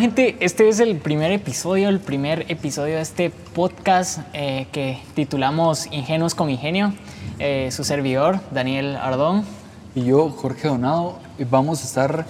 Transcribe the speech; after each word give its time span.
Gente, 0.00 0.38
este 0.40 0.66
es 0.66 0.80
el 0.80 0.96
primer 0.96 1.30
episodio, 1.30 1.90
el 1.90 2.00
primer 2.00 2.46
episodio 2.50 2.96
de 2.96 3.02
este 3.02 3.28
podcast 3.28 4.20
eh, 4.32 4.66
que 4.72 4.98
titulamos 5.14 5.88
Ingenuos 5.92 6.34
con 6.34 6.48
Ingenio. 6.48 6.94
Eh, 7.38 7.68
su 7.70 7.84
servidor, 7.84 8.40
Daniel 8.50 8.96
Ardón. 8.96 9.44
Y 9.94 10.04
yo, 10.04 10.30
Jorge 10.30 10.68
Donado, 10.68 11.18
vamos 11.50 11.82
a 11.82 11.84
estar 11.84 12.24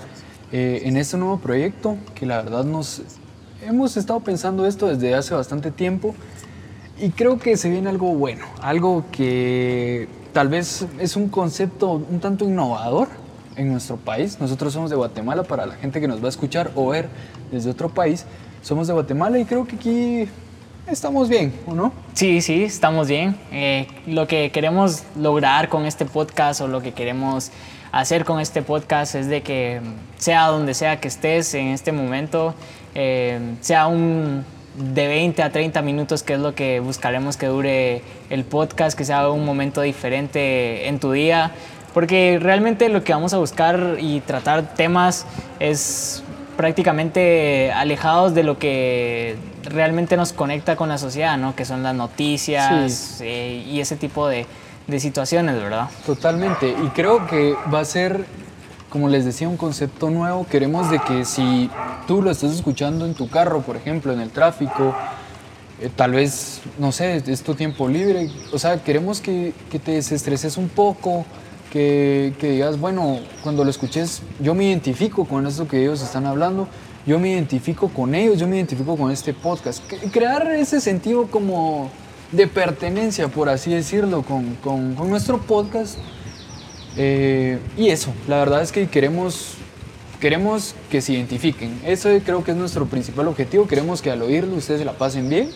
eh, 0.50 0.82
en 0.84 0.96
este 0.96 1.16
nuevo 1.16 1.38
proyecto 1.38 1.96
que 2.16 2.26
la 2.26 2.42
verdad 2.42 2.64
nos 2.64 3.02
hemos 3.62 3.96
estado 3.96 4.18
pensando 4.18 4.66
esto 4.66 4.88
desde 4.88 5.14
hace 5.14 5.32
bastante 5.32 5.70
tiempo 5.70 6.16
y 7.00 7.10
creo 7.10 7.38
que 7.38 7.56
se 7.56 7.70
viene 7.70 7.88
algo 7.88 8.12
bueno, 8.14 8.46
algo 8.62 9.04
que 9.12 10.08
tal 10.32 10.48
vez 10.48 10.88
es 10.98 11.14
un 11.14 11.28
concepto 11.28 11.92
un 11.92 12.18
tanto 12.18 12.44
innovador 12.44 13.06
en 13.56 13.70
nuestro 13.70 13.96
país. 13.96 14.38
Nosotros 14.40 14.72
somos 14.72 14.90
de 14.90 14.96
Guatemala, 14.96 15.42
para 15.42 15.66
la 15.66 15.74
gente 15.74 16.00
que 16.00 16.08
nos 16.08 16.22
va 16.22 16.26
a 16.26 16.30
escuchar 16.30 16.70
o 16.74 16.88
ver 16.88 17.08
desde 17.50 17.70
otro 17.70 17.88
país, 17.88 18.26
somos 18.62 18.86
de 18.86 18.92
Guatemala 18.92 19.38
y 19.38 19.44
creo 19.44 19.66
que 19.66 19.76
aquí 19.76 20.28
estamos 20.86 21.28
bien, 21.28 21.52
¿o 21.66 21.74
no? 21.74 21.92
Sí, 22.14 22.40
sí, 22.40 22.64
estamos 22.64 23.08
bien. 23.08 23.36
Eh, 23.52 23.86
lo 24.06 24.26
que 24.26 24.50
queremos 24.50 25.04
lograr 25.16 25.68
con 25.68 25.86
este 25.86 26.04
podcast 26.04 26.60
o 26.60 26.68
lo 26.68 26.80
que 26.80 26.92
queremos 26.92 27.50
hacer 27.92 28.24
con 28.24 28.40
este 28.40 28.62
podcast 28.62 29.14
es 29.14 29.26
de 29.28 29.42
que 29.42 29.80
sea 30.18 30.46
donde 30.46 30.74
sea 30.74 31.00
que 31.00 31.08
estés 31.08 31.54
en 31.54 31.68
este 31.68 31.92
momento, 31.92 32.54
eh, 32.94 33.38
sea 33.60 33.86
un 33.86 34.44
de 34.76 35.08
20 35.08 35.42
a 35.42 35.50
30 35.50 35.82
minutos, 35.82 36.22
que 36.22 36.34
es 36.34 36.40
lo 36.40 36.54
que 36.54 36.80
buscaremos 36.80 37.36
que 37.36 37.46
dure 37.46 38.02
el 38.30 38.44
podcast, 38.44 38.96
que 38.96 39.04
sea 39.04 39.28
un 39.30 39.44
momento 39.44 39.80
diferente 39.80 40.88
en 40.88 41.00
tu 41.00 41.12
día, 41.12 41.52
porque 41.92 42.38
realmente 42.40 42.88
lo 42.88 43.02
que 43.02 43.12
vamos 43.12 43.34
a 43.34 43.38
buscar 43.38 43.96
y 44.00 44.20
tratar 44.20 44.74
temas 44.74 45.26
es 45.58 46.22
prácticamente 46.60 47.72
alejados 47.72 48.34
de 48.34 48.42
lo 48.42 48.58
que 48.58 49.34
realmente 49.64 50.18
nos 50.18 50.34
conecta 50.34 50.76
con 50.76 50.90
la 50.90 50.98
sociedad, 50.98 51.38
¿no? 51.38 51.56
que 51.56 51.64
son 51.64 51.82
las 51.82 51.94
noticias 51.94 53.18
eh, 53.22 53.64
y 53.66 53.80
ese 53.80 53.96
tipo 53.96 54.28
de, 54.28 54.44
de 54.86 55.00
situaciones, 55.00 55.54
¿verdad? 55.54 55.88
Totalmente, 56.04 56.68
y 56.68 56.88
creo 56.88 57.26
que 57.26 57.54
va 57.72 57.80
a 57.80 57.84
ser 57.86 58.26
como 58.90 59.08
les 59.08 59.24
decía, 59.24 59.48
un 59.48 59.56
concepto 59.56 60.10
nuevo. 60.10 60.44
Queremos 60.48 60.90
de 60.90 60.98
que 60.98 61.24
si 61.24 61.70
tú 62.08 62.20
lo 62.20 62.32
estás 62.32 62.52
escuchando 62.52 63.06
en 63.06 63.14
tu 63.14 63.30
carro, 63.30 63.62
por 63.62 63.76
ejemplo, 63.76 64.12
en 64.12 64.20
el 64.20 64.30
tráfico, 64.30 64.96
eh, 65.80 65.88
tal 65.94 66.10
vez, 66.10 66.60
no 66.76 66.90
sé, 66.90 67.22
es 67.24 67.42
tu 67.42 67.54
tiempo 67.54 67.88
libre. 67.88 68.28
O 68.52 68.58
sea, 68.58 68.82
queremos 68.82 69.20
que, 69.20 69.54
que 69.70 69.78
te 69.78 69.92
desestreses 69.92 70.56
un 70.56 70.68
poco, 70.68 71.24
que, 71.70 72.34
que, 72.38 72.50
digas, 72.50 72.78
bueno, 72.78 73.20
cuando 73.42 73.64
lo 73.64 73.70
escuches, 73.70 74.22
yo 74.40 74.54
me 74.54 74.64
identifico 74.64 75.24
con 75.24 75.46
esto 75.46 75.68
que 75.68 75.80
ellos 75.80 76.02
están 76.02 76.26
hablando, 76.26 76.68
yo 77.06 77.18
me 77.18 77.30
identifico 77.30 77.88
con 77.88 78.14
ellos, 78.14 78.38
yo 78.38 78.46
me 78.46 78.56
identifico 78.56 78.96
con 78.96 79.10
este 79.10 79.32
podcast. 79.32 79.82
Crear 80.12 80.50
ese 80.52 80.80
sentido 80.80 81.26
como 81.26 81.90
de 82.32 82.46
pertenencia, 82.46 83.28
por 83.28 83.48
así 83.48 83.72
decirlo, 83.72 84.22
con, 84.22 84.56
con, 84.56 84.94
nuestro 85.08 85.40
podcast 85.40 85.98
eh, 86.96 87.58
y 87.76 87.88
eso, 87.88 88.12
la 88.28 88.38
verdad 88.38 88.62
es 88.62 88.72
que 88.72 88.88
queremos, 88.88 89.54
queremos 90.20 90.74
que 90.90 91.00
se 91.00 91.12
identifiquen. 91.14 91.80
Eso 91.84 92.10
creo 92.24 92.44
que 92.44 92.50
es 92.50 92.56
nuestro 92.56 92.86
principal 92.86 93.28
objetivo. 93.28 93.66
Queremos 93.66 94.02
que 94.02 94.10
al 94.10 94.22
oírlo 94.22 94.56
ustedes 94.56 94.80
se 94.80 94.84
la 94.84 94.92
pasen 94.92 95.28
bien. 95.28 95.50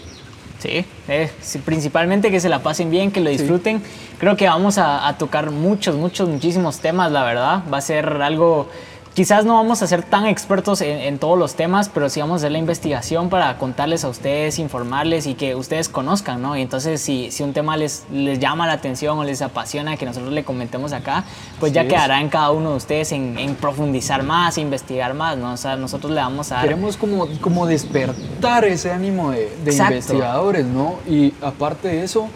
Sí, 0.65 0.83
eh, 1.09 1.31
principalmente 1.63 2.31
que 2.31 2.41
se 2.41 2.49
la 2.49 2.63
pasen 2.63 2.91
bien, 2.91 3.11
que 3.11 3.21
lo 3.21 3.29
disfruten. 3.29 3.83
Creo 4.19 4.35
que 4.35 4.47
vamos 4.47 4.79
a, 4.79 5.07
a 5.07 5.19
tocar 5.19 5.51
muchos, 5.51 5.95
muchos, 5.95 6.27
muchísimos 6.27 6.79
temas, 6.79 7.13
la 7.13 7.23
verdad. 7.23 7.63
Va 7.71 7.77
a 7.77 7.81
ser 7.83 8.07
algo 8.23 8.71
Quizás 9.15 9.45
no 9.45 9.55
vamos 9.55 9.81
a 9.81 9.87
ser 9.87 10.03
tan 10.03 10.27
expertos 10.27 10.81
en, 10.81 11.21
todos 11.21 11.39
los 11.39 11.55
temas, 11.55 11.89
pero 11.89 12.09
sí 12.09 12.19
vamos 12.19 12.35
a 12.35 12.37
hacer 12.39 12.51
la 12.51 12.59
investigación 12.59 13.31
para 13.31 13.59
contarles 13.59 14.03
a 14.03 14.09
ustedes, 14.09 14.59
informarles 14.59 15.29
y 15.29 15.35
que 15.35 15.55
ustedes 15.55 15.89
conozcan, 15.89 16.43
¿no? 16.43 16.57
Y 16.57 16.63
entonces 16.63 17.01
si, 17.01 17.31
si 17.31 17.45
un 17.45 17.53
tema 17.53 17.77
les, 17.77 18.03
les 18.13 18.41
llama 18.41 18.67
la 18.67 18.73
atención 18.73 19.17
o 19.17 19.23
les 19.23 19.41
apasiona 19.41 19.97
que 19.97 20.05
nosotros 20.05 20.33
le 20.33 20.43
comentemos 20.43 20.93
acá, 20.93 21.23
pues 21.61 21.73
ya 21.73 21.87
quedará 21.87 22.21
en 22.21 22.29
cada 22.29 22.51
uno 22.51 22.71
de 22.71 22.77
ustedes 22.77 23.13
en, 23.13 23.55
profundizar 23.61 24.25
más, 24.25 24.59
investigar 24.59 25.15
más, 25.15 25.39
¿no? 25.39 25.53
O 25.53 25.57
sea, 25.57 25.77
nosotros 25.77 26.11
le 26.13 26.21
vamos 26.21 26.51
a... 26.51 26.63
Queremos 26.63 26.97
como, 26.97 27.29
como 27.41 27.67
despertar 27.67 28.65
ese 28.65 28.91
ánimo 28.91 29.31
de, 29.31 29.49
de 29.65 29.75
investigadores, 29.77 30.67
¿no? 30.67 30.97
Y 31.07 31.33
aparte 31.41 31.87
de 31.87 32.03
eso, 32.03 32.29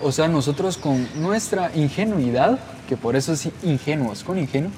o 0.00 0.12
sea, 0.12 0.28
nosotros 0.28 0.76
con 0.76 1.08
nuestra 1.16 1.72
ingenuidad, 1.74 2.60
que 2.88 2.96
por 2.96 3.16
eso 3.16 3.32
es 3.32 3.48
ingenuos, 3.64 4.22
con 4.22 4.38
ingenuo, 4.38 4.70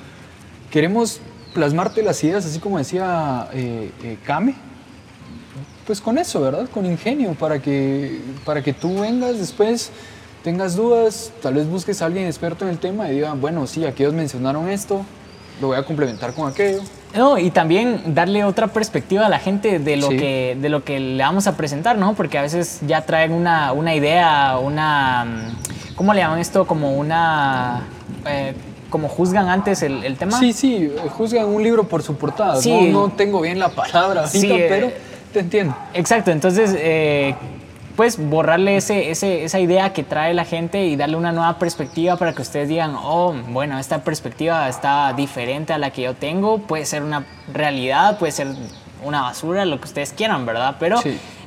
queremos 0.70 1.20
plasmarte 1.54 2.02
las 2.02 2.22
ideas, 2.22 2.44
así 2.44 2.58
como 2.58 2.78
decía 2.78 3.48
eh, 3.52 3.90
eh, 4.02 4.18
Kame, 4.24 4.54
pues 5.86 6.00
con 6.00 6.18
eso, 6.18 6.40
¿verdad? 6.40 6.68
Con 6.68 6.84
ingenio, 6.84 7.34
para 7.34 7.60
que, 7.60 8.20
para 8.44 8.62
que 8.62 8.72
tú 8.72 9.00
vengas 9.00 9.38
después, 9.38 9.90
tengas 10.42 10.76
dudas, 10.76 11.32
tal 11.40 11.54
vez 11.54 11.66
busques 11.66 12.02
a 12.02 12.06
alguien 12.06 12.26
experto 12.26 12.64
en 12.64 12.72
el 12.72 12.78
tema 12.78 13.08
y 13.08 13.14
diga, 13.14 13.34
bueno, 13.34 13.66
sí, 13.66 13.84
aquellos 13.84 14.12
mencionaron 14.12 14.68
esto, 14.68 15.04
lo 15.60 15.68
voy 15.68 15.78
a 15.78 15.84
complementar 15.84 16.34
con 16.34 16.48
aquello. 16.48 16.82
No, 17.14 17.38
y 17.38 17.50
también 17.50 18.14
darle 18.14 18.44
otra 18.44 18.66
perspectiva 18.66 19.24
a 19.24 19.28
la 19.30 19.38
gente 19.38 19.78
de 19.78 19.96
lo, 19.96 20.10
que, 20.10 20.58
de 20.60 20.68
lo 20.68 20.84
que 20.84 21.00
le 21.00 21.22
vamos 21.22 21.46
a 21.46 21.56
presentar, 21.56 21.96
¿no? 21.96 22.14
Porque 22.14 22.36
a 22.36 22.42
veces 22.42 22.80
ya 22.86 23.06
traen 23.06 23.32
una, 23.32 23.72
una 23.72 23.94
idea, 23.94 24.58
una... 24.58 25.54
¿Cómo 25.94 26.12
le 26.12 26.20
llaman 26.20 26.40
esto? 26.40 26.66
Como 26.66 26.92
una... 26.98 27.84
Eh, 28.26 28.54
como 28.90 29.08
juzgan 29.08 29.48
antes 29.48 29.82
el, 29.82 30.16
tema. 30.16 30.38
Sí, 30.38 30.52
sí, 30.52 30.92
juzgan 31.16 31.46
un 31.46 31.62
libro 31.62 31.84
por 31.84 32.02
su 32.02 32.16
portada. 32.16 32.60
Sí. 32.60 32.90
No, 32.90 33.10
tengo 33.10 33.40
bien 33.40 33.58
la 33.58 33.68
palabra, 33.68 34.26
sí, 34.26 34.50
eh, 34.50 34.66
pero 34.68 34.92
te 35.32 35.40
entiendo. 35.40 35.76
Exacto, 35.94 36.30
entonces, 36.30 36.74
eh, 36.78 37.34
pues 37.96 38.18
borrarle 38.18 38.76
ese, 38.76 39.10
esa 39.10 39.58
idea 39.58 39.92
que 39.92 40.02
trae 40.02 40.34
la 40.34 40.44
gente 40.44 40.86
y 40.86 40.96
darle 40.96 41.16
una 41.16 41.32
nueva 41.32 41.58
perspectiva 41.58 42.16
para 42.16 42.34
que 42.34 42.42
ustedes 42.42 42.68
digan, 42.68 42.94
oh, 42.94 43.34
bueno, 43.48 43.78
esta 43.78 44.04
perspectiva 44.04 44.68
está 44.68 45.12
diferente 45.14 45.72
a 45.72 45.78
la 45.78 45.90
que 45.90 46.02
yo 46.02 46.14
tengo, 46.14 46.58
puede 46.58 46.84
ser 46.84 47.02
una 47.02 47.24
realidad, 47.52 48.18
puede 48.18 48.32
ser 48.32 48.48
una 49.02 49.22
basura, 49.22 49.64
lo 49.64 49.78
que 49.78 49.84
ustedes 49.84 50.12
quieran, 50.12 50.46
¿verdad? 50.46 50.76
Pero 50.78 51.00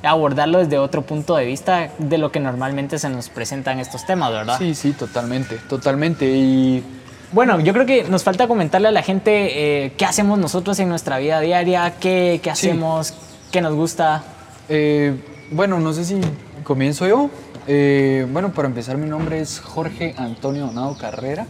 abordarlo 0.03 0.59
desde 0.59 0.77
otro 0.77 1.01
punto 1.01 1.35
de 1.35 1.45
vista 1.45 1.89
de 1.97 2.17
lo 2.17 2.31
que 2.31 2.39
normalmente 2.39 3.00
se 3.00 3.09
nos 3.09 3.29
presentan 3.29 3.79
estos 3.79 4.06
temas, 4.06 4.31
¿verdad? 4.31 4.57
Sí, 4.57 4.73
sí, 4.75 4.94
totalmente, 4.94 5.57
totalmente. 5.67 6.25
Y 6.25 6.83
bueno, 7.31 7.59
yo 7.59 7.73
creo 7.73 7.85
que 7.85 8.03
nos 8.06 8.23
falta 8.23 8.47
comentarle 8.47 8.88
a 8.88 8.91
la 8.91 9.03
gente 9.03 9.85
eh, 9.85 9.91
qué 9.97 10.06
hacemos 10.06 10.40
nosotros 10.40 10.79
en 10.79 10.90
nuestra 10.90 11.19
vida 11.19 11.40
diaria, 11.40 11.95
qué, 12.00 12.40
qué 12.41 12.50
hacemos, 12.50 13.13
qué 13.51 13.62
nos 13.62 13.75
gusta. 13.75 14.23
Eh, 14.67 15.16
bueno, 15.51 15.79
no 15.79 15.94
sé 15.94 16.06
si 16.06 16.19
comienzo 16.63 17.07
yo. 17.07 17.29
Eh, 17.68 18.25
bueno, 18.31 18.51
para 18.51 18.68
empezar, 18.68 18.97
mi 18.97 19.07
nombre 19.07 19.39
es 19.41 19.59
Jorge 19.59 20.16
Antonio 20.18 20.66
Donado 20.66 20.97
Carrera. 20.97 21.45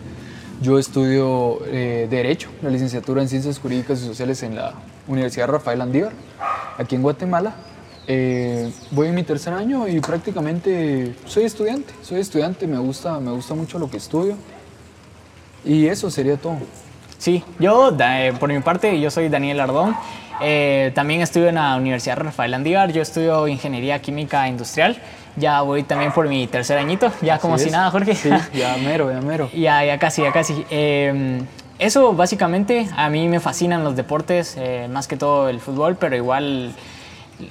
Yo 0.61 0.77
estudio 0.77 1.59
Derecho, 1.71 2.49
la 2.61 2.69
licenciatura 2.69 3.21
en 3.21 3.29
Ciencias 3.29 3.59
Jurídicas 3.59 4.01
y 4.01 4.05
Sociales 4.05 4.43
en 4.43 4.55
la 4.55 4.73
Universidad 5.07 5.47
Rafael 5.47 5.79
Andívar, 5.79 6.11
aquí 6.77 6.95
en 6.95 7.01
Guatemala. 7.01 7.55
voy 8.91 9.07
en 9.07 9.15
mi 9.15 9.23
tercer 9.23 9.53
año 9.53 9.87
y 9.87 10.01
prácticamente 10.01 11.15
soy 11.25 11.45
estudiante. 11.45 11.93
Soy 12.01 12.19
estudiante, 12.19 12.67
me 12.67 12.77
gusta, 12.77 13.21
me 13.21 13.31
gusta 13.31 13.53
mucho 13.53 13.79
lo 13.79 13.89
que 13.89 13.95
estudio. 13.95 14.35
Y 15.65 15.87
eso 15.87 16.09
sería 16.09 16.37
todo. 16.37 16.57
Sí, 17.17 17.43
yo 17.59 17.95
eh, 17.99 18.33
por 18.39 18.51
mi 18.51 18.59
parte, 18.61 18.99
yo 18.99 19.11
soy 19.11 19.29
Daniel 19.29 19.59
Ardón. 19.59 19.95
Eh, 20.41 20.91
también 20.95 21.21
estudio 21.21 21.49
en 21.49 21.55
la 21.55 21.75
Universidad 21.75 22.17
Rafael 22.17 22.53
Andívar. 22.53 22.91
Yo 22.93 23.01
estudio 23.01 23.47
Ingeniería 23.47 24.01
Química 24.01 24.47
Industrial. 24.47 24.97
Ya 25.35 25.61
voy 25.61 25.83
también 25.83 26.11
por 26.11 26.27
mi 26.27 26.47
tercer 26.47 26.77
añito, 26.77 27.11
ya 27.21 27.37
como 27.39 27.57
si 27.57 27.69
nada, 27.69 27.91
Jorge. 27.91 28.15
Sí, 28.15 28.29
ya 28.53 28.77
mero, 28.83 29.11
ya 29.11 29.21
mero. 29.21 29.49
ya, 29.53 29.83
ya 29.85 29.97
casi, 29.99 30.21
ya 30.23 30.31
casi. 30.31 30.65
Em, 30.69 31.45
eso 31.77 32.13
básicamente, 32.13 32.87
a 32.95 33.09
mí 33.09 33.27
me 33.27 33.39
fascinan 33.39 33.83
los 33.83 33.95
deportes, 33.95 34.55
eh, 34.57 34.87
más 34.89 35.07
que 35.07 35.17
todo 35.17 35.49
el 35.49 35.59
fútbol, 35.59 35.95
pero 35.97 36.15
igual 36.15 36.73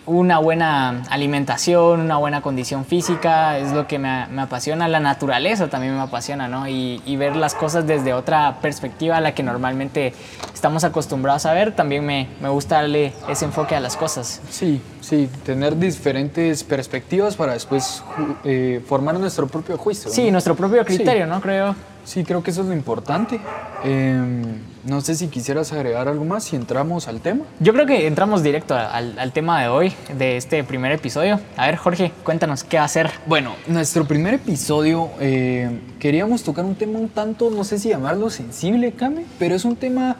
una 0.07 0.39
buena 0.39 1.03
alimentación, 1.11 2.01
una 2.01 2.17
buena 2.19 2.41
condición 2.41 2.85
física, 2.85 3.59
es 3.59 3.73
lo 3.73 3.87
que 3.87 3.99
me, 3.99 4.27
apasiona, 4.39 4.89
la 4.89 5.01
naturaleza 5.01 5.69
también 5.69 5.95
me 5.95 6.01
apasiona, 6.01 6.49
¿no? 6.49 6.69
Y, 6.69 7.17
ver 7.19 7.35
las 7.35 7.55
cosas 7.55 7.85
desde 7.85 8.15
otra 8.15 8.59
perspectiva 8.63 9.17
a 9.17 9.21
la 9.21 9.35
que 9.35 9.43
normalmente 9.43 10.15
estamos 10.55 10.85
acostumbrados 10.85 11.47
a 11.47 11.53
ver, 11.53 11.75
también 11.75 12.07
me, 12.07 12.29
gusta 12.49 12.77
darle 12.77 13.13
ese 13.29 13.45
enfoque 13.45 13.75
a 13.75 13.81
las 13.81 13.97
cosas. 13.97 14.41
Sí, 14.49 14.81
sí, 15.01 15.29
tener 15.45 15.77
diferentes 15.77 16.63
perspectivas 16.63 17.35
para 17.35 17.55
después 17.55 18.05
eh, 18.45 18.81
formar 18.87 19.19
nuestro 19.19 19.49
propio 19.49 19.77
juicio. 19.77 20.13
Sí, 20.13 20.31
nuestro 20.31 20.55
propio 20.55 20.85
criterio, 20.85 21.27
¿no? 21.27 21.41
Creo. 21.41 21.75
Sí, 22.09 22.25
creo 22.25 22.43
que 22.43 22.53
eso 22.53 22.63
es 22.63 22.69
lo 22.69 22.73
importante. 22.73 23.39
Em, 23.85 24.43
no 24.87 25.03
sé 25.03 25.15
si 25.15 25.29
quisieras 25.29 25.75
agregar 25.75 26.09
algo 26.09 26.25
más 26.25 26.45
si 26.45 26.57
entramos 26.57 27.07
al 27.07 27.21
tema. 27.21 27.45
Yo 27.61 27.75
creo 27.75 27.85
que 27.85 28.07
entramos 28.07 28.43
directo 28.43 28.75
al, 28.75 29.31
tema 29.35 29.61
de 29.61 29.69
hoy, 29.69 29.93
de 30.17 30.39
este 30.39 30.65
primer 30.65 30.91
episodio. 30.93 31.39
A 31.59 31.67
ver, 31.67 31.77
Jorge, 31.77 32.13
cuéntanos 32.25 32.65
qué 32.65 32.79
va 32.79 32.85
a 32.85 32.87
hacer. 32.87 33.11
Bueno, 33.27 33.57
nuestro 33.67 34.07
primer 34.07 34.33
episodio 34.33 35.11
eh, 35.21 35.81
queríamos 35.99 36.43
tocar 36.45 36.65
un 36.65 36.77
tema 36.77 36.99
un 36.99 37.11
tanto, 37.11 37.51
no 37.51 37.63
sé 37.63 37.79
si 37.79 37.91
llamarlo 37.91 38.31
sensible, 38.31 38.93
Came, 38.93 39.27
pero 39.39 39.55
es 39.55 39.67
un 39.67 39.77
tema 39.77 40.17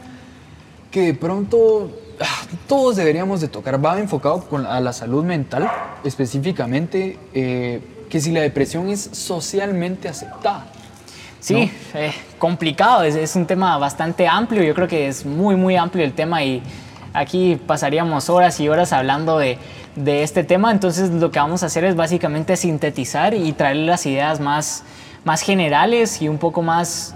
que 0.91 1.01
de 1.01 1.15
pronto 1.15 1.91
ah, 2.21 2.43
todos 2.67 2.97
deberíamos 2.97 3.41
de 3.41 3.49
tocar. 3.49 3.83
Va 3.83 3.99
enfocado 3.99 4.43
con, 4.43 4.67
a 4.67 4.79
la 4.81 4.93
salud 4.93 5.25
mental, 5.25 5.71
específicamente, 6.05 7.19
eh, 7.33 7.81
que 8.11 8.21
si 8.21 8.31
la 8.31 8.43
depresión 8.43 8.91
es 8.91 9.09
socialmente 9.13 10.07
aceptada. 10.07 10.67
Sí, 11.41 11.71
eh, 11.95 12.13
complicado, 12.39 13.05
es, 13.05 13.15
es, 13.15 13.37
un 13.37 13.47
tema 13.47 13.79
bastante 13.79 14.27
amplio, 14.27 14.63
yo 14.63 14.75
creo 14.75 14.89
que 14.89 15.07
es 15.07 15.25
muy, 15.25 15.55
muy 15.55 15.77
amplio 15.77 16.05
el 16.05 16.13
tema 16.13 16.43
y 16.43 16.63
aquí 17.13 17.61
pasaríamos 17.67 18.29
horas 18.29 18.59
y 18.59 18.69
horas 18.69 18.93
hablando 18.93 19.39
de, 19.39 19.59
de 19.95 20.23
este 20.23 20.45
tema, 20.45 20.71
entonces 20.71 21.11
lo 21.11 21.31
que 21.31 21.39
vamos 21.39 21.63
a 21.63 21.67
hacer 21.67 21.85
es 21.85 21.97
básicamente 21.97 22.57
sintetizar 22.57 23.35
y 23.35 23.53
traer 23.53 23.77
las 23.77 24.07
ideas 24.07 24.41
más, 24.41 24.83
más 25.25 25.43
generales 25.43 26.23
y 26.23 26.29
un 26.29 26.39
poco 26.39 26.63
más 26.63 27.15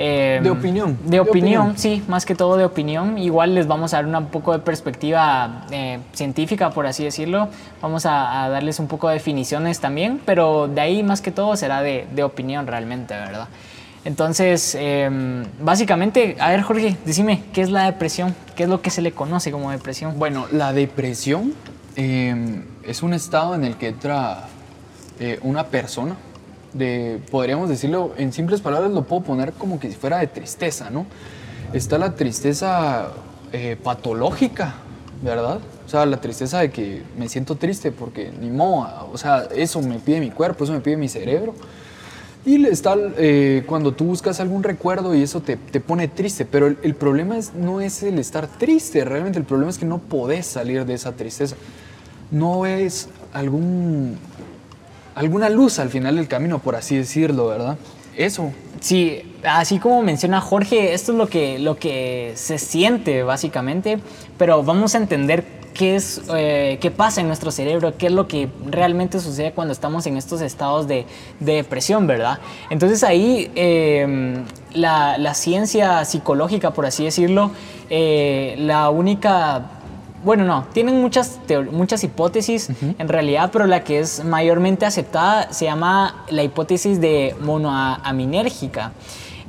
eh, 0.00 0.38
de 0.40 0.50
opinión. 0.50 0.96
De, 1.04 1.18
opinión, 1.18 1.76
sí, 1.76 2.04
más 2.06 2.24
que 2.24 2.36
todo 2.36 2.56
de 2.56 2.64
opinión. 2.64 3.18
Igual 3.18 3.56
les 3.56 3.66
vamos 3.66 3.92
a 3.94 4.00
dar 4.00 4.06
un 4.06 4.26
poco 4.26 4.52
de 4.52 4.60
perspectiva 4.60 5.66
eh, 5.72 5.98
científica, 6.12 6.70
por 6.70 6.86
así 6.86 7.02
decirlo. 7.02 7.48
Vamos 7.82 8.06
a, 8.06 8.48
darles 8.48 8.78
un 8.78 8.86
poco 8.86 9.08
de 9.08 9.14
definiciones 9.14 9.80
también, 9.80 10.20
pero 10.24 10.68
de 10.68 10.80
ahí 10.80 11.02
más 11.02 11.20
que 11.20 11.32
todo 11.32 11.56
será 11.56 11.82
de, 11.82 12.06
de 12.14 12.22
opinión 12.22 12.68
realmente, 12.68 13.14
¿verdad? 13.14 13.48
Entonces, 14.04 14.76
em, 14.78 15.44
básicamente, 15.60 16.36
a 16.38 16.50
ver 16.50 16.62
Jorge, 16.62 16.96
decime, 17.04 17.42
¿qué 17.52 17.62
es 17.62 17.70
la 17.70 17.86
depresión? 17.86 18.36
¿Qué 18.54 18.62
es 18.62 18.68
lo 18.68 18.80
que 18.80 18.90
se 18.90 19.02
le 19.02 19.10
conoce 19.10 19.50
como 19.50 19.72
depresión? 19.72 20.16
Bueno, 20.16 20.46
la 20.52 20.72
depresión 20.72 21.54
em, 21.96 22.62
es 22.84 23.02
un 23.02 23.14
estado 23.14 23.56
en 23.56 23.64
el 23.64 23.76
que 23.76 23.88
entra 23.88 24.46
eh, 25.18 25.40
una 25.42 25.66
persona 25.66 26.14
de, 26.72 27.20
podríamos 27.30 27.68
decirlo 27.68 28.12
en 28.16 28.32
simples 28.32 28.60
palabras, 28.60 28.90
lo 28.90 29.04
puedo 29.04 29.22
poner 29.22 29.52
como 29.52 29.80
que 29.80 29.88
si 29.88 29.96
fuera 29.96 30.18
de 30.18 30.26
tristeza, 30.26 30.90
¿no? 30.90 31.06
Está 31.72 31.98
la 31.98 32.14
tristeza 32.14 33.08
eh, 33.52 33.76
patológica, 33.82 34.74
¿verdad? 35.22 35.58
O 35.86 35.88
sea, 35.88 36.06
la 36.06 36.20
tristeza 36.20 36.60
de 36.60 36.70
que 36.70 37.02
me 37.16 37.28
siento 37.28 37.56
triste 37.56 37.92
porque 37.92 38.30
ni 38.40 38.50
modo, 38.50 39.10
o 39.12 39.18
sea, 39.18 39.48
eso 39.54 39.80
me 39.82 39.98
pide 39.98 40.20
mi 40.20 40.30
cuerpo, 40.30 40.64
eso 40.64 40.72
me 40.72 40.80
pide 40.80 40.96
mi 40.96 41.08
cerebro. 41.08 41.54
Y 42.44 42.64
está 42.66 42.94
eh, 43.18 43.64
cuando 43.66 43.92
tú 43.92 44.04
buscas 44.04 44.40
algún 44.40 44.62
recuerdo 44.62 45.14
y 45.14 45.22
eso 45.22 45.40
te, 45.40 45.56
te 45.56 45.80
pone 45.80 46.08
triste, 46.08 46.46
pero 46.46 46.66
el, 46.66 46.78
el, 46.82 46.94
problema 46.94 47.36
es, 47.36 47.52
no 47.52 47.80
es 47.80 48.02
el 48.02 48.18
estar 48.18 48.46
triste, 48.46 49.04
realmente 49.04 49.38
el 49.38 49.44
problema 49.44 49.70
es 49.70 49.78
que 49.78 49.84
no 49.84 49.98
podés 49.98 50.46
salir 50.46 50.86
de 50.86 50.94
esa 50.94 51.12
tristeza. 51.12 51.56
No 52.30 52.64
es 52.64 53.08
algún 53.32 54.18
alguna 55.18 55.48
luz 55.48 55.78
al 55.80 55.90
final 55.90 56.16
del 56.16 56.28
camino, 56.28 56.60
por 56.60 56.76
así 56.76 56.96
decirlo, 56.96 57.48
¿verdad? 57.48 57.76
Eso. 58.16 58.52
Sí, 58.80 59.22
así 59.44 59.78
como 59.78 60.02
menciona 60.02 60.40
Jorge, 60.40 60.94
esto 60.94 61.12
es 61.12 61.18
lo 61.18 61.28
que, 61.28 61.58
lo 61.58 61.76
que 61.76 62.32
se 62.36 62.58
siente 62.58 63.24
básicamente, 63.24 63.98
pero 64.38 64.62
vamos 64.62 64.94
a 64.94 64.98
entender 64.98 65.44
qué 65.74 65.96
es 65.96 66.22
eh, 66.34 66.78
qué 66.80 66.90
pasa 66.90 67.20
en 67.20 67.26
nuestro 67.26 67.50
cerebro, 67.50 67.96
qué 67.96 68.06
es 68.06 68.12
lo 68.12 68.26
que 68.26 68.48
realmente 68.66 69.20
sucede 69.20 69.52
cuando 69.52 69.72
estamos 69.72 70.06
en 70.06 70.16
estos 70.16 70.40
estados 70.40 70.88
de, 70.88 71.04
de 71.40 71.54
depresión, 71.54 72.06
¿verdad? 72.06 72.38
Entonces 72.70 73.02
ahí 73.04 73.50
em, 73.54 74.44
la, 74.72 75.18
la, 75.18 75.34
ciencia 75.34 76.04
psicológica, 76.04 76.72
por 76.72 76.86
así 76.86 77.04
decirlo, 77.04 77.52
eh, 77.90 78.56
la 78.58 78.90
única 78.90 79.77
bueno, 80.24 80.44
no, 80.44 80.66
tienen 80.72 81.00
muchas, 81.00 81.38
muchas 81.70 82.02
hipótesis 82.04 82.70
en 82.80 83.08
realidad, 83.08 83.50
pero 83.52 83.66
la 83.66 83.84
que 83.84 84.00
es 84.00 84.24
mayormente 84.24 84.84
aceptada 84.84 85.52
se 85.52 85.66
llama 85.66 86.24
la 86.28 86.42
hipótesis 86.42 87.00
de 87.00 87.36
monoaminérgica. 87.40 88.92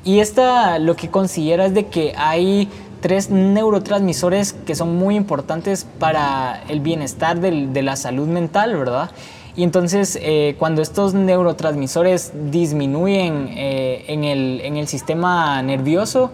Y 0.03 0.19
esta 0.19 0.79
lo 0.79 0.95
que 0.95 1.09
considera 1.09 1.65
es 1.65 1.73
de 1.73 1.87
que 1.87 2.13
hay 2.17 2.69
tres 3.01 3.29
neurotransmisores 3.29 4.53
que 4.53 4.75
son 4.75 4.97
muy 4.97 5.15
importantes 5.15 5.85
para 5.99 6.63
el 6.67 6.81
bienestar 6.81 7.39
de 7.39 7.81
la 7.81 7.95
salud 7.95 8.27
mental, 8.27 8.75
¿verdad? 8.75 9.11
Y 9.55 9.63
entonces 9.63 10.17
eh, 10.21 10.55
cuando 10.57 10.81
estos 10.81 11.13
neurotransmisores 11.13 12.31
disminuyen 12.49 13.49
eh, 13.57 14.05
en, 14.07 14.23
el, 14.23 14.61
en 14.61 14.77
el 14.77 14.87
sistema 14.87 15.61
nervioso, 15.61 16.31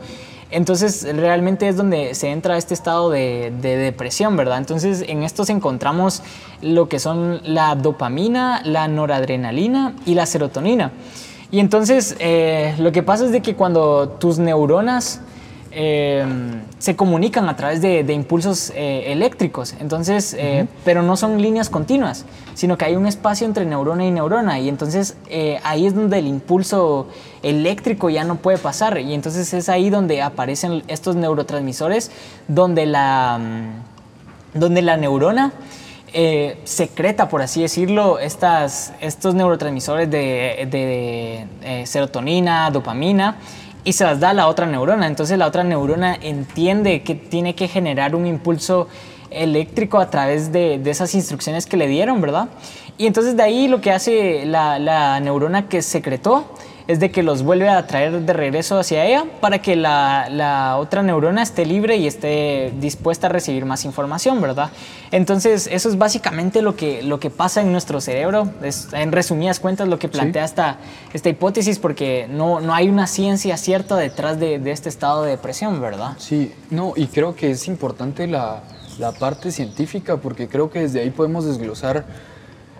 entonces 0.55 1.05
realmente 1.15 1.67
es 1.67 1.75
donde 1.75 2.15
se 2.15 2.31
entra 2.31 2.57
este 2.57 2.73
estado 2.73 3.09
de, 3.09 3.51
depresión, 3.61 4.37
¿verdad? 4.37 4.57
Entonces 4.57 5.03
en 5.07 5.23
estos 5.23 5.49
encontramos 5.49 6.23
lo 6.61 6.87
que 6.87 6.99
son 6.99 7.41
la 7.43 7.75
dopamina, 7.75 8.61
la 8.63 8.87
noradrenalina 8.87 9.93
y 10.05 10.15
la 10.15 10.25
serotonina. 10.25 10.93
Y 11.51 11.59
entonces 11.59 12.15
eh, 12.19 12.73
lo 12.79 12.91
que 12.91 13.03
pasa 13.03 13.25
es 13.25 13.31
de 13.31 13.41
que 13.41 13.55
cuando 13.55 14.09
tus 14.09 14.39
neuronas 14.39 15.21
Em, 15.77 16.62
se 16.80 16.95
comunican 16.95 17.50
a 17.50 17.57
través 17.57 17.81
de, 17.81 18.00
impulsos 18.13 18.72
eh, 18.77 19.12
eléctricos, 19.12 19.75
entonces, 19.81 20.33
eh, 20.39 20.68
pero 20.86 21.04
no 21.04 21.18
son 21.18 21.42
líneas 21.42 21.69
continuas, 21.69 22.24
sino 22.54 22.77
que 22.77 22.86
hay 22.86 22.95
un 22.95 23.06
espacio 23.06 23.45
entre 23.45 23.66
neurona 23.66 24.06
y 24.06 24.12
neurona. 24.12 24.57
Y 24.57 24.69
entonces 24.69 25.18
eh, 25.27 25.60
ahí 25.66 25.86
es 25.86 25.94
donde 25.94 26.19
el 26.19 26.27
impulso 26.27 27.10
eléctrico 27.44 28.10
ya 28.10 28.24
no 28.24 28.38
puede 28.38 28.57
pasar. 28.57 28.98
Y 29.00 29.13
entonces 29.13 29.54
es 29.54 29.68
ahí 29.68 29.89
donde 29.89 30.22
aparecen 30.22 30.81
estos 30.88 31.18
neurotransmisores 31.18 32.10
donde 32.48 32.86
la, 32.86 33.38
mm, 33.38 34.57
donde 34.57 34.81
la 34.81 34.95
neurona 34.95 35.51
secreta, 36.63 37.27
por 37.27 37.42
así 37.42 37.62
decirlo, 37.62 38.19
estas, 38.19 38.94
estos 39.01 39.36
neurotransmisores 39.36 40.10
de, 40.10 40.66
de 40.72 41.86
serotonina, 41.86 42.72
dopamina, 42.72 43.36
y 43.85 43.93
se 43.93 44.03
las 44.03 44.19
da 44.19 44.31
a 44.31 44.33
la 44.33 44.47
otra 44.47 44.65
neurona. 44.65 45.07
Entonces 45.07 45.37
la 45.37 45.47
otra 45.47 45.63
neurona 45.63 46.17
entiende 46.19 47.03
que 47.03 47.15
tiene 47.15 47.55
que 47.55 47.69
generar 47.69 48.15
un 48.15 48.25
impulso 48.25 48.89
eléctrico 49.29 49.99
a 49.99 50.09
través 50.09 50.51
de, 50.51 50.81
esas 50.85 51.13
instrucciones 51.15 51.65
que 51.65 51.77
le 51.77 51.87
dieron, 51.87 52.19
¿verdad? 52.19 52.49
Y 52.97 53.07
entonces 53.07 53.37
de 53.37 53.43
ahí 53.43 53.67
lo 53.67 53.79
que 53.81 53.91
hace 53.91 54.45
la, 54.45 54.79
la 54.79 55.19
neurona 55.19 55.69
que 55.69 55.81
secretó 55.81 56.45
es 56.87 56.99
de 56.99 57.09
que 57.09 57.23
los 57.23 57.41
vuelve 57.43 57.67
a 57.67 57.87
traer 57.87 58.21
de 58.21 58.33
regreso 58.33 58.77
hacia 58.77 59.05
ella 59.05 59.25
para 59.41 59.59
que 59.59 59.75
la, 59.75 60.77
otra 60.79 61.01
neurona 61.01 61.41
esté 61.41 61.65
libre 61.65 61.97
y 61.97 62.05
esté 62.05 62.73
dispuesta 62.79 63.27
a 63.27 63.29
recibir 63.29 63.65
más 63.65 63.85
información, 63.85 64.39
¿verdad? 64.41 64.69
Entonces, 65.11 65.67
eso 65.71 65.89
es 65.89 65.98
básicamente 65.98 66.62
lo 66.62 66.75
que, 66.75 67.01
lo 67.01 67.19
que 67.19 67.29
pasa 67.29 67.62
en 67.62 67.71
nuestro 67.71 68.01
cerebro. 68.01 68.50
Es, 68.62 68.89
en 68.93 69.12
resumidas 69.12 69.60
cuentas, 69.60 69.88
lo 69.88 69.98
que 69.98 70.10
plantea 70.10 70.45
esta, 70.45 70.77
esta 71.13 71.29
hipótesis, 71.29 71.79
porque 71.79 72.27
no, 72.29 72.60
no 72.60 72.74
hay 72.74 72.88
una 72.88 73.07
ciencia 73.07 73.57
cierta 73.57 73.95
detrás 73.95 74.39
de, 74.39 74.62
este 74.69 74.89
estado 74.89 75.24
de 75.24 75.31
depresión, 75.31 75.81
¿verdad? 75.81 76.13
Sí, 76.17 76.53
no, 76.69 76.93
y 76.95 77.07
creo 77.07 77.36
que 77.36 77.51
es 77.51 77.67
importante 77.67 78.27
la, 78.27 78.62
parte 79.19 79.51
científica, 79.51 80.17
porque 80.17 80.48
creo 80.48 80.69
que 80.69 80.79
desde 80.79 81.01
ahí 81.01 81.10
podemos 81.10 81.45
desglosar 81.45 82.05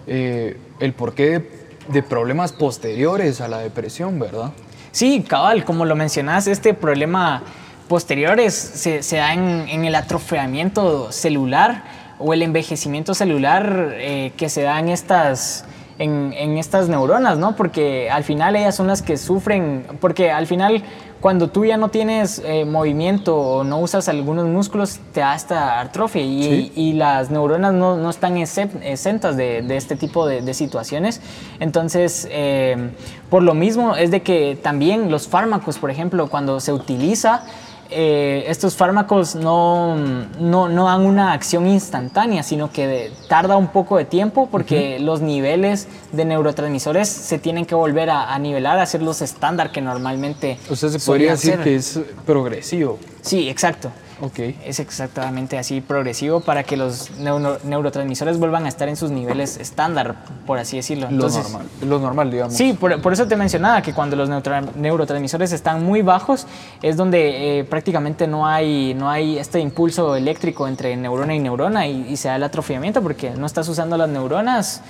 eh, 0.08 0.58
el 0.80 0.94
porqué 0.94 1.65
de 1.88 2.04
problemas 2.04 2.52
posteriores 2.52 3.42
a 3.42 3.48
la 3.48 3.60
depresión, 3.60 4.20
¿verdad? 4.20 4.52
Sí, 4.92 5.26
cabal, 5.28 5.66
como 5.66 5.86
lo 5.86 5.96
mencionas, 5.96 6.48
este 6.48 6.74
problema 6.74 7.44
posteriores 7.88 8.54
se, 8.54 9.04
se 9.04 9.18
da 9.18 9.34
en, 9.34 9.86
el 9.86 9.96
atrofiamiento 9.96 11.12
celular 11.12 11.84
o 12.18 12.34
el 12.34 12.42
envejecimiento 12.42 13.14
celular 13.14 13.94
eh, 13.94 14.32
que 14.38 14.50
se 14.50 14.62
da 14.62 14.80
en 14.80 14.90
estas, 14.90 15.66
en, 16.00 16.34
en, 16.38 16.58
estas 16.58 16.90
neuronas, 16.90 17.38
¿no? 17.38 17.56
Porque 17.56 18.10
al 18.10 18.24
final 18.24 18.56
ellas 18.56 18.76
son 18.76 18.88
las 18.88 19.02
que 19.02 19.18
sufren, 19.18 19.86
porque 20.00 20.32
al 20.32 20.48
final 20.48 20.84
cuando 21.26 21.50
tú 21.50 21.66
ya 21.66 21.76
no 21.78 21.90
tienes 21.90 22.40
eh, 22.46 22.66
movimiento 22.66 23.36
o 23.36 23.64
no 23.64 23.80
usas 23.80 24.08
algunos 24.10 24.46
músculos, 24.46 25.00
te 25.12 25.22
da 25.22 25.34
esta 25.34 25.80
atrofia 25.80 26.22
y, 26.22 26.94
las 26.94 27.32
neuronas 27.32 27.74
no, 27.74 27.98
no 27.98 28.12
están 28.12 28.38
exentas 28.38 29.36
de, 29.36 29.64
de, 29.64 29.76
este 29.76 29.96
tipo 29.96 30.28
de, 30.28 30.44
de 30.44 30.54
situaciones. 30.54 31.22
Entonces, 31.60 32.28
eh, 32.30 32.92
por 33.32 33.42
lo 33.42 33.56
mismo 33.56 33.96
es 33.96 34.12
de 34.12 34.22
que 34.22 34.56
también 34.62 35.10
los 35.10 35.28
fármacos, 35.28 35.80
por 35.80 35.90
ejemplo, 35.90 36.28
cuando 36.28 36.60
se 36.60 36.72
utiliza, 36.72 37.44
eh, 37.90 38.46
estos 38.48 38.76
fármacos 38.76 39.36
no, 39.36 39.96
no, 40.40 40.70
no, 40.70 40.86
dan 40.86 41.02
una 41.02 41.34
acción 41.34 41.68
instantánea, 41.68 42.44
sino 42.44 42.72
que 42.72 43.12
tarda 43.30 43.58
un 43.58 43.68
poco 43.68 43.98
de 43.98 44.06
tiempo 44.06 44.50
porque 44.52 45.00
los 45.00 45.22
niveles 45.22 45.88
de 46.12 46.26
neurotransmisores 46.26 47.08
se 47.08 47.38
tienen 47.38 47.66
que 47.66 47.76
volver 47.76 48.10
a, 48.10 48.38
nivelar, 48.40 48.80
a 48.80 48.86
ser 48.86 49.02
los 49.02 49.22
estándar 49.22 49.72
que 49.72 49.82
normalmente... 49.82 50.58
O 50.70 50.76
sea, 50.76 50.90
se 50.90 51.00
podría 51.00 51.32
decir 51.32 51.58
que 51.60 51.76
es 51.76 52.00
progresivo. 52.26 52.98
Sí, 53.22 53.50
exacto. 53.50 53.92
Okay. 54.22 54.58
Es 54.66 54.80
exactamente 54.80 55.58
así 55.58 55.82
progresivo 55.82 56.40
para 56.40 56.64
que 56.64 56.78
los 56.78 57.12
neurotransmisores 57.20 58.40
vuelvan 58.40 58.66
a 58.66 58.70
estar 58.70 58.88
en 58.88 58.96
sus 58.96 59.12
niveles 59.12 59.58
estándar, 59.58 60.16
por 60.46 60.58
así 60.58 60.78
decirlo. 60.78 61.12
lo 61.12 61.30
normal, 61.30 61.68
lo 61.82 62.00
normal, 62.00 62.32
digamos. 62.32 62.56
Sí, 62.56 62.74
por, 62.74 63.12
eso 63.12 63.28
te 63.28 63.36
mencionaba 63.36 63.82
que 63.82 63.94
cuando 63.94 64.16
los 64.16 64.30
neurotransmisores 64.30 65.52
están 65.52 65.84
muy 65.84 66.02
bajos 66.02 66.48
es 66.82 66.96
donde 66.96 67.60
eh, 67.60 67.64
prácticamente 67.66 68.26
no 68.26 68.48
hay, 68.48 68.94
no 68.94 69.10
hay 69.10 69.38
este 69.38 69.60
impulso 69.60 70.16
eléctrico 70.16 70.68
entre 70.68 70.96
neurona 70.96 71.36
y 71.36 71.40
neurona 71.40 71.88
y, 71.88 72.16
se 72.16 72.30
da 72.30 72.38
el 72.38 72.44
atrofiamiento 72.44 73.02
porque 73.02 73.32
no 73.32 73.46
estás 73.46 73.68
usando 73.68 73.98
las 73.98 74.08
neuronas, 74.08 74.82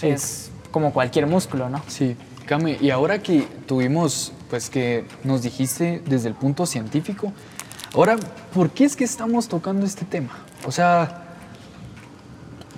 es 0.00 0.50
como 0.70 0.94
cualquier 0.94 1.26
músculo, 1.26 1.68
¿no? 1.68 1.82
Sí. 1.88 2.16
Cami, 2.46 2.78
y 2.80 2.90
ahora 2.90 3.20
que 3.20 3.46
tuvimos, 3.66 4.32
pues 4.48 4.70
que 4.70 5.04
nos 5.22 5.42
dijiste 5.42 6.02
desde 6.06 6.28
el 6.28 6.34
punto 6.34 6.64
científico, 6.66 7.32
Ahora, 7.94 8.16
¿por 8.54 8.70
qué 8.70 8.84
es 8.84 8.94
que 8.94 9.04
estamos 9.04 9.48
tocando 9.48 9.84
este 9.84 10.04
tema? 10.04 10.44
O 10.66 10.70
sea, 10.70 11.24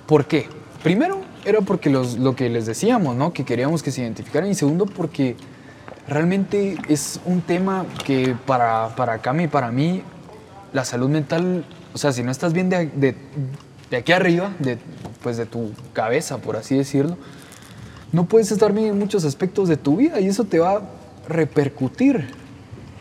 ¿por 0.07 0.25
qué? 0.25 0.47
Primero, 0.81 1.21
era 1.45 1.61
porque 1.61 1.89
los, 1.89 2.17
lo 2.17 2.35
que 2.35 2.49
les 2.49 2.65
decíamos, 2.65 3.15
¿no? 3.15 3.31
Que 3.31 3.45
queríamos 3.45 3.83
que 3.83 3.91
se 3.91 4.01
identificaran. 4.01 4.49
Y 4.49 4.55
segundo, 4.55 4.85
porque 4.85 5.35
realmente 6.07 6.77
es 6.89 7.19
un 7.25 7.41
tema 7.41 7.85
que 8.05 8.35
para, 8.45 8.95
para 8.95 9.19
Cami 9.19 9.43
y 9.43 9.47
para 9.47 9.71
mí, 9.71 10.01
la 10.73 10.83
salud 10.83 11.09
mental, 11.09 11.63
o 11.93 11.97
sea, 11.97 12.11
si 12.11 12.23
no 12.23 12.31
estás 12.31 12.53
bien 12.53 12.69
de, 12.69 12.87
de, 12.87 13.15
de 13.91 13.97
aquí 13.97 14.11
arriba, 14.11 14.51
de, 14.59 14.77
pues 15.21 15.37
de 15.37 15.45
tu 15.45 15.71
cabeza, 15.93 16.39
por 16.39 16.55
así 16.55 16.75
decirlo, 16.75 17.17
no 18.11 18.25
puedes 18.25 18.51
estar 18.51 18.73
bien 18.73 18.87
en 18.87 18.99
muchos 18.99 19.25
aspectos 19.25 19.69
de 19.69 19.77
tu 19.77 19.97
vida 19.97 20.19
y 20.19 20.27
eso 20.27 20.43
te 20.43 20.59
va 20.59 20.71
a 20.71 20.81
repercutir. 21.27 22.29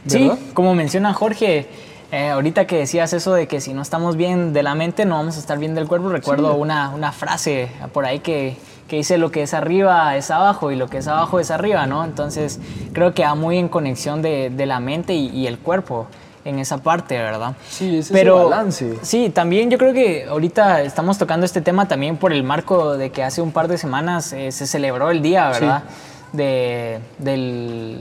Sí, 0.06 0.22
¿verdad? 0.22 0.38
como 0.52 0.74
menciona 0.74 1.12
Jorge, 1.12 1.68
eh, 2.12 2.28
ahorita 2.28 2.66
que 2.66 2.76
decías 2.76 3.12
eso 3.12 3.32
de 3.34 3.48
que 3.48 3.60
si 3.60 3.74
no 3.74 3.82
estamos 3.82 4.16
bien 4.16 4.52
de 4.52 4.62
la 4.62 4.74
mente, 4.76 5.04
no 5.04 5.16
vamos 5.16 5.36
a 5.36 5.40
estar 5.40 5.58
bien 5.58 5.74
del 5.74 5.88
cuerpo, 5.88 6.08
recuerdo 6.10 6.52
Sí. 6.52 6.60
una, 6.60 6.90
una 6.90 7.10
frase 7.10 7.70
por 7.92 8.04
ahí 8.06 8.20
que, 8.20 8.56
que 8.86 8.96
dice 8.96 9.16
lo 9.18 9.30
que 9.32 9.42
es 9.42 9.54
arriba 9.54 10.14
es 10.16 10.30
abajo 10.30 10.70
y 10.70 10.76
lo 10.76 10.88
que 10.88 10.98
es 10.98 11.08
abajo 11.08 11.40
es 11.40 11.50
arriba, 11.50 11.86
¿no? 11.86 12.04
Entonces 12.04 12.60
creo 12.92 13.14
que 13.14 13.22
va 13.24 13.34
muy 13.34 13.56
en 13.58 13.68
conexión 13.68 14.22
de, 14.22 14.50
de 14.50 14.66
la 14.66 14.78
mente 14.78 15.14
y, 15.14 15.28
y 15.30 15.46
el 15.46 15.58
cuerpo 15.58 16.06
en 16.44 16.58
esa 16.58 16.78
parte, 16.78 17.16
¿verdad? 17.16 17.54
Sí, 17.70 17.98
es 17.98 18.10
ese 18.10 18.28
balance. 18.30 18.98
Sí, 19.02 19.30
también 19.30 19.70
yo 19.70 19.78
creo 19.78 19.94
que 19.94 20.26
ahorita 20.28 20.82
estamos 20.82 21.16
tocando 21.16 21.46
este 21.46 21.60
tema 21.60 21.86
también 21.88 22.16
por 22.16 22.32
el 22.32 22.42
marco 22.42 22.96
de 22.96 23.10
que 23.10 23.22
hace 23.22 23.40
un 23.40 23.52
par 23.52 23.68
de 23.68 23.78
semanas 23.78 24.32
eh, 24.32 24.50
se 24.52 24.66
celebró 24.66 25.10
el 25.10 25.22
día, 25.22 25.48
¿verdad? 25.50 25.84
De, 26.32 26.98
del 27.18 28.00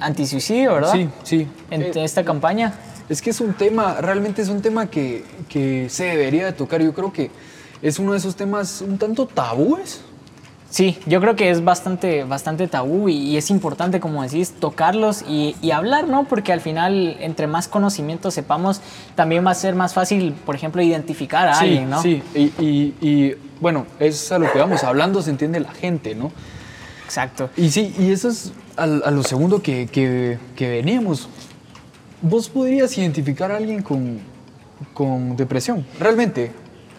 antisuicidio, 0.00 0.74
¿verdad? 0.74 0.92
Sí, 0.92 1.08
sí. 1.22 1.48
En 1.70 1.82
Eh, 1.82 1.92
esta 1.96 2.24
campaña. 2.24 2.72
Es 3.08 3.22
que 3.22 3.30
es 3.30 3.40
un 3.40 3.54
tema, 3.54 4.00
realmente 4.00 4.42
es 4.42 4.48
un 4.48 4.62
tema 4.62 4.86
que, 4.86 5.24
que 5.48 5.88
se 5.88 6.04
debería 6.04 6.44
de 6.46 6.52
tocar. 6.52 6.82
Yo 6.82 6.92
creo 6.92 7.12
que 7.12 7.30
es 7.82 7.98
uno 7.98 8.12
de 8.12 8.18
esos 8.18 8.36
temas 8.36 8.80
un 8.80 8.98
tanto 8.98 9.26
tabúes. 9.26 10.00
Sí, 10.68 10.98
yo 11.06 11.20
creo 11.20 11.36
que 11.36 11.48
es 11.50 11.62
bastante, 11.62 12.24
bastante 12.24 12.66
tabú 12.66 13.08
y, 13.08 13.14
y 13.16 13.36
es 13.36 13.50
importante, 13.50 14.00
como 14.00 14.24
decís, 14.24 14.52
tocarlos 14.58 15.22
y, 15.26 15.54
y 15.62 15.70
hablar, 15.70 16.08
¿no? 16.08 16.24
Porque 16.24 16.52
al 16.52 16.60
final, 16.60 17.16
entre 17.20 17.46
más 17.46 17.68
conocimiento 17.68 18.32
sepamos, 18.32 18.80
también 19.14 19.46
va 19.46 19.52
a 19.52 19.54
ser 19.54 19.76
más 19.76 19.94
fácil, 19.94 20.34
por 20.44 20.56
ejemplo, 20.56 20.82
identificar 20.82 21.46
a 21.48 21.54
sí, 21.54 21.64
alguien, 21.66 21.88
¿no? 21.90 22.02
Sí, 22.02 22.22
y, 22.34 22.52
y- 23.00 23.36
bueno, 23.60 23.86
es 24.00 24.30
a 24.32 24.38
lo 24.38 24.52
que 24.52 24.58
vamos, 24.58 24.84
hablando 24.84 25.22
se 25.22 25.30
entiende 25.30 25.60
la 25.60 25.72
gente, 25.72 26.14
¿no? 26.14 26.30
Exacto. 27.06 27.48
Y 27.56 27.70
sí, 27.70 27.94
y 27.98 28.10
eso 28.10 28.28
es 28.28 28.52
a, 28.76 28.86
lo 28.86 29.22
segundo 29.22 29.62
que, 29.62 29.86
que, 29.86 30.38
que 30.56 30.68
veníamos. 30.68 31.28
¿Vos 32.28 32.48
podrías 32.48 32.96
identificar 32.98 33.50
a 33.52 33.56
alguien 33.56 33.82
con, 33.82 34.18
con 34.94 35.36
depresión? 35.36 35.86
Realmente. 36.00 36.52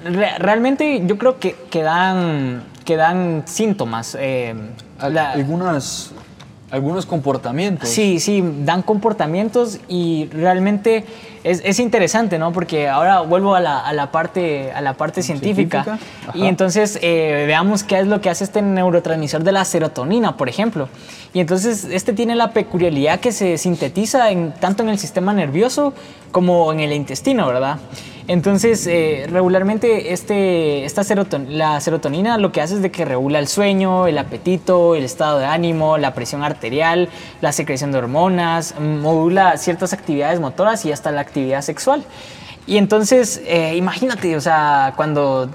Re- 0.06 0.38
realmente 0.40 1.04
yo 1.06 1.18
creo 1.18 1.40
que, 1.40 1.56
que, 1.70 1.82
dan, 1.82 2.64
que 2.86 2.96
dan 2.96 3.44
síntomas. 3.46 4.16
eh, 4.20 4.54
la- 5.10 5.32
algunas, 5.32 6.12
algunos 6.70 7.06
comportamientos. 7.06 7.88
Sí, 7.88 8.20
sí, 8.20 8.44
dan 8.66 8.82
comportamientos 8.82 9.80
y 9.88 10.28
realmente 10.34 11.06
es, 11.44 11.62
es 11.64 11.80
interesante, 11.80 12.38
¿no? 12.38 12.52
Porque 12.52 12.90
ahora 12.90 13.22
vuelvo 13.22 13.56
a 13.56 13.62
la, 13.62 13.80
a 13.80 13.94
la 13.94 14.12
parte, 14.12 14.72
a 14.74 14.82
la 14.82 14.94
parte 14.94 15.24
científica. 15.24 15.84
Científica. 15.84 16.34
Y 16.38 16.46
entonces 16.48 17.00
eh, 17.02 17.46
veamos 17.48 17.84
qué 17.84 18.00
es 18.00 18.08
lo 18.08 18.20
que 18.20 18.30
hace 18.30 18.44
este 18.44 18.62
neurotransmisor 18.62 19.44
de 19.44 19.54
la 19.54 19.64
serotonina, 19.64 20.36
por 20.36 20.50
ejemplo. 20.50 20.90
Y 21.34 21.40
entonces 21.40 21.86
este 21.86 22.12
tiene 22.14 22.36
la 22.36 22.52
peculiaridad 22.52 23.20
que 23.20 23.32
se 23.32 23.58
sintetiza 23.58 24.32
en, 24.32 24.54
tanto 24.54 24.84
en 24.84 24.90
el 24.90 25.00
sistema 25.00 25.34
nervioso 25.34 25.94
como 26.32 26.74
en 26.74 26.82
el 26.82 26.92
intestino, 26.92 27.48
¿verdad? 27.48 27.78
Entonces, 28.30 28.86
eh, 28.88 29.26
regularmente 29.32 30.12
este, 30.12 30.84
esta 30.84 31.04
seroton- 31.04 31.48
la 31.48 31.80
serotonina 31.80 32.38
lo 32.38 32.52
que 32.52 32.60
hace 32.60 32.74
es 32.76 32.82
de 32.82 32.92
que 32.92 33.06
regula 33.06 33.40
el 33.40 33.48
sueño, 33.48 34.06
el 34.06 34.18
apetito, 34.18 34.96
el 34.96 35.06
estado 35.06 35.40
de 35.40 35.46
ánimo, 35.46 35.98
la 35.98 36.14
presión 36.14 36.44
arterial, 36.44 36.57
la 37.42 37.52
secreción 37.52 37.92
de 37.92 37.98
hormonas, 38.00 38.76
modula 38.80 39.58
ciertas 39.58 39.94
actividades 39.94 40.40
motoras 40.40 40.86
y 40.86 40.92
hasta 40.92 41.12
la 41.12 41.22
actividad 41.22 41.62
sexual. 41.62 42.04
Y 42.66 42.78
entonces, 42.78 43.42
eh, 43.46 43.76
imagínate, 43.76 44.36
o 44.36 44.42
sea, 44.42 44.94
cuando 44.96 45.50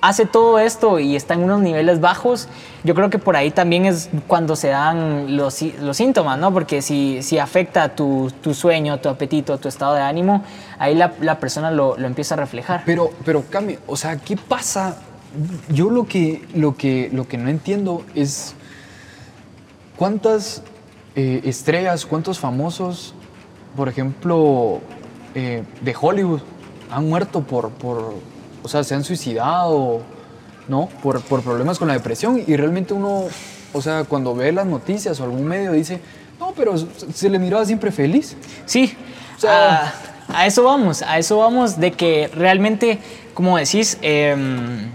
hace 0.00 0.26
todo 0.26 0.58
esto 0.58 0.98
y 0.98 1.16
está 1.16 1.34
en 1.34 1.44
unos 1.44 1.60
niveles 1.60 2.00
bajos, 2.00 2.48
yo 2.84 2.94
creo 2.94 3.10
que 3.10 3.18
por 3.18 3.36
ahí 3.36 3.50
también 3.50 3.86
es 3.86 4.10
cuando 4.26 4.56
se 4.56 4.68
dan 4.68 5.36
los, 5.36 5.60
los 5.80 5.96
síntomas, 5.96 6.38
¿no? 6.38 6.52
Porque 6.52 6.82
si, 6.82 7.22
si 7.22 7.38
afecta 7.38 7.94
tu, 7.94 8.30
tu 8.40 8.54
sueño, 8.54 8.98
tu 8.98 9.08
apetito, 9.08 9.58
tu 9.58 9.68
estado 9.68 9.94
de 9.94 10.02
ánimo, 10.02 10.44
ahí 10.78 10.94
la, 10.94 11.12
la 11.20 11.38
persona 11.38 11.70
lo, 11.70 11.96
lo 11.96 12.06
empieza 12.06 12.34
a 12.34 12.38
reflejar. 12.38 12.82
Pero, 12.86 13.10
pero 13.24 13.44
Cami, 13.48 13.78
o 13.86 13.96
sea, 13.96 14.16
¿qué 14.16 14.36
pasa? 14.36 14.96
Yo 15.68 15.90
lo 15.90 16.06
que, 16.06 16.46
lo 16.54 16.76
que, 16.76 17.10
lo 17.12 17.28
que 17.28 17.36
no 17.36 17.50
entiendo 17.50 18.04
es 18.14 18.54
cuántas 19.98 20.62
eh, 21.16 21.40
estrellas, 21.44 22.06
cuántos 22.06 22.38
famosos, 22.38 23.14
por 23.76 23.88
ejemplo, 23.88 24.80
eh, 25.34 25.64
de 25.80 25.96
Hollywood 26.00 26.40
han 26.90 27.08
muerto 27.08 27.42
por, 27.42 27.70
por, 27.70 28.14
o 28.62 28.68
sea, 28.68 28.84
se 28.84 28.94
han 28.94 29.04
suicidado, 29.04 30.00
¿no? 30.68 30.88
Por, 31.02 31.20
por 31.22 31.42
problemas 31.42 31.78
con 31.78 31.88
la 31.88 31.94
depresión 31.94 32.42
y 32.46 32.56
realmente 32.56 32.94
uno, 32.94 33.24
o 33.72 33.82
sea, 33.82 34.04
cuando 34.04 34.34
ve 34.34 34.52
las 34.52 34.66
noticias 34.66 35.20
o 35.20 35.24
algún 35.24 35.44
medio 35.44 35.72
dice, 35.72 36.00
no, 36.40 36.52
pero 36.56 36.74
se 36.78 37.28
le 37.28 37.38
miraba 37.38 37.64
siempre 37.66 37.90
feliz. 37.90 38.36
Sí, 38.64 38.94
O 39.36 39.40
sea- 39.40 39.92
a, 40.28 40.40
a 40.40 40.46
eso 40.46 40.62
vamos, 40.64 41.02
a 41.02 41.18
eso 41.18 41.38
vamos 41.38 41.78
de 41.78 41.90
que 41.92 42.28
realmente, 42.28 42.98
como 43.34 43.56
decís, 43.58 43.98
em, 44.02 44.90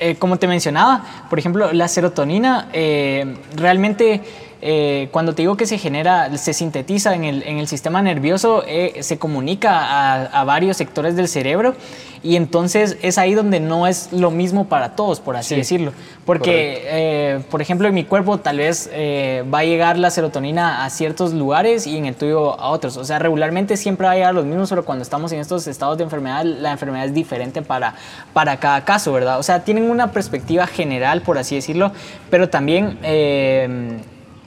eh, 0.00 0.16
como 0.16 0.38
te 0.38 0.48
mencionaba, 0.48 1.04
por 1.28 1.38
ejemplo, 1.38 1.72
la 1.72 1.86
serotonina 1.88 2.68
eh, 2.72 3.36
realmente 3.54 4.22
eh, 4.62 5.08
cuando 5.10 5.34
te 5.34 5.42
digo 5.42 5.56
que 5.56 5.66
se 5.66 5.78
genera, 5.78 6.36
se 6.36 6.52
sintetiza 6.52 7.14
en 7.14 7.24
el, 7.24 7.42
en 7.44 7.58
el 7.58 7.66
sistema 7.66 8.02
nervioso, 8.02 8.62
eh, 8.66 9.02
se 9.02 9.18
comunica 9.18 9.78
a, 9.78 10.24
a 10.24 10.44
varios 10.44 10.76
sectores 10.76 11.16
del 11.16 11.28
cerebro 11.28 11.74
y 12.22 12.36
entonces 12.36 12.96
es 13.02 13.16
ahí 13.18 13.34
donde 13.34 13.60
no 13.60 13.86
es 13.86 14.12
lo 14.12 14.30
mismo 14.30 14.66
para 14.66 14.94
todos, 14.96 15.20
por 15.20 15.36
así 15.36 15.50
Sí, 15.50 15.56
decirlo. 15.56 15.92
Porque, 16.26 16.82
eh, 16.84 17.40
por 17.50 17.62
ejemplo, 17.62 17.88
en 17.88 17.94
mi 17.94 18.04
cuerpo 18.04 18.38
tal 18.38 18.58
vez 18.58 18.88
eh, 18.92 19.44
va 19.52 19.60
a 19.60 19.64
llegar 19.64 19.98
la 19.98 20.10
serotonina 20.10 20.84
a 20.84 20.90
ciertos 20.90 21.32
lugares 21.32 21.86
y 21.86 21.96
en 21.96 22.06
el 22.06 22.14
tuyo 22.14 22.60
a 22.60 22.68
otros. 22.70 22.96
O 22.96 23.04
sea, 23.04 23.18
regularmente 23.18 23.76
siempre 23.76 24.06
va 24.06 24.12
a 24.12 24.14
llegar 24.16 24.30
a 24.30 24.34
los 24.34 24.44
mismos, 24.44 24.68
pero 24.68 24.84
cuando 24.84 25.02
estamos 25.02 25.32
en 25.32 25.40
estos 25.40 25.66
estados 25.66 25.98
de 25.98 26.04
enfermedad, 26.04 26.44
la 26.44 26.72
enfermedad 26.72 27.06
es 27.06 27.14
diferente 27.14 27.62
para, 27.62 27.94
para 28.32 28.58
cada 28.58 28.84
caso, 28.84 29.12
¿verdad? 29.12 29.38
O 29.38 29.42
sea, 29.42 29.64
tienen 29.64 29.90
una 29.90 30.12
perspectiva 30.12 30.66
general, 30.66 31.22
por 31.22 31.38
así 31.38 31.54
decirlo, 31.54 31.92
pero 32.30 32.48
también... 32.48 32.98
eh, 33.02 33.98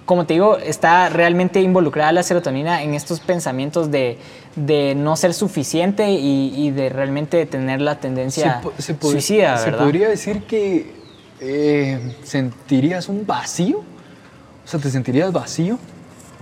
como 0.05 0.25
te 0.25 0.33
digo, 0.33 0.57
está 0.57 1.09
realmente 1.09 1.61
involucrada 1.61 2.11
la 2.11 2.23
serotonina 2.23 2.83
en 2.83 2.93
estos 2.93 3.19
pensamientos 3.19 3.89
de, 3.91 4.17
de 4.55 4.95
no 4.95 5.15
ser 5.15 5.33
suficiente 5.33 6.09
y, 6.11 6.53
y 6.55 6.71
de 6.71 6.89
realmente 6.89 7.45
tener 7.45 7.79
la 7.81 7.95
tendencia 7.99 8.61
pod- 8.61 8.99
suicida, 8.99 9.57
se 9.57 9.65
¿verdad? 9.71 9.83
podría 9.85 10.09
decir 10.09 10.43
que 10.43 10.93
eh, 11.39 12.15
sentirías 12.23 13.07
un 13.09 13.25
vacío. 13.25 13.77
O 13.79 14.67
sea, 14.67 14.79
te 14.79 14.89
sentirías 14.89 15.31
vacío. 15.31 15.77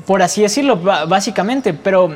Por 0.06 0.22
así 0.24 0.41
decirlo, 0.41 0.77
básicamente, 0.77 1.74
pero 1.74 2.15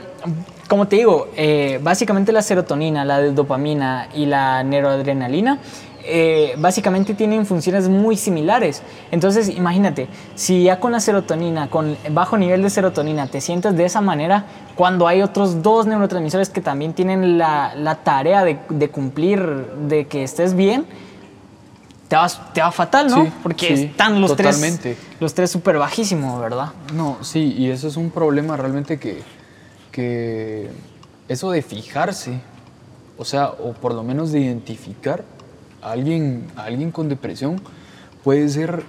como 0.68 0.88
te 0.88 0.96
digo, 0.96 1.28
eh, 1.36 1.80
básicamente 1.84 2.32
la 2.32 2.42
serotonina, 2.42 3.06
la 3.06 3.22
dopamina 3.22 4.10
y 4.16 4.26
la 4.26 4.64
neuroadrenalina 4.64 5.60
eh, 6.08 6.56
básicamente 6.58 7.14
tienen 7.14 7.46
funciones 7.46 7.90
muy 7.90 8.16
similares. 8.18 8.82
Entonces, 9.12 9.50
imagínate, 9.50 10.08
si 10.36 10.64
ya 10.64 10.80
con 10.80 10.92
la 10.92 11.00
serotonina, 11.00 11.70
con 11.70 11.98
bajo 12.12 12.38
nivel 12.38 12.62
de 12.62 12.70
serotonina, 12.70 13.28
te 13.28 13.42
sientes 13.42 13.76
de 13.76 13.86
esa 13.86 14.02
manera, 14.02 14.46
cuando 14.76 15.08
hay 15.08 15.22
otros 15.22 15.62
dos 15.64 15.88
neurotransmisores 15.88 16.50
que 16.50 16.62
también 16.62 16.94
tienen 16.94 17.38
la, 17.38 17.76
la 17.76 17.96
tarea 18.04 18.44
de, 18.44 18.60
de 18.70 18.90
cumplir, 18.90 19.46
de 19.88 20.08
que 20.08 20.24
estés 20.24 20.54
bien, 20.54 20.86
te 22.08 22.16
va, 22.16 22.28
te 22.54 22.62
va 22.62 22.72
fatal, 22.72 23.08
¿no? 23.08 23.26
Sí, 23.26 23.32
Porque 23.42 23.78
sí, 23.78 23.84
están 23.86 24.22
los 24.22 24.36
totalmente. 24.36 24.96
tres, 24.96 24.98
los 25.20 25.34
tres 25.34 25.50
súper 25.50 25.78
bajísimos, 25.78 26.40
¿verdad? 26.40 26.70
No, 26.94 27.18
sí, 27.22 27.56
y 27.58 27.70
eso 27.72 27.88
es 27.88 27.98
un 27.98 28.12
problema 28.12 28.56
realmente 28.58 29.00
que, 29.00 29.24
que 29.92 30.70
eso 31.28 31.50
de 31.50 31.64
fijarse, 31.64 32.40
o 33.18 33.26
sea, 33.26 33.48
o 33.48 33.74
por 33.74 33.94
lo 33.94 34.04
menos 34.04 34.32
de 34.32 34.42
identificar 34.42 35.24
alguien, 35.92 36.48
alguien 36.56 36.92
con 36.92 37.10
depresión, 37.10 37.62
puede 38.24 38.48
ser, 38.50 38.84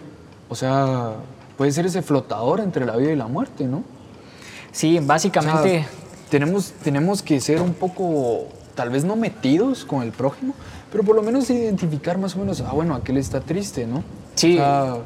o 0.48 0.54
sea, 0.54 1.14
puede 1.56 1.72
ser 1.72 1.86
ese 1.86 2.02
flotador 2.02 2.60
entre 2.60 2.84
la 2.86 2.96
vida 2.96 3.12
y 3.12 3.16
la 3.16 3.26
muerte, 3.26 3.64
¿no? 3.64 3.82
Sí, 4.72 4.96
O 4.96 5.00
sea, 5.00 5.06
básicamente... 5.06 5.86
tenemos, 6.30 6.72
tenemos 6.82 7.22
que 7.22 7.40
ser 7.40 7.62
un 7.62 7.74
poco, 7.74 8.46
tal 8.74 8.90
vez 8.90 9.04
no 9.04 9.16
metidos 9.16 9.84
con 9.84 10.02
el 10.02 10.12
prójimo, 10.12 10.54
pero 10.90 11.04
por 11.04 11.16
lo 11.16 11.22
menos 11.22 11.48
identificar 11.50 12.18
más 12.18 12.34
o 12.36 12.38
menos, 12.38 12.60
ah, 12.60 12.72
bueno, 12.72 12.94
aquel 12.94 13.16
está 13.16 13.40
triste, 13.40 13.86
¿no? 13.86 14.02
Sí. 14.34 14.54
O 14.54 14.56
sea, 14.56 14.96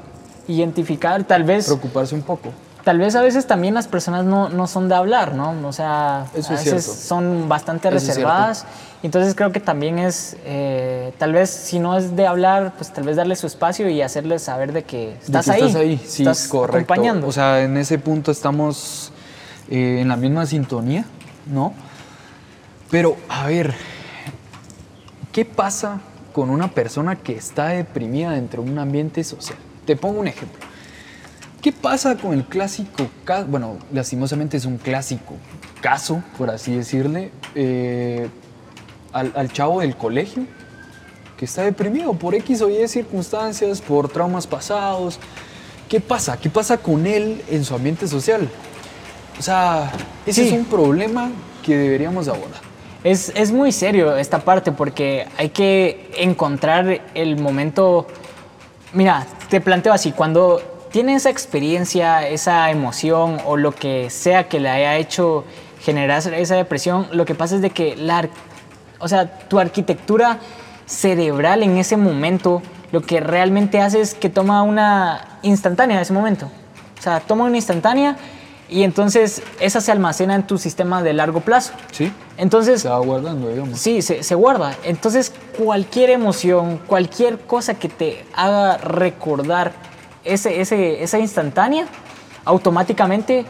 identificar 0.49 1.25
tal 1.25 1.45
vez 1.45 1.67
preocuparse 1.67 2.15
un 2.15 2.23
poco. 2.23 2.51
Tal 2.91 2.99
vez 2.99 3.15
a 3.15 3.23
veces 3.23 3.47
también 3.47 3.75
las 3.75 3.87
personas 3.87 4.25
no, 4.25 4.49
no 4.49 4.67
son 4.67 4.89
de 4.89 4.97
hablar, 4.97 5.37
¿no? 5.37 5.55
O 5.65 5.73
sea, 5.73 6.27
Eso 6.35 6.51
a 6.51 6.57
es 6.57 6.65
veces 6.65 6.85
son 6.85 7.49
bastante 7.49 7.87
Eso 7.87 7.95
reservadas. 7.95 8.67
Entonces 9.05 9.37
creo 9.37 9.53
que 9.53 9.61
también 9.61 10.01
es, 10.01 10.37
eh, 10.45 11.13
tal 11.17 11.33
vez 11.33 11.51
si 11.51 11.79
no 11.79 11.97
es 11.97 12.17
de 12.17 12.27
hablar, 12.27 12.73
pues 12.77 12.93
tal 12.93 13.05
vez 13.05 13.15
darle 13.15 13.37
su 13.37 13.47
espacio 13.47 13.89
y 13.89 14.03
hacerles 14.03 14.43
saber 14.43 14.73
de 14.73 14.83
que 14.83 15.07
De 15.07 15.19
estás 15.25 15.45
que 15.45 15.53
ahí. 15.53 15.63
Estás 15.63 15.77
ahí, 15.77 16.01
sí, 16.05 16.23
estás 16.25 16.49
correcto. 16.49 16.93
acompañando. 16.93 17.29
O 17.29 17.31
sea, 17.31 17.63
en 17.63 17.77
ese 17.77 17.97
punto 18.01 18.33
estamos 18.33 19.13
eh, 19.71 20.01
en 20.01 20.09
la 20.09 20.17
misma 20.17 20.45
sintonía, 20.47 21.05
¿no? 21.47 21.73
Pero, 22.91 23.17
a 23.29 23.47
ver, 23.47 23.73
¿qué 25.31 25.45
pasa 25.45 26.01
con 26.33 26.51
una 26.51 26.67
persona 26.67 27.15
que 27.15 27.37
está 27.37 27.69
deprimida 27.69 28.33
dentro 28.33 28.65
de 28.65 28.71
un 28.73 28.81
ambiente 28.81 29.23
social? 29.23 29.59
Te 29.87 29.95
pongo 29.95 30.19
un 30.19 30.27
ejemplo. 30.27 30.70
¿Qué 31.63 31.73
pasa 31.73 32.17
con 32.17 32.33
el 32.33 32.45
clásico 32.45 33.09
caso? 33.25 33.47
Bueno, 33.47 33.77
lastimosamente 33.93 34.57
es 34.57 34.65
un 34.65 34.79
clásico 34.79 35.35
caso, 35.81 36.23
por 36.39 36.49
así 36.51 36.75
decirle, 36.75 37.31
eh, 37.55 38.29
al, 39.13 39.33
al 39.37 39.53
chavo 39.53 39.81
del 39.81 39.97
colegio 39.97 40.45
que 41.37 41.45
está 41.45 41.63
deprimido 41.63 42.13
por 42.15 42.35
X 42.35 42.61
o 42.63 42.69
Y 42.71 42.87
circunstancias, 42.89 43.81
por 43.81 44.09
traumas 44.11 44.47
pasados. 44.47 45.19
¿Qué 45.89 45.99
pasa? 46.01 46.39
¿Qué 46.39 46.51
pasa 46.51 46.77
con 46.79 47.07
él 47.07 47.43
en 47.51 47.65
su 47.65 47.75
ambiente 47.75 48.07
social? 48.07 48.49
O 49.39 49.43
sea, 49.43 49.91
ese 50.27 50.43
Sí. 50.43 50.49
es 50.49 50.55
un 50.55 50.67
problema 50.67 51.31
que 51.63 51.77
deberíamos 51.77 52.29
abordar. 52.29 52.61
Es, 53.05 53.33
es 53.35 53.51
muy 53.53 53.73
serio 53.73 54.15
esta 54.17 54.41
parte 54.41 54.71
porque 54.73 55.27
hay 55.39 55.49
que 55.49 56.11
encontrar 56.19 57.01
el 57.15 57.39
momento. 57.39 58.07
Mira, 58.93 59.27
te 59.49 59.63
planteo 59.63 59.95
así: 59.95 60.13
cuando 60.13 60.61
tiene 60.91 61.15
esa 61.15 61.31
experiencia, 61.31 62.27
esa 62.27 62.71
emoción 62.71 63.39
o 63.47 63.57
lo 63.57 63.73
que 63.73 64.11
sea 64.11 64.49
que 64.49 64.61
le 64.61 64.69
haya 64.69 64.97
hecho 64.97 65.45
generar 65.81 66.19
esa 66.33 66.55
depresión, 66.57 67.07
lo 67.13 67.25
que 67.25 67.35
pasa 67.35 67.57
es 67.57 67.63
de 67.63 67.71
que 67.71 67.97
la, 67.97 68.29
o 68.99 69.09
sea, 69.09 69.39
tu 69.49 69.59
arquitectura 69.59 70.39
cerebral 70.87 71.63
en 71.63 71.79
ese 71.79 71.97
momento 71.97 72.63
lo 72.93 73.03
que 73.03 73.21
realmente 73.21 73.81
hace 73.81 74.01
es 74.01 74.15
que 74.15 74.29
toma 74.29 74.63
una 74.63 75.39
instantánea 75.43 75.97
en 75.97 76.03
ese 76.03 76.13
momento. 76.13 76.51
O 76.99 77.03
sea, 77.03 77.21
toma 77.21 77.45
una 77.45 77.57
instantánea 77.57 78.17
y 78.69 78.83
entonces 78.83 79.43
esa 79.61 79.81
se 79.81 79.93
almacena 79.93 80.35
en 80.35 80.47
tu 80.47 80.59
sistema 80.59 81.03
de 81.03 81.13
largo 81.13 81.41
plazo. 81.41 81.73
¿Sí? 81.93 82.13
Entonces, 82.37 82.83
Se 82.83 82.89
va 82.89 82.99
guardando, 82.99 83.49
digamos. 83.49 83.79
Sí, 83.79 84.03
se, 84.03 84.23
se 84.23 84.35
guarda. 84.35 84.77
Entonces, 84.85 85.33
cualquier 85.57 86.11
emoción, 86.11 86.79
cualquier 86.87 87.39
cosa 87.39 87.75
que 87.75 87.89
te 87.89 88.25
haga 88.35 88.77
recordar 88.79 89.73
ese, 90.25 90.61
ese, 90.61 91.03
esa 91.03 91.19
instantánea, 91.19 91.87
automáticamente 92.45 93.45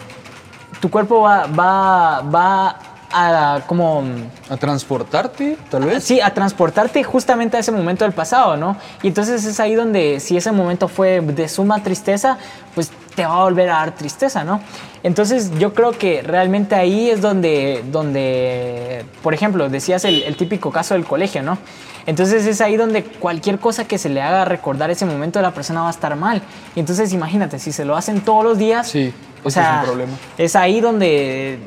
tu 0.80 0.90
cuerpo 0.90 1.22
va, 1.22 1.46
va, 1.46 2.22
va 2.22 2.89
a 3.12 3.62
como... 3.66 4.02
A 4.48 4.56
transportarte, 4.56 5.56
tal 5.70 5.84
vez. 5.84 6.04
Sí, 6.04 6.20
a 6.20 6.32
transportarte 6.32 7.02
justamente 7.04 7.56
a 7.56 7.60
ese 7.60 7.72
momento 7.72 8.04
del 8.04 8.12
pasado, 8.12 8.56
¿no? 8.56 8.76
Y 9.02 9.08
entonces 9.08 9.44
es 9.44 9.58
ahí 9.60 9.74
donde 9.74 10.20
si 10.20 10.36
ese 10.36 10.52
momento 10.52 10.88
fue 10.88 11.20
de 11.20 11.48
suma 11.48 11.82
tristeza, 11.82 12.38
pues 12.74 12.90
te 13.14 13.26
va 13.26 13.40
a 13.40 13.44
volver 13.44 13.68
a 13.70 13.74
dar 13.74 13.94
tristeza, 13.94 14.44
¿no? 14.44 14.60
Entonces 15.02 15.50
yo 15.58 15.74
creo 15.74 15.92
que 15.92 16.22
realmente 16.22 16.74
ahí 16.74 17.10
es 17.10 17.20
donde, 17.20 17.82
donde 17.90 19.04
por 19.22 19.34
ejemplo, 19.34 19.68
decías 19.68 20.04
el, 20.04 20.22
el 20.22 20.36
típico 20.36 20.70
caso 20.70 20.94
del 20.94 21.04
colegio, 21.04 21.42
¿no? 21.42 21.58
Entonces 22.06 22.46
es 22.46 22.60
ahí 22.60 22.76
donde 22.76 23.04
cualquier 23.04 23.58
cosa 23.58 23.84
que 23.86 23.98
se 23.98 24.08
le 24.08 24.22
haga 24.22 24.44
recordar 24.44 24.90
ese 24.90 25.04
momento 25.04 25.38
de 25.38 25.42
la 25.42 25.52
persona 25.52 25.82
va 25.82 25.88
a 25.88 25.90
estar 25.90 26.14
mal. 26.16 26.42
Y 26.74 26.80
entonces 26.80 27.12
imagínate, 27.12 27.58
si 27.58 27.72
se 27.72 27.84
lo 27.84 27.96
hacen 27.96 28.22
todos 28.22 28.42
los 28.44 28.56
días, 28.58 28.88
Sí, 28.88 29.12
o 29.44 29.48
ese 29.48 29.60
es 29.60 29.66
un 29.66 29.72
sea, 29.72 29.82
problema. 29.84 30.12
es 30.38 30.56
ahí 30.56 30.80
donde 30.80 31.58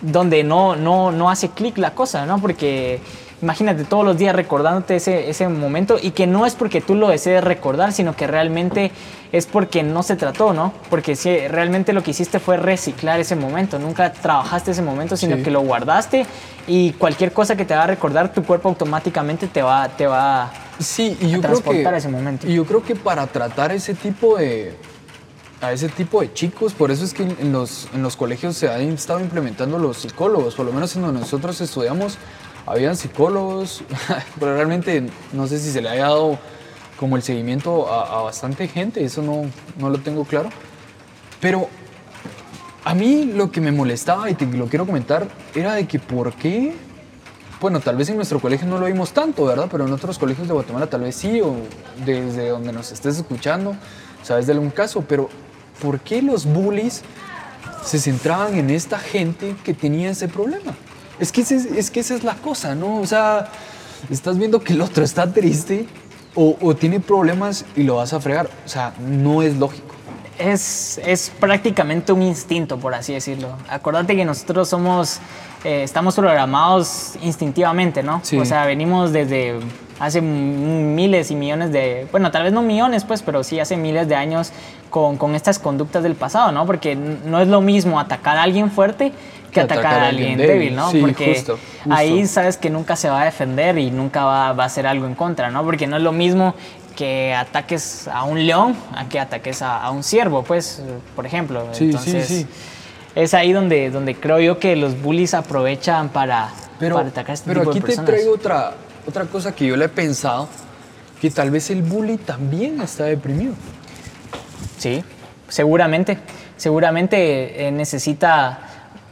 donde 0.00 0.44
no, 0.44 0.76
no, 0.76 1.10
no 1.12 1.30
hace 1.30 1.50
clic 1.50 1.78
la 1.78 1.92
cosa, 1.94 2.26
¿no? 2.26 2.38
Porque 2.40 3.00
imagínate 3.42 3.84
todos 3.84 4.04
los 4.04 4.16
días 4.16 4.34
recordándote 4.34 4.96
ese, 4.96 5.28
ese 5.28 5.46
momento 5.48 5.96
y 6.00 6.12
que 6.12 6.26
no 6.26 6.46
es 6.46 6.54
porque 6.54 6.80
tú 6.80 6.94
lo 6.94 7.08
desees 7.08 7.44
recordar, 7.44 7.92
sino 7.92 8.16
que 8.16 8.26
realmente 8.26 8.90
es 9.32 9.46
porque 9.46 9.82
no 9.82 10.02
se 10.02 10.16
trató, 10.16 10.54
¿no? 10.54 10.72
Porque 10.88 11.16
si 11.16 11.46
realmente 11.48 11.92
lo 11.92 12.02
que 12.02 12.12
hiciste 12.12 12.38
fue 12.38 12.56
reciclar 12.56 13.20
ese 13.20 13.36
momento, 13.36 13.78
nunca 13.78 14.12
trabajaste 14.12 14.70
ese 14.70 14.82
momento, 14.82 15.16
sino 15.16 15.36
Sí. 15.36 15.42
que 15.42 15.50
lo 15.50 15.60
guardaste 15.60 16.24
y 16.66 16.92
cualquier 16.92 17.32
cosa 17.32 17.56
que 17.56 17.64
te 17.64 17.74
va 17.74 17.84
a 17.84 17.86
recordar, 17.88 18.32
tu 18.32 18.42
cuerpo 18.42 18.68
automáticamente 18.70 19.46
te 19.48 19.62
va, 19.62 19.88
te 19.88 20.06
va 20.06 20.50
Sí, 20.78 21.16
y 21.20 21.30
yo 21.30 21.40
creo 21.40 21.56
que 21.56 21.60
transportar 21.62 21.94
ese 21.94 22.08
momento. 22.08 22.46
Y 22.46 22.54
yo 22.54 22.64
creo 22.64 22.82
que 22.82 22.94
para 22.94 23.26
tratar 23.26 23.72
ese 23.72 23.94
tipo 23.94 24.36
de 24.36 24.76
a 25.60 25.72
ese 25.72 25.88
tipo 25.88 26.20
de 26.20 26.32
chicos, 26.32 26.74
por 26.74 26.90
eso 26.90 27.04
es 27.04 27.14
que 27.14 27.22
en 27.22 27.52
los, 27.52 27.88
en 27.94 28.02
los 28.02 28.16
colegios 28.16 28.56
se 28.56 28.68
han 28.68 28.82
estado 28.82 29.20
implementando 29.20 29.78
los 29.78 29.98
psicólogos, 29.98 30.54
por 30.54 30.66
lo 30.66 30.72
menos 30.72 30.94
en 30.96 31.02
donde 31.02 31.20
nosotros 31.20 31.60
estudiamos 31.60 32.18
habían 32.66 32.96
psicólogos, 32.96 33.82
pero 34.40 34.54
realmente 34.54 35.08
no 35.32 35.46
sé 35.46 35.58
si 35.58 35.70
se 35.70 35.80
le 35.80 35.88
haya 35.88 36.04
dado 36.04 36.38
como 36.98 37.16
el 37.16 37.22
seguimiento 37.22 37.92
a, 37.92 38.18
a 38.18 38.22
bastante 38.22 38.68
gente, 38.68 39.04
eso 39.04 39.22
no, 39.22 39.44
no 39.78 39.90
lo 39.90 39.98
tengo 39.98 40.24
claro. 40.24 40.50
Pero 41.40 41.68
a 42.84 42.94
mí 42.94 43.24
lo 43.24 43.50
que 43.50 43.60
me 43.60 43.70
molestaba 43.70 44.28
y 44.30 44.34
te 44.34 44.46
lo 44.46 44.66
quiero 44.66 44.86
comentar 44.86 45.28
era 45.54 45.74
de 45.74 45.86
que 45.86 45.98
por 45.98 46.32
qué 46.34 46.74
bueno, 47.60 47.80
tal 47.80 47.96
vez 47.96 48.10
en 48.10 48.16
nuestro 48.16 48.38
colegio 48.38 48.68
no 48.68 48.78
lo 48.78 48.84
vimos 48.84 49.12
tanto, 49.12 49.46
¿verdad? 49.46 49.68
Pero 49.70 49.86
en 49.86 49.92
otros 49.92 50.18
colegios 50.18 50.46
de 50.46 50.52
Guatemala 50.52 50.88
tal 50.88 51.00
vez 51.00 51.16
sí, 51.16 51.40
o 51.40 51.54
desde 52.04 52.50
donde 52.50 52.70
nos 52.70 52.92
estés 52.92 53.16
escuchando, 53.16 53.74
sabes 54.22 54.46
de 54.46 54.52
algún 54.52 54.70
caso, 54.70 55.04
pero 55.08 55.30
¿por 55.80 56.00
qué 56.00 56.22
los 56.22 56.46
bullies 56.46 57.02
se 57.84 57.98
centraban 57.98 58.56
en 58.56 58.70
esta 58.70 58.98
gente 58.98 59.54
que 59.64 59.74
tenía 59.74 60.10
ese 60.10 60.28
problema? 60.28 60.74
Es 61.18 61.32
que, 61.32 61.42
ese 61.42 61.78
es, 61.78 61.90
que 61.90 62.00
esa 62.00 62.14
es 62.14 62.24
la 62.24 62.34
cosa, 62.34 62.74
¿no? 62.74 62.98
O 63.00 63.06
sea, 63.06 63.48
estás 64.10 64.38
viendo 64.38 64.60
que 64.60 64.74
el 64.74 64.80
otro 64.80 65.02
está 65.04 65.32
triste 65.32 65.86
o, 66.34 66.56
o 66.60 66.76
tiene 66.76 67.00
problemas 67.00 67.64
y 67.74 67.84
lo 67.84 67.96
vas 67.96 68.12
a 68.12 68.20
fregar. 68.20 68.50
O 68.64 68.68
sea, 68.68 68.92
no 69.00 69.42
es 69.42 69.56
lógico. 69.56 69.94
Es, 70.38 71.00
es 71.04 71.32
prácticamente 71.40 72.12
un 72.12 72.20
instinto, 72.20 72.78
por 72.78 72.94
así 72.94 73.14
decirlo. 73.14 73.56
Acuérdate 73.70 74.14
que 74.14 74.24
nosotros 74.26 74.68
somos, 74.68 75.18
eh, 75.64 75.82
estamos 75.82 76.14
programados 76.14 77.14
instintivamente, 77.22 78.02
¿no? 78.02 78.20
Sí. 78.22 78.36
O 78.36 78.44
sea, 78.44 78.66
venimos 78.66 79.12
desde 79.12 79.58
hace 79.98 80.20
miles 80.20 81.30
y 81.30 81.36
millones 81.36 81.72
de, 81.72 82.06
bueno, 82.10 82.30
tal 82.30 82.42
vez 82.42 82.52
no 82.52 82.60
millones, 82.60 83.04
pues, 83.04 83.22
pero 83.22 83.42
sí 83.42 83.58
hace 83.60 83.78
miles 83.78 84.08
de 84.08 84.14
años 84.14 84.52
con, 84.96 85.18
con 85.18 85.34
estas 85.34 85.58
conductas 85.58 86.02
del 86.02 86.14
pasado, 86.14 86.52
¿no? 86.52 86.64
Porque 86.64 86.96
no 86.96 87.38
es 87.38 87.48
lo 87.48 87.60
mismo 87.60 88.00
atacar 88.00 88.38
a 88.38 88.44
alguien 88.44 88.70
fuerte 88.70 89.12
que 89.52 89.60
atacar, 89.60 90.00
a 90.00 90.06
alguien 90.08 90.38
débil, 90.38 90.74
¿no? 90.74 90.90
Sí, 90.90 91.02
Porque 91.02 91.34
justo, 91.34 91.58
justo. 91.84 91.94
ahí 91.94 92.26
sabes 92.26 92.56
que 92.56 92.70
nunca 92.70 92.96
se 92.96 93.10
va 93.10 93.20
a 93.20 93.24
defender 93.26 93.76
y 93.76 93.90
nunca 93.90 94.24
va, 94.24 94.54
va 94.54 94.62
a 94.62 94.66
hacer 94.66 94.86
algo 94.86 95.04
en 95.06 95.14
contra, 95.14 95.50
¿no? 95.50 95.62
Porque 95.64 95.86
no 95.86 95.98
es 95.98 96.02
lo 96.02 96.12
mismo 96.12 96.54
que 96.96 97.34
ataques 97.34 98.08
a 98.08 98.24
un 98.24 98.46
león 98.46 98.74
a 98.94 99.06
que 99.06 99.20
ataques 99.20 99.60
a, 99.60 99.82
a 99.82 99.90
un 99.90 100.02
ciervo, 100.02 100.42
pues, 100.44 100.82
por 101.14 101.26
ejemplo. 101.26 101.68
Sí, 101.72 101.78
sí, 101.78 101.84
Entonces, 101.90 102.26
sí. 102.26 102.46
es 103.14 103.34
ahí 103.34 103.52
donde, 103.52 103.90
donde 103.90 104.14
creo 104.14 104.40
yo 104.40 104.58
que 104.58 104.76
los 104.76 104.98
bullies 105.02 105.34
aprovechan 105.34 106.08
para, 106.08 106.48
Pero, 106.78 106.94
para 106.96 107.08
atacar 107.08 107.32
a 107.32 107.34
este 107.34 107.48
pero 107.48 107.60
tipo 107.60 107.70
aquí 107.72 107.80
de 107.80 107.82
te 107.82 107.86
personas. 107.88 108.10
traigo 108.10 108.32
otra, 108.32 108.72
otra 109.06 109.26
cosa 109.26 109.54
que 109.54 109.66
yo 109.66 109.76
le 109.76 109.84
he 109.84 109.88
pensado, 109.90 110.48
que 111.20 111.30
tal 111.30 111.50
vez 111.50 111.68
el 111.68 111.82
bully 111.82 112.16
también 112.16 112.80
está 112.80 113.04
deprimido. 113.04 113.52
Sí, 114.78 115.02
seguramente. 115.48 116.18
Seguramente 116.56 117.66
eh, 117.66 117.70
necesita. 117.70 118.58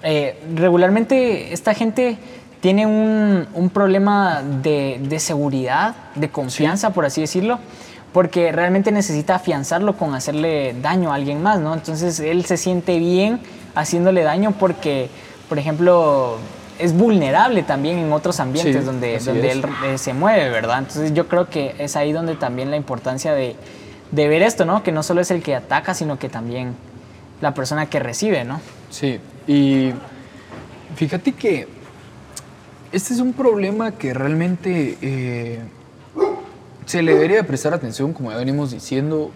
eh, 0.02 0.38
regularmente 0.54 1.52
esta 1.52 1.74
gente 1.74 2.16
tiene 2.60 2.86
un, 2.86 3.46
un 3.54 3.68
problema 3.70 4.42
de, 4.42 4.98
de 5.02 5.18
seguridad, 5.18 5.94
de 6.14 6.30
confianza, 6.30 6.90
por 6.94 7.04
así 7.04 7.20
decirlo, 7.20 7.58
porque 8.14 8.52
realmente 8.52 8.90
necesita 8.92 9.34
afianzarlo 9.34 9.96
con 9.98 10.14
hacerle 10.14 10.74
daño 10.80 11.12
a 11.12 11.16
alguien 11.16 11.42
más, 11.42 11.58
¿no? 11.60 11.74
Entonces 11.74 12.20
él 12.20 12.44
se 12.46 12.56
siente 12.56 12.98
bien 12.98 13.40
haciéndole 13.74 14.22
daño 14.22 14.52
porque, 14.58 15.10
por 15.48 15.58
ejemplo, 15.58 16.38
es 16.78 16.94
vulnerable 16.96 17.62
también 17.62 17.98
en 17.98 18.12
otros 18.12 18.40
ambientes 18.40 18.76
Sí, 18.76 18.84
donde, 18.86 19.18
donde 19.18 19.50
él 19.52 19.64
eh, 19.84 19.98
se 19.98 20.14
mueve, 20.14 20.48
¿verdad? 20.48 20.78
Entonces 20.78 21.12
yo 21.12 21.28
creo 21.28 21.50
que 21.50 21.74
es 21.78 21.96
ahí 21.96 22.12
donde 22.12 22.34
también 22.36 22.70
la 22.70 22.76
importancia 22.76 23.34
de, 23.34 23.56
de 24.14 24.28
ver 24.28 24.42
esto, 24.42 24.64
¿no? 24.64 24.82
Que 24.82 24.92
no 24.92 25.02
solo 25.02 25.20
es 25.20 25.30
el 25.30 25.42
que 25.42 25.54
ataca, 25.54 25.92
sino 25.92 26.18
que 26.18 26.28
también 26.28 26.74
la 27.40 27.52
persona 27.52 27.86
que 27.86 27.98
recibe, 27.98 28.44
¿no? 28.44 28.60
Sí, 28.90 29.18
y 29.46 29.92
fíjate 30.94 31.32
que 31.32 31.66
este 32.92 33.12
es 33.12 33.20
un 33.20 33.32
problema 33.32 33.92
que 33.92 34.14
realmente 34.14 34.96
eh, 35.02 35.58
se 36.86 37.02
le 37.02 37.14
debería 37.14 37.38
de 37.38 37.44
prestar 37.44 37.74
atención, 37.74 38.12
como 38.12 38.30
ya 38.30 38.36
venimos 38.36 38.70
diciendo. 38.70 39.32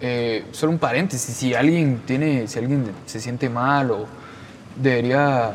Eh, 0.00 0.44
solo 0.52 0.72
un 0.72 0.78
paréntesis, 0.78 1.34
si 1.34 1.54
alguien 1.54 2.02
tiene, 2.06 2.48
si 2.48 2.58
alguien 2.58 2.84
se 3.06 3.18
siente 3.18 3.48
mal 3.48 3.90
o 3.90 4.06
debería 4.76 5.54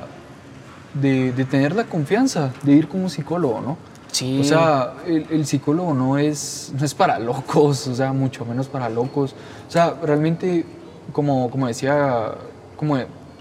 de, 0.95 1.31
de 1.31 1.45
tener 1.45 1.75
la 1.75 1.83
confianza 1.83 2.51
de 2.63 2.73
ir 2.73 2.87
con 2.87 3.01
un 3.01 3.09
psicólogo, 3.09 3.61
¿no? 3.61 3.77
Sí. 4.11 4.39
O 4.41 4.43
sea, 4.43 4.93
el, 5.07 5.25
el 5.31 5.45
psicólogo 5.45 5.93
no 5.93 6.17
es, 6.17 6.73
no 6.77 6.85
es 6.85 6.93
para 6.93 7.17
locos, 7.19 7.87
o 7.87 7.95
sea, 7.95 8.11
mucho 8.13 8.45
menos 8.45 8.67
para 8.67 8.89
locos. 8.89 9.33
O 9.67 9.71
sea, 9.71 9.95
realmente 10.03 10.65
como, 11.13 11.49
como 11.49 11.67
decía, 11.67 12.33
como 12.75 12.97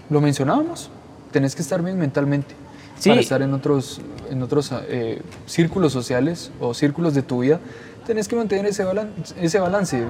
lo 0.09 0.21
mencionábamos, 0.21 0.89
tenés 1.31 1.55
que 1.55 1.61
estar 1.61 1.81
bien 1.81 1.97
mentalmente 1.97 2.55
Sí. 2.99 3.09
para 3.09 3.21
estar 3.21 3.41
en 3.41 3.53
otros, 3.53 3.99
en 4.29 4.43
otros 4.43 4.71
eh, 4.87 5.21
círculos 5.47 5.91
sociales 5.91 6.51
o 6.59 6.73
círculos 6.73 7.13
de 7.15 7.23
tu 7.23 7.39
vida. 7.39 7.59
Tenés 8.05 8.27
que 8.27 8.35
mantener 8.35 8.65
ese, 8.67 8.83
balan- 8.85 9.11
ese 9.39 9.59
balance, 9.59 10.03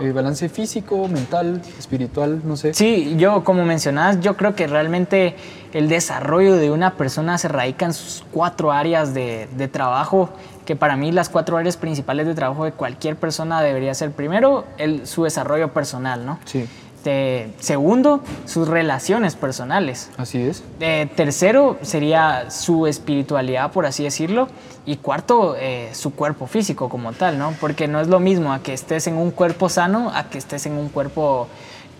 eh, 0.00 0.12
balance 0.12 0.48
físico, 0.48 1.08
mental, 1.08 1.60
espiritual, 1.78 2.40
no 2.44 2.56
sé. 2.56 2.74
Sí, 2.74 3.14
yo 3.16 3.44
como 3.44 3.64
mencionabas, 3.64 4.20
yo 4.20 4.36
creo 4.36 4.54
que 4.54 4.66
realmente 4.66 5.36
el 5.72 5.88
desarrollo 5.88 6.56
de 6.56 6.70
una 6.70 6.94
persona 6.94 7.38
se 7.38 7.48
radica 7.48 7.86
en 7.86 7.92
sus 7.92 8.24
cuatro 8.32 8.72
áreas 8.72 9.14
de, 9.14 9.48
de 9.56 9.68
trabajo, 9.68 10.30
que 10.64 10.76
para 10.76 10.96
mí 10.96 11.12
las 11.12 11.28
cuatro 11.28 11.56
áreas 11.56 11.76
principales 11.76 12.26
de 12.26 12.34
trabajo 12.34 12.64
de 12.64 12.72
cualquier 12.72 13.16
persona 13.16 13.60
debería 13.60 13.94
ser 13.94 14.12
primero 14.12 14.64
el, 14.78 15.06
su 15.06 15.24
desarrollo 15.24 15.72
personal, 15.72 16.24
¿no? 16.24 16.38
Sí, 16.44 16.66
De- 17.04 17.50
segundo, 17.60 18.22
sus 18.46 18.66
relaciones 18.66 19.36
personales. 19.36 20.10
así 20.16 20.40
es. 20.40 20.64
Eh, 20.80 21.08
tercero 21.14 21.78
sería 21.82 22.50
su 22.50 22.86
espiritualidad, 22.86 23.70
por 23.72 23.86
así 23.86 24.02
decirlo. 24.04 24.48
Y 24.86 24.96
cuarto, 24.96 25.54
eh, 25.58 25.90
su 25.92 26.14
cuerpo 26.14 26.46
físico 26.46 26.88
como 26.88 27.12
tal, 27.12 27.38
¿no? 27.38 27.52
Porque 27.60 27.86
no 27.88 28.00
es 28.00 28.08
lo 28.08 28.20
mismo 28.20 28.52
a 28.52 28.62
que 28.62 28.72
estés 28.72 29.06
en 29.06 29.16
un 29.16 29.30
cuerpo 29.30 29.68
sano 29.68 30.10
a 30.14 30.24
que 30.24 30.38
estés 30.38 30.66
en 30.66 30.72
un 30.72 30.88
cuerpo 30.88 31.46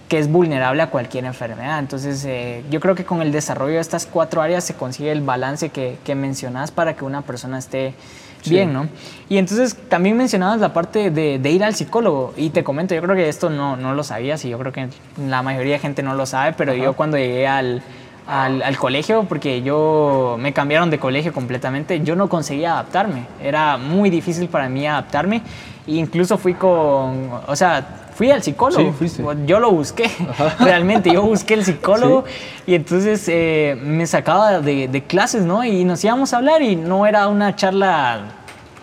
que 0.09 0.19
es 0.19 0.31
vulnerable 0.31 0.83
a 0.83 0.91
cualquier 0.91 1.25
enfermedad. 1.25 1.79
Entonces, 1.79 2.25
eh, 2.27 2.63
yo 2.71 2.79
creo 2.81 2.95
que 2.95 3.05
con 3.07 3.23
el 3.23 3.33
desarrollo 3.33 3.75
de 3.75 3.81
estas 3.81 4.05
cuatro 4.07 4.43
áreas 4.43 4.63
se 4.65 4.75
consigue 4.75 5.11
el 5.13 5.23
balance 5.23 5.71
que, 5.71 5.97
que 6.05 6.15
mencionas 6.15 6.71
para 6.71 6.95
que 6.95 7.05
una 7.07 7.23
persona 7.23 7.59
esté 7.59 7.95
Sí. 8.45 8.51
bien, 8.51 8.73
¿no? 8.73 8.89
Y 9.29 9.39
entonces 9.39 9.77
también 9.89 10.17
mencionabas 10.17 10.61
la 10.61 10.73
parte 10.73 11.11
de, 11.11 11.39
de 11.39 11.51
ir 11.51 11.65
al 11.65 11.75
psicólogo. 11.75 12.35
Y 12.37 12.51
te 12.51 12.63
comento, 12.63 12.95
yo 12.95 13.03
creo 13.03 13.17
que 13.17 13.29
esto 13.29 13.51
no, 13.51 13.77
no 13.77 13.95
lo 13.95 14.05
sabías 14.05 14.45
y 14.45 14.51
yo 14.51 14.59
creo 14.59 14.73
que 14.73 14.89
la 15.27 15.43
mayoría 15.43 15.75
de 15.75 15.79
gente 15.79 16.03
no 16.03 16.15
lo 16.15 16.27
sabe, 16.27 16.53
pero 16.53 16.73
Ajá. 16.73 16.83
yo 16.83 16.93
cuando 16.93 17.17
llegué 17.17 17.47
al, 17.47 17.83
al, 18.27 18.63
al 18.63 18.77
colegio, 18.77 19.25
porque 19.29 19.63
yo 19.63 20.37
me 20.39 20.53
cambiaron 20.53 20.91
de 20.91 20.99
colegio 20.99 21.33
completamente, 21.33 22.01
yo 22.03 22.17
no 22.17 22.29
conseguía 22.29 22.73
adaptarme. 22.73 23.27
Era 23.43 23.77
muy 23.79 24.11
difícil 24.11 24.49
para 24.49 24.69
mí 24.69 24.87
adaptarme. 24.87 25.43
E 25.87 25.97
incluso 25.97 26.39
fui 26.39 26.55
con, 26.55 27.31
o 27.47 27.57
sea, 27.57 28.04
fui 28.15 28.31
al 28.31 28.43
psicólogo. 28.43 28.91
Sí, 28.91 28.95
fuiste. 28.97 29.25
Yo 29.47 29.61
lo 29.61 29.71
busqué, 29.71 30.11
realmente. 30.61 31.13
Yo 31.13 31.23
busqué 31.23 31.55
el 31.55 31.65
psicólogo 31.65 32.25
y 32.67 32.75
entonces 32.75 33.25
eh, 33.29 33.77
me 33.83 34.07
sacaba 34.07 34.61
de, 34.61 34.89
de 34.89 35.03
clases, 35.03 35.43
¿no? 35.45 35.65
Y 35.65 35.85
nos 35.85 36.03
íbamos 36.05 36.33
a 36.33 36.39
hablar 36.39 36.63
y 36.63 36.77
no 36.77 37.07
era 37.07 37.29
una 37.29 37.57
charla 37.57 38.27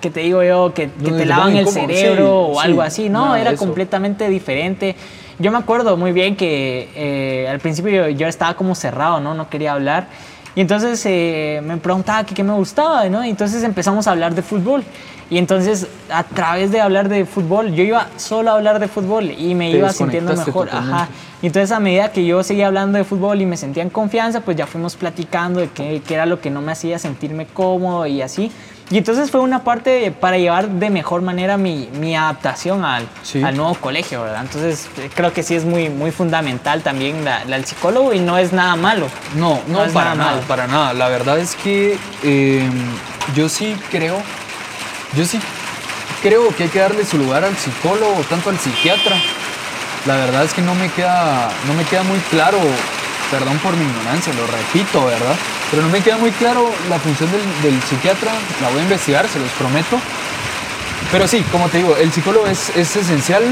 que 0.02 0.10
te 0.10 0.22
digo 0.22 0.44
yo, 0.44 0.74
que, 0.74 0.88
te 0.88 1.26
lavan 1.26 1.56
el 1.56 1.68
cerebro 1.68 2.48
Sí, 2.48 2.52
o 2.52 2.54
sí, 2.56 2.60
algo 2.68 2.82
así, 2.82 3.10
no, 3.10 3.26
nada 3.26 3.40
era 3.40 3.52
eso. 3.52 3.64
completamente 3.64 4.28
diferente. 4.28 4.96
Yo 5.40 5.52
me 5.52 5.60
acuerdo 5.60 5.96
muy 5.96 6.12
bien 6.12 6.36
que 6.36 6.90
eh, 6.96 7.48
al 7.48 7.60
principio 7.60 7.92
yo, 7.92 8.10
yo 8.10 8.28
estaba 8.28 8.56
como 8.56 8.76
cerrado, 8.76 9.20
¿no? 9.22 9.34
No 9.34 9.50
quería 9.50 9.74
hablar. 9.74 10.08
Y 10.56 10.62
entonces 10.62 11.02
eh, 11.06 11.62
me 11.64 11.78
preguntaba 11.78 12.26
qué 12.26 12.44
me 12.44 12.54
gustaba, 12.54 13.08
¿no? 13.10 13.24
Y 13.26 13.30
entonces 13.30 13.64
empezamos 13.64 14.08
a 14.08 14.12
hablar 14.12 14.36
de 14.36 14.42
fútbol. 14.42 14.84
Y 15.30 15.38
entonces 15.38 15.88
a 16.10 16.24
través 16.26 16.72
de 16.72 16.82
hablar 16.82 17.08
de 17.08 17.26
fútbol, 17.26 17.74
yo 17.74 17.84
iba 17.84 18.10
solo 18.18 18.52
a 18.52 18.56
hablar 18.56 18.80
de 18.80 18.90
fútbol 18.90 19.32
y 19.32 19.56
me 19.56 19.72
Te 19.72 19.78
iba 19.78 19.94
sintiendo 19.94 20.36
mejor. 20.36 20.70
Ajá. 20.70 21.08
Y 21.42 21.48
entonces 21.48 21.72
a 21.72 21.80
medida 21.80 22.12
que 22.12 22.26
yo 22.26 22.44
seguía 22.44 22.68
hablando 22.68 22.98
de 22.98 23.06
fútbol 23.06 23.42
y 23.42 23.46
me 23.46 23.56
sentía 23.56 23.82
en 23.82 23.90
confianza, 23.90 24.42
pues 24.42 24.58
ya 24.58 24.68
fuimos 24.68 24.98
platicando 24.98 25.62
de 25.62 25.70
qué, 25.70 26.02
qué 26.06 26.16
era 26.16 26.26
lo 26.26 26.42
que 26.42 26.50
no 26.50 26.62
me 26.62 26.74
hacía 26.74 27.00
sentirme 27.00 27.46
cómodo 27.46 28.06
y 28.06 28.22
así. 28.22 28.52
Y 28.92 28.98
entonces 28.98 29.32
fue 29.32 29.40
una 29.40 29.64
parte 29.64 30.12
para 30.12 30.38
llevar 30.38 30.68
de 30.68 30.90
mejor 30.90 31.22
manera 31.22 31.56
mi, 31.58 31.90
mi 32.00 32.14
adaptación 32.16 32.84
al, 32.84 33.08
Sí. 33.24 33.42
al 33.42 33.56
nuevo 33.56 33.74
colegio, 33.76 34.22
¿verdad? 34.24 34.42
Entonces 34.42 34.90
eh, 34.98 35.10
creo 35.16 35.32
que 35.34 35.44
sí 35.44 35.56
es 35.56 35.64
muy, 35.64 35.90
muy 35.90 36.12
fundamental 36.12 36.82
también 36.82 37.24
la, 37.24 37.46
la- 37.46 37.56
el 37.56 37.64
psicólogo 37.66 38.14
y 38.14 38.20
no 38.20 38.38
es 38.38 38.52
nada 38.52 38.76
malo. 38.76 39.08
No, 39.36 39.62
no, 39.68 39.86
para 39.94 40.14
nada 40.14 40.42
para 40.42 40.68
nada. 40.68 40.94
La 40.94 41.08
verdad 41.08 41.40
es 41.40 41.56
que 41.56 41.98
eh, 42.24 42.70
yo 43.34 43.48
sí 43.48 43.76
creo, 43.90 44.18
yo 45.16 45.26
sí 45.26 45.40
creo 46.22 46.54
que 46.56 46.64
hay 46.64 46.70
que 46.70 46.80
darle 46.80 47.06
su 47.06 47.18
lugar 47.18 47.46
al 47.46 47.56
psicólogo, 47.56 48.22
tanto 48.30 48.50
al 48.50 48.60
psiquiatra. 48.60 49.16
La 50.06 50.16
verdad 50.18 50.44
es 50.44 50.54
que 50.54 50.62
no 50.62 50.76
me 50.76 50.90
queda, 50.92 51.50
no 51.68 51.74
me 51.76 51.84
queda 51.86 52.04
muy 52.04 52.20
claro, 52.30 52.58
perdón 53.32 53.58
por 53.60 53.76
mi 53.76 53.86
ignorancia, 53.86 54.34
lo 54.34 54.46
repito, 54.46 55.06
¿verdad? 55.06 55.36
Pero 55.72 55.82
no 55.84 55.90
me 55.90 56.02
queda 56.02 56.18
muy 56.18 56.32
claro 56.32 56.70
la 56.90 57.00
función 57.00 57.32
del, 57.32 57.42
del 57.72 57.82
psiquiatra. 57.84 58.32
La 58.62 58.70
voy 58.70 58.80
a 58.80 58.84
investigar, 58.84 59.28
se 59.28 59.40
los 59.40 59.50
prometo. 59.52 59.98
Pero 61.12 61.28
sí, 61.28 61.44
como 61.52 61.68
te 61.68 61.80
digo, 61.80 61.98
el 61.98 62.12
psicólogo 62.12 62.46
es, 62.48 62.70
es 62.76 62.96
esencial. 62.96 63.44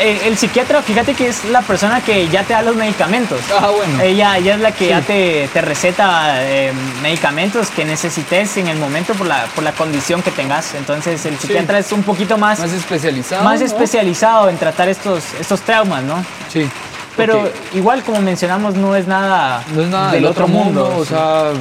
Eh, 0.00 0.22
el 0.24 0.36
psiquiatra, 0.36 0.82
fíjate 0.82 1.14
que 1.14 1.28
es 1.28 1.44
la 1.44 1.60
persona 1.62 2.00
que 2.00 2.28
ya 2.28 2.42
te 2.42 2.54
da 2.54 2.62
los 2.62 2.74
medicamentos. 2.74 3.38
Ah, 3.56 3.68
bueno. 3.70 4.00
Ella, 4.02 4.36
ella 4.38 4.54
es 4.54 4.60
la 4.60 4.72
que 4.72 4.84
Sí. 4.86 4.90
ya 4.90 5.00
te, 5.02 5.48
te 5.52 5.60
receta 5.60 6.42
eh, 6.42 6.72
medicamentos 7.02 7.68
que 7.70 7.84
necesites 7.84 8.56
en 8.56 8.66
el 8.68 8.78
momento 8.78 9.12
por 9.14 9.28
la, 9.28 9.44
por 9.54 9.62
la 9.62 9.72
condición 9.72 10.22
que 10.22 10.30
tengas. 10.32 10.74
Entonces 10.74 11.24
el 11.26 11.38
psiquiatra 11.38 11.78
es 11.78 11.92
un 11.92 12.02
poquito 12.02 12.36
más, 12.38 12.58
Más 12.58 12.72
especializado. 12.72 13.44
más 13.44 13.60
¿no? 13.60 13.66
especializado 13.66 14.48
en 14.48 14.56
tratar 14.58 14.88
estos, 14.88 15.22
estos 15.38 15.60
traumas, 15.60 16.02
¿no? 16.02 16.24
Sí. 16.52 16.68
Pero 17.16 17.50
igual 17.74 18.02
como 18.02 18.20
mencionamos, 18.20 18.74
no 18.74 18.96
es 18.96 19.06
nada, 19.06 19.62
No 19.74 19.82
es 19.82 19.88
nada 19.88 20.12
del 20.12 20.26
otro 20.26 20.48
mundo, 20.48 20.96
o 20.96 21.04
sí. 21.04 21.10
sea, 21.10 21.52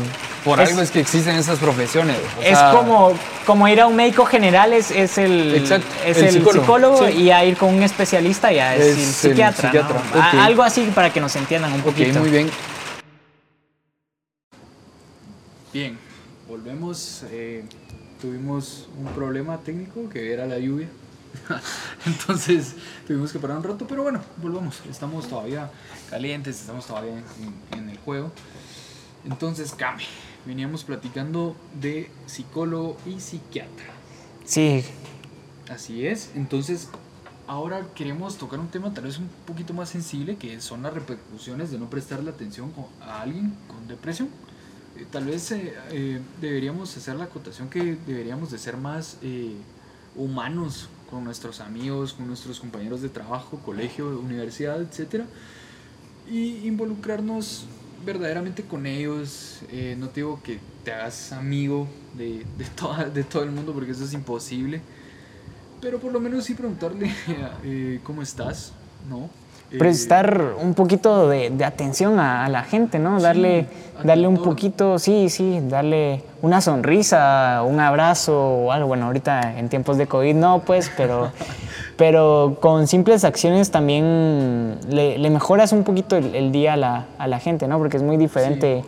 por 0.43 0.59
Es- 0.59 0.69
algo 0.69 0.81
es 0.81 0.89
que 0.91 0.99
existen 0.99 1.35
esas 1.35 1.59
profesiones. 1.59 2.17
o 2.37 2.41
es 2.41 2.57
sea, 2.57 2.71
como, 2.71 3.13
como 3.45 3.67
ir 3.67 3.79
a 3.79 3.87
un 3.87 3.95
médico 3.95 4.25
general, 4.25 4.73
es, 4.73 4.89
es 4.91 5.17
el, 5.17 5.55
Exacto, 5.55 5.85
es 6.05 6.17
el 6.17 6.23
el 6.25 6.31
psicólogo, 6.33 6.61
psicólogo, 6.63 7.07
sí. 7.07 7.13
y 7.21 7.31
a 7.31 7.45
ir 7.45 7.55
con 7.55 7.73
un 7.73 7.83
especialista 7.83 8.51
ya 8.51 8.75
es, 8.75 8.81
Es 8.85 8.93
el 8.95 8.99
el 9.01 9.05
psiquiatra. 9.53 9.71
Algo 10.43 10.63
así 10.63 10.91
para 10.93 11.11
que 11.13 11.19
nos 11.21 11.35
entiendan 11.35 11.71
un 11.73 11.79
Ok, 11.81 11.85
poquito. 11.87 12.19
muy 12.19 12.29
bien. 12.29 12.49
Bien, 15.73 15.97
volvemos. 16.47 17.23
eh, 17.31 17.63
tuvimos 18.21 18.87
un 18.97 19.05
problema 19.13 19.57
técnico 19.57 20.07
que 20.09 20.31
era 20.33 20.45
la 20.45 20.57
lluvia. 20.57 20.87
Entonces 22.05 22.75
tuvimos 23.07 23.31
que 23.31 23.39
parar 23.39 23.57
un 23.57 23.63
rato, 23.63 23.85
pero 23.87 24.03
bueno, 24.03 24.21
volvamos. 24.37 24.81
Estamos 24.89 25.27
todavía 25.27 25.71
calientes, 26.09 26.59
estamos 26.59 26.85
todavía 26.85 27.13
en, 27.13 27.79
en 27.79 27.89
el 27.89 27.97
juego. 27.99 28.31
Entonces, 29.25 29.73
Cami, 29.73 30.03
veníamos 30.45 30.83
platicando 30.83 31.55
de 31.79 32.11
psicólogo 32.25 32.97
y 33.05 33.19
psiquiatra. 33.19 33.93
Sí, 34.45 34.83
Así 35.69 36.05
es. 36.05 36.31
Entonces, 36.35 36.89
ahora 37.47 37.85
queremos 37.95 38.37
tocar 38.37 38.59
un 38.59 38.67
tema 38.67 38.93
tal 38.93 39.05
vez 39.05 39.17
un 39.17 39.29
poquito 39.45 39.73
más 39.73 39.89
sensible, 39.89 40.35
que 40.35 40.59
son 40.61 40.83
las 40.83 40.93
repercusiones 40.93 41.71
de 41.71 41.79
no 41.79 41.89
prestarle 41.89 42.29
atención 42.29 42.73
a 43.01 43.21
alguien 43.21 43.55
con 43.67 43.87
depresión. 43.87 44.29
Eh, 44.97 45.05
tal 45.09 45.25
vez 45.25 45.51
eh, 45.51 45.73
eh, 45.91 46.21
deberíamos 46.41 46.95
hacer 46.97 47.15
la 47.15 47.25
acotación 47.25 47.69
que 47.69 47.97
deberíamos 48.05 48.51
de 48.51 48.57
ser 48.59 48.77
más 48.77 49.17
eh, 49.21 49.55
humanos 50.15 50.89
con 51.09 51.23
nuestros 51.23 51.59
amigos, 51.59 52.13
con 52.13 52.27
nuestros 52.27 52.59
compañeros 52.59 53.01
de 53.01 53.09
trabajo, 53.09 53.59
colegio, 53.65 54.19
universidad, 54.19 54.81
etcétera, 54.81 55.25
y 56.29 56.65
involucrarnos 56.67 57.65
verdaderamente 58.05 58.63
con 58.63 58.85
ellos. 58.85 59.59
Eh, 59.69 59.95
no 59.97 60.09
te 60.09 60.21
digo 60.21 60.41
que 60.43 60.59
te 60.83 60.91
hagas 60.93 61.31
amigo 61.31 61.87
de, 62.17 62.45
de, 62.57 62.65
toda- 62.75 63.05
de 63.09 63.23
todo 63.23 63.43
el 63.43 63.51
mundo 63.51 63.73
porque 63.73 63.91
eso 63.91 64.03
es 64.05 64.13
imposible. 64.13 64.81
Pero 65.81 65.99
por 65.99 66.11
lo 66.13 66.19
menos 66.19 66.45
sí 66.45 66.53
preguntarle 66.53 67.11
eh, 67.63 67.99
cómo 68.03 68.21
estás, 68.21 68.73
¿no? 69.09 69.29
Prestar 69.77 70.53
un 70.61 70.73
poquito 70.73 71.27
de, 71.29 71.49
de 71.49 71.65
atención 71.65 72.19
a, 72.19 72.45
a 72.45 72.49
la 72.49 72.63
gente, 72.63 72.99
¿no? 72.99 73.17
Sí, 73.17 73.23
darle, 73.23 73.65
darle 74.03 74.27
un 74.27 74.37
poquito, 74.37 74.99
sí, 74.99 75.29
sí, 75.29 75.59
darle 75.67 76.21
una 76.41 76.61
sonrisa, 76.61 77.63
un 77.65 77.79
abrazo 77.79 78.39
o 78.39 78.71
algo. 78.71 78.87
Bueno, 78.87 79.07
ahorita 79.07 79.57
en 79.57 79.69
tiempos 79.69 79.97
de 79.97 80.07
COVID 80.07 80.35
no, 80.35 80.59
pues, 80.59 80.91
pero, 80.95 81.31
pero 81.97 82.57
con 82.61 82.87
simples 82.87 83.23
acciones 83.23 83.71
también 83.71 84.77
le, 84.89 85.17
le 85.17 85.29
mejoras 85.29 85.71
un 85.73 85.83
poquito 85.83 86.17
el, 86.17 86.35
el 86.35 86.51
día 86.51 86.73
a 86.73 86.77
la, 86.77 87.05
a 87.17 87.27
la 87.27 87.39
gente, 87.39 87.67
¿no? 87.67 87.77
Porque 87.77 87.97
es 87.97 88.03
muy 88.03 88.17
diferente. 88.17 88.83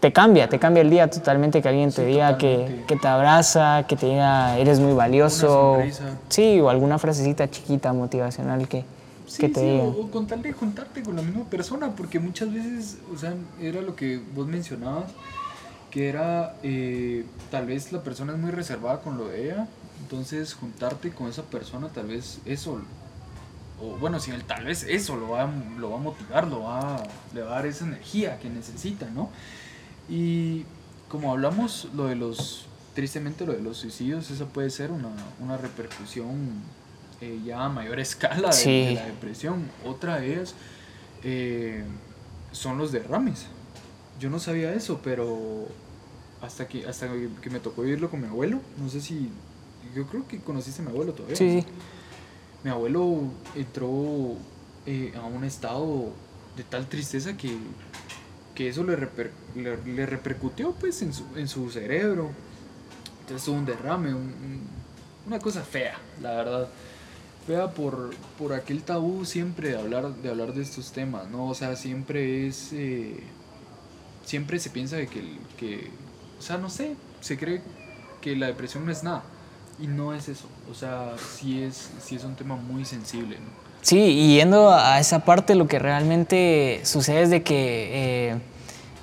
Te 0.00 0.12
cambia, 0.12 0.48
te 0.48 0.58
cambia 0.58 0.80
el 0.80 0.90
día 0.90 1.08
totalmente 1.08 1.62
que 1.62 1.68
alguien 1.68 1.90
te 1.90 2.02
Sí, 2.02 2.08
diga 2.08 2.36
que, 2.36 2.82
que 2.88 2.96
te 2.96 3.06
abraza, 3.06 3.84
que 3.86 3.94
te 3.94 4.06
diga 4.06 4.58
eres 4.58 4.80
muy 4.80 4.94
valioso. 4.94 5.78
Sí, 6.28 6.58
o 6.60 6.68
alguna 6.70 6.98
frasecita 6.98 7.48
chiquita, 7.48 7.92
motivacional 7.92 8.66
que, 8.66 8.84
Sí, 9.32 9.40
que 9.40 9.48
te 9.48 9.60
sí, 9.60 9.78
o, 9.80 10.02
o 10.02 10.10
con 10.10 10.26
tal 10.26 10.42
de 10.42 10.52
juntarte 10.52 11.02
con 11.02 11.16
la 11.16 11.22
misma 11.22 11.44
persona, 11.44 11.94
porque 11.96 12.18
muchas 12.20 12.52
veces, 12.52 12.98
o 13.14 13.16
sea, 13.16 13.34
era 13.60 13.80
lo 13.80 13.96
que 13.96 14.20
vos 14.34 14.46
mencionabas, 14.46 15.10
que 15.90 16.08
era, 16.10 16.56
eh, 16.62 17.24
tal 17.50 17.66
vez 17.66 17.92
la 17.92 18.02
persona 18.02 18.32
es 18.34 18.38
muy 18.38 18.50
reservada 18.50 19.00
con 19.00 19.16
lo 19.16 19.28
de 19.28 19.44
ella, 19.46 19.68
entonces 20.02 20.52
juntarte 20.52 21.10
con 21.12 21.28
esa 21.28 21.44
persona, 21.44 21.88
tal 21.88 22.08
vez 22.08 22.40
eso, 22.44 22.82
o 23.80 23.96
bueno, 23.96 24.20
si 24.20 24.30
el 24.32 24.44
tal 24.44 24.64
vez 24.66 24.84
eso 24.86 25.16
lo 25.16 25.30
va, 25.30 25.44
a- 25.44 25.52
lo 25.78 25.90
va 25.90 25.96
a 25.96 26.00
motivar, 26.00 26.46
lo 26.46 26.64
va, 26.64 27.02
le 27.34 27.40
va 27.42 27.52
a 27.52 27.54
dar 27.56 27.66
esa 27.66 27.86
energía 27.86 28.38
que 28.38 28.50
necesita, 28.50 29.08
¿no? 29.14 29.30
Y 30.10 30.64
como 31.08 31.32
hablamos, 31.32 31.88
lo 31.94 32.06
de 32.06 32.16
los, 32.16 32.66
tristemente 32.94 33.46
lo 33.46 33.54
de 33.54 33.62
los 33.62 33.78
suicidios, 33.78 34.30
esa 34.30 34.44
puede 34.46 34.68
ser 34.70 34.90
una, 34.90 35.08
una 35.40 35.56
repercusión 35.56 36.36
eh, 37.22 37.40
ya 37.44 37.64
a 37.64 37.68
mayor 37.68 38.00
escala 38.00 38.48
de, 38.48 38.52
Sí. 38.52 38.84
de 38.86 38.94
la 38.94 39.06
depresión. 39.06 39.70
Otra 39.86 40.24
es 40.24 40.54
eh, 41.22 41.84
son 42.50 42.78
los 42.78 42.90
derrames. 42.92 43.46
Yo 44.18 44.28
no 44.28 44.38
sabía 44.38 44.74
eso, 44.74 45.00
pero 45.02 45.68
hasta 46.40 46.66
que, 46.66 46.86
hasta 46.86 47.08
que 47.40 47.50
me 47.50 47.60
tocó 47.60 47.82
vivirlo 47.82 48.10
con 48.10 48.20
mi 48.20 48.26
abuelo, 48.26 48.60
no 48.78 48.88
sé 48.88 49.00
si, 49.00 49.30
yo 49.94 50.06
creo 50.06 50.26
que 50.26 50.40
conociste 50.40 50.82
a 50.82 50.84
mi 50.84 50.90
abuelo 50.90 51.12
todavía. 51.12 51.36
Sí. 51.36 51.64
Mi 52.64 52.70
abuelo 52.70 53.20
entró 53.54 54.34
eh, 54.86 55.12
a 55.16 55.24
un 55.24 55.44
estado 55.44 56.10
de 56.56 56.64
tal 56.64 56.88
tristeza 56.88 57.36
que, 57.36 57.56
que 58.54 58.68
eso 58.68 58.84
le, 58.84 58.96
le, 59.86 60.06
repercutió 60.06 60.72
pues 60.72 61.02
en 61.02 61.12
su, 61.14 61.24
en 61.36 61.46
su 61.48 61.70
cerebro. 61.70 62.30
Entonces 63.20 63.44
tuvo 63.44 63.56
un 63.56 63.64
derrame, 63.64 64.14
una 65.26 65.38
cosa 65.38 65.62
fea, 65.62 65.96
la 66.20 66.32
verdad. 66.34 66.68
Fea 67.46 67.70
por, 67.70 68.10
por 68.38 68.52
aquel 68.52 68.82
tabú 68.82 69.24
siempre 69.24 69.70
de 69.70 69.78
hablar, 69.78 70.14
de 70.14 70.30
hablar 70.30 70.54
de 70.54 70.62
estos 70.62 70.92
temas, 70.92 71.28
¿no? 71.30 71.48
O 71.48 71.54
sea, 71.54 71.76
siempre 71.76 72.46
es... 72.46 72.72
Eh, 72.72 73.22
siempre 74.24 74.58
se 74.58 74.70
piensa 74.70 74.96
de 74.96 75.08
que, 75.08 75.20
que, 75.58 75.90
o 76.38 76.42
sea, 76.42 76.56
no 76.58 76.70
sé, 76.70 76.94
se 77.20 77.36
cree 77.36 77.60
que 78.20 78.36
la 78.36 78.46
depresión 78.46 78.86
no 78.86 78.92
es 78.92 79.02
nada. 79.02 79.24
Y 79.80 79.86
no 79.86 80.14
es 80.14 80.28
eso. 80.28 80.46
O 80.70 80.74
sea, 80.74 81.14
sí 81.38 81.62
es, 81.62 81.90
sí 82.00 82.14
es 82.14 82.24
un 82.24 82.36
tema 82.36 82.56
muy 82.56 82.84
sensible, 82.84 83.36
¿no? 83.36 83.62
Sí, 83.82 83.98
y 83.98 84.36
yendo 84.36 84.72
a 84.72 85.00
esa 85.00 85.24
parte, 85.24 85.56
lo 85.56 85.66
que 85.66 85.80
realmente 85.80 86.80
sucede 86.84 87.22
es 87.22 87.30
de 87.30 87.42
que 87.42 88.30
eh, 88.30 88.38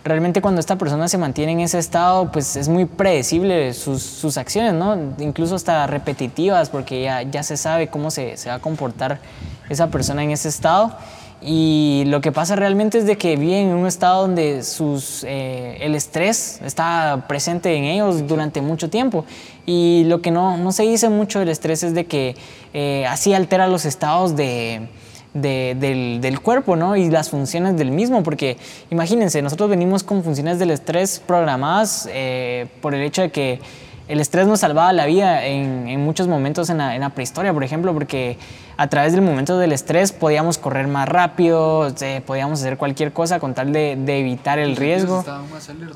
realmente 0.03 0.41
cuando 0.41 0.59
esta 0.59 0.77
persona 0.77 1.07
se 1.07 1.17
mantiene 1.17 1.53
en 1.53 1.59
ese 1.61 1.79
estado, 1.79 2.31
pues 2.31 2.55
es 2.55 2.69
muy 2.69 2.85
predecible 2.85 3.73
sus, 3.73 4.01
sus 4.01 4.37
acciones, 4.37 4.73
¿no? 4.73 4.97
Incluso 5.19 5.55
hasta 5.55 5.87
repetitivas, 5.87 6.69
porque 6.69 7.01
ya, 7.03 7.23
ya 7.23 7.43
se 7.43 7.57
sabe 7.57 7.87
cómo 7.87 8.11
se, 8.11 8.37
se 8.37 8.49
va 8.49 8.55
a 8.55 8.59
comportar 8.59 9.19
esa 9.69 9.87
persona 9.87 10.23
en 10.23 10.31
ese 10.31 10.49
estado. 10.49 10.95
Y 11.41 12.03
lo 12.07 12.19
que 12.19 12.33
pasa 12.33 12.57
realmente 12.57 12.97
es 12.97 13.05
de 13.05 13.17
que 13.17 13.37
viven 13.37 13.69
en 13.69 13.75
un 13.75 13.87
estado 13.87 14.23
donde 14.23 14.61
sus, 14.63 15.23
eh, 15.23 15.77
el 15.79 15.95
estrés 15.95 16.59
está 16.65 17.25
presente 17.29 17.73
en 17.75 17.85
ellos 17.85 18.27
durante 18.27 18.61
mucho 18.61 18.89
tiempo. 18.89 19.23
Y 19.65 20.03
lo 20.05 20.21
que 20.21 20.31
no, 20.31 20.57
no 20.57 20.73
se 20.73 20.83
dice 20.83 21.07
mucho 21.07 21.39
del 21.39 21.49
estrés 21.49 21.83
es 21.83 21.93
de 21.93 22.05
que 22.05 22.35
eh, 22.73 23.05
así 23.07 23.33
altera 23.33 23.67
los 23.67 23.85
estados 23.85 24.35
de, 24.35 24.89
del, 25.41 26.21
del, 26.21 26.39
cuerpo 26.41 26.75
¿no? 26.75 26.95
y 26.95 27.09
las 27.09 27.29
funciones 27.29 27.77
del 27.77 27.91
mismo, 27.91 28.23
porque 28.23 28.57
imagínense, 28.89 29.41
nosotros 29.41 29.69
venimos 29.69 30.03
con 30.03 30.23
funciones 30.23 30.59
del 30.59 30.71
estrés 30.71 31.21
programadas 31.25 32.07
eh, 32.11 32.67
por 32.81 32.93
el 32.93 33.01
hecho 33.01 33.21
de 33.23 33.31
que 33.31 33.59
el 34.09 34.19
estrés 34.19 34.47
nos 34.47 34.61
salvaba 34.61 34.91
la 34.91 35.05
vida 35.05 35.45
en, 35.45 35.87
en 35.87 36.03
muchos 36.03 36.27
momentos 36.27 36.69
en 36.71 36.79
la, 36.79 36.95
en 36.95 37.01
la, 37.01 37.11
prehistoria, 37.11 37.53
por 37.53 37.63
ejemplo, 37.63 37.93
porque 37.93 38.37
a 38.75 38.87
través 38.87 39.11
del 39.11 39.21
momento 39.21 39.59
del 39.59 39.71
estrés 39.71 40.13
podíamos 40.13 40.57
correr 40.57 40.87
más 40.87 41.07
rápido, 41.07 41.93
eh, 42.01 42.21
podíamos 42.25 42.61
hacer 42.61 42.77
cualquier 42.77 43.11
cosa 43.13 43.39
con 43.39 43.53
tal 43.53 43.71
de, 43.71 43.97
de 43.97 44.19
evitar 44.19 44.57
el 44.57 44.77
riesgo. 44.77 45.23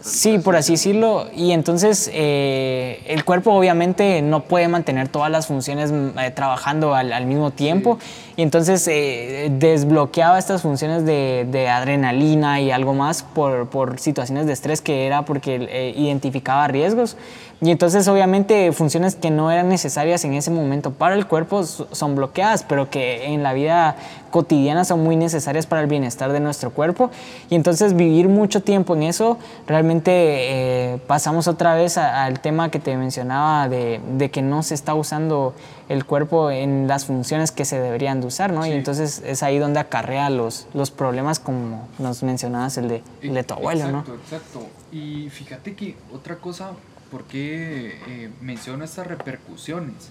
Sí, 0.02 0.38
por 0.38 0.56
así 0.58 0.74
decirlo. 0.74 1.28
Y 1.34 1.54
entonces 1.54 2.12
eh, 2.14 3.02
el 3.08 3.24
cuerpo 3.24 3.52
obviamente 3.54 4.22
no 4.22 4.44
puede 4.44 4.68
mantener 4.68 5.08
todas 5.08 5.32
las 5.32 5.48
funciones 5.48 5.92
mm, 5.92 6.20
eh, 6.20 6.32
trabajando 6.32 6.94
al, 6.94 7.14
al, 7.14 7.26
mismo 7.26 7.50
tiempo. 7.50 7.98
Y 8.36 8.42
entonces 8.42 8.84
desbloqueaba 8.86 10.38
estas 10.38 10.64
funciones 10.64 11.06
de, 11.06 11.48
de, 11.50 11.70
adrenalina 11.70 12.60
y 12.60 12.72
algo 12.72 12.96
más 12.96 13.22
por, 13.22 13.70
por 13.70 14.00
situaciones 14.00 14.48
de 14.48 14.54
estrés 14.54 14.82
que 14.82 15.06
era 15.06 15.24
porque 15.24 15.94
identificaba 15.96 16.68
riesgos. 16.68 17.16
Y 17.64 17.72
entonces 17.72 18.10
obviamente 18.10 18.74
funciones 18.74 19.16
que 19.16 19.32
no 19.32 19.50
eran 19.50 19.70
necesarias 19.70 20.26
en 20.26 20.34
ese 20.34 20.52
momento 20.52 20.92
para 20.92 21.16
el 21.16 21.26
cuerpo 21.26 21.64
son 21.64 22.14
bloqueadas, 22.14 22.64
pero 22.64 22.90
que 22.90 23.28
en 23.28 23.42
la 23.42 23.54
vida 23.54 23.96
cotidiana 24.32 24.84
son 24.84 25.02
muy 25.02 25.16
necesarias 25.16 25.66
para 25.66 25.82
el 25.82 25.88
bienestar 25.88 26.34
de 26.34 26.42
nuestro 26.42 26.72
cuerpo. 26.72 27.10
Y 27.50 27.56
entonces 27.56 27.96
vivir 27.96 28.28
mucho 28.28 28.62
tiempo 28.64 28.96
en 28.96 29.04
eso, 29.04 29.38
realmente 29.66 30.12
eh, 30.12 31.00
pasamos 31.08 31.48
otra 31.48 31.74
vez 31.76 31.98
al 31.98 32.42
tema 32.42 32.70
que 32.70 32.80
te 32.80 32.98
mencionaba 32.98 33.70
de, 33.70 34.02
de, 34.18 34.30
que 34.30 34.42
no 34.42 34.62
se 34.62 34.74
está 34.74 34.94
usando 34.94 35.54
el 35.88 36.04
cuerpo 36.04 36.52
en 36.52 36.90
las 36.90 37.06
funciones 37.06 37.54
que 37.54 37.64
se 37.64 37.80
deberían 37.80 38.20
de 38.20 38.28
usar, 38.28 38.52
¿no? 38.52 38.66
Y 38.66 38.72
entonces 38.72 39.24
es 39.26 39.42
ahí 39.42 39.58
donde 39.58 39.80
acarrea 39.80 40.30
los, 40.30 40.68
los 40.74 40.92
problemas 40.92 41.40
como 41.40 41.88
nos 41.98 42.24
mencionabas 42.24 42.78
el 42.78 42.90
de, 42.90 43.04
el 43.22 43.36
de 43.36 43.44
tu 43.44 43.54
abuelo, 43.54 43.86
exacto, 43.86 44.12
¿no? 44.12 44.16
Exacto, 44.18 44.68
Y 44.92 45.30
fíjate 45.30 45.76
que 45.76 45.96
otra 46.12 46.36
cosa 46.38 46.72
¿Por 47.14 47.26
qué 47.26 48.00
eh, 48.08 48.32
menciono 48.42 48.84
estas 48.84 49.06
repercusiones? 49.06 50.10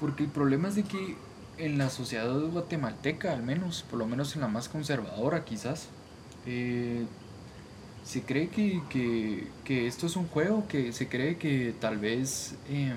Porque 0.00 0.24
el 0.24 0.28
problema 0.28 0.66
es 0.66 0.74
de 0.74 0.82
que 0.82 1.14
en 1.56 1.78
la 1.78 1.88
sociedad 1.88 2.28
guatemalteca, 2.48 3.32
al 3.32 3.44
menos, 3.44 3.84
por 3.88 4.00
lo 4.00 4.06
menos 4.06 4.34
en 4.34 4.40
la 4.40 4.48
más 4.48 4.68
conservadora 4.68 5.44
quizás, 5.44 5.86
eh, 6.44 7.06
se 8.04 8.22
cree 8.22 8.48
que, 8.48 8.82
que, 9.64 9.86
esto 9.86 10.08
es 10.08 10.16
un 10.16 10.26
juego, 10.26 10.66
que 10.66 10.92
se 10.92 11.06
cree 11.06 11.36
que 11.36 11.72
tal 11.80 11.98
vez 11.98 12.56
em, 12.68 12.96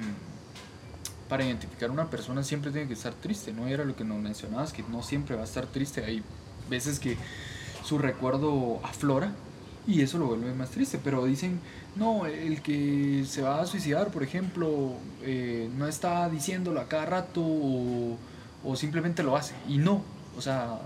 para 1.28 1.46
identificar 1.46 1.92
a 1.92 1.94
una 1.94 2.10
persona 2.10 2.42
siempre 2.42 2.72
tiene 2.72 2.88
que 2.88 2.96
estar 2.96 3.14
triste, 3.14 3.54
¿no? 3.54 3.68
Era 3.68 3.86
lo 3.86 3.96
que 3.96 4.06
nos 4.06 4.18
mencionabas, 4.18 4.74
que 4.74 4.82
no 4.82 5.04
siempre 5.04 5.36
va 5.36 5.44
a 5.44 5.46
estar 5.46 5.68
triste, 5.68 6.04
hay 6.04 6.24
veces 6.68 7.00
que 7.00 7.16
su 7.84 8.00
recuerdo 8.00 8.80
aflora 8.84 9.36
y 9.90 10.02
eso 10.02 10.20
lo 10.20 10.28
vuelve 10.28 10.54
más 10.54 10.70
triste, 10.70 11.00
pero 11.04 11.26
dicen 11.26 11.60
no, 11.96 12.26
el 12.28 12.62
que 12.62 13.26
se 13.28 13.42
va 13.42 13.62
a 13.62 13.66
suicidar, 13.66 14.10
por 14.10 14.24
ejemplo, 14.24 14.94
eh, 15.24 15.70
no 15.78 15.88
está 15.88 16.30
diciéndolo 16.30 16.80
a 16.80 16.88
cada 16.88 17.06
rato 17.06 17.42
o, 17.42 18.18
o 18.64 18.76
simplemente 18.76 19.24
lo 19.24 19.36
hace. 19.36 19.56
Y 19.68 19.80
no, 19.80 20.02
o 20.38 20.42
sea, 20.42 20.80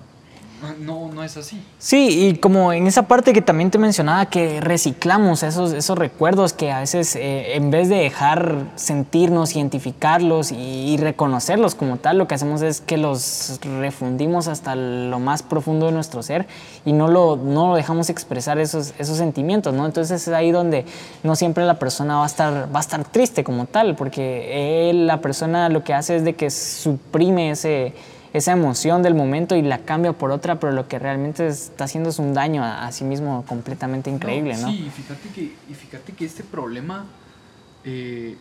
no, 0.80 1.10
no 1.12 1.24
es 1.24 1.38
así. 1.38 1.62
Sí, 1.78 2.28
y 2.28 2.36
como 2.38 2.74
en 2.74 2.88
esa 2.88 3.08
parte 3.08 3.34
que 3.34 3.42
también 3.42 3.72
te 3.72 3.78
mencionaba, 3.78 4.26
que 4.28 4.62
reciclamos 4.62 5.44
esos, 5.44 5.74
esos 5.74 5.98
recuerdos 5.98 6.54
que 6.54 6.72
a 6.72 6.80
veces 6.80 7.16
eh, 7.16 7.56
en 7.56 7.72
vez 7.72 7.90
de 7.90 7.96
dejar 7.96 8.56
sentirnos, 8.76 9.56
identificarlos 9.56 10.52
y, 10.52 10.98
reconocerlos 10.98 11.76
como 11.76 11.98
tal, 11.98 12.18
lo 12.18 12.28
que 12.28 12.36
hacemos 12.36 12.62
es 12.62 12.80
que 12.80 12.98
los 12.98 13.60
refundimos 13.80 14.48
hasta 14.48 14.76
lo 14.76 15.20
más 15.20 15.44
profundo 15.44 15.88
de 15.88 15.92
nuestro 15.92 16.22
ser 16.24 16.46
y 16.86 16.94
no 16.94 17.08
lo, 17.08 17.36
no 17.36 17.70
lo 17.70 17.76
dejamos 17.76 18.10
expresar 18.10 18.60
esos, 18.60 18.94
esos 19.00 19.18
sentimientos, 19.18 19.74
¿no? 19.74 19.86
Entonces 19.86 20.22
es 20.22 20.34
ahí 20.34 20.52
donde 20.52 20.86
no 21.24 21.36
siempre 21.36 21.66
la 21.66 21.80
persona 21.80 22.18
va 22.18 22.24
a 22.24 22.28
estar, 22.28 22.74
va 22.74 22.80
a 22.80 22.82
estar 22.82 23.04
triste 23.06 23.44
como 23.44 23.66
tal, 23.66 23.96
porque 23.96 24.92
la 24.94 25.20
persona 25.20 25.68
lo 25.70 25.84
que 25.84 25.94
hace 25.94 26.18
es 26.18 26.24
de 26.24 26.36
que 26.36 26.50
suprime 26.50 27.52
ese 27.52 27.94
esa 28.34 28.52
emoción 28.52 29.04
del 29.04 29.14
momento 29.14 29.56
y 29.56 29.62
la 29.62 29.80
cambia 29.80 30.12
por 30.14 30.32
otra, 30.32 30.60
pero 30.60 30.74
lo 30.74 30.88
que 30.88 30.98
realmente 30.98 31.48
está 31.48 31.84
haciendo 31.84 32.10
es 32.10 32.18
un 32.18 32.34
daño 32.34 32.64
a, 32.64 32.92
sí 32.92 33.04
mismo 33.04 33.46
completamente 33.46 34.10
increíble, 34.10 34.58
¿no? 34.58 34.70
Sí, 34.70 34.86
y 34.88 34.90
fíjate 34.90 35.30
que, 35.30 35.42
y 35.70 35.74
fíjate 35.76 36.14
que 36.14 36.26
este 36.26 36.44
problema 36.44 37.06
eh, 37.86 38.36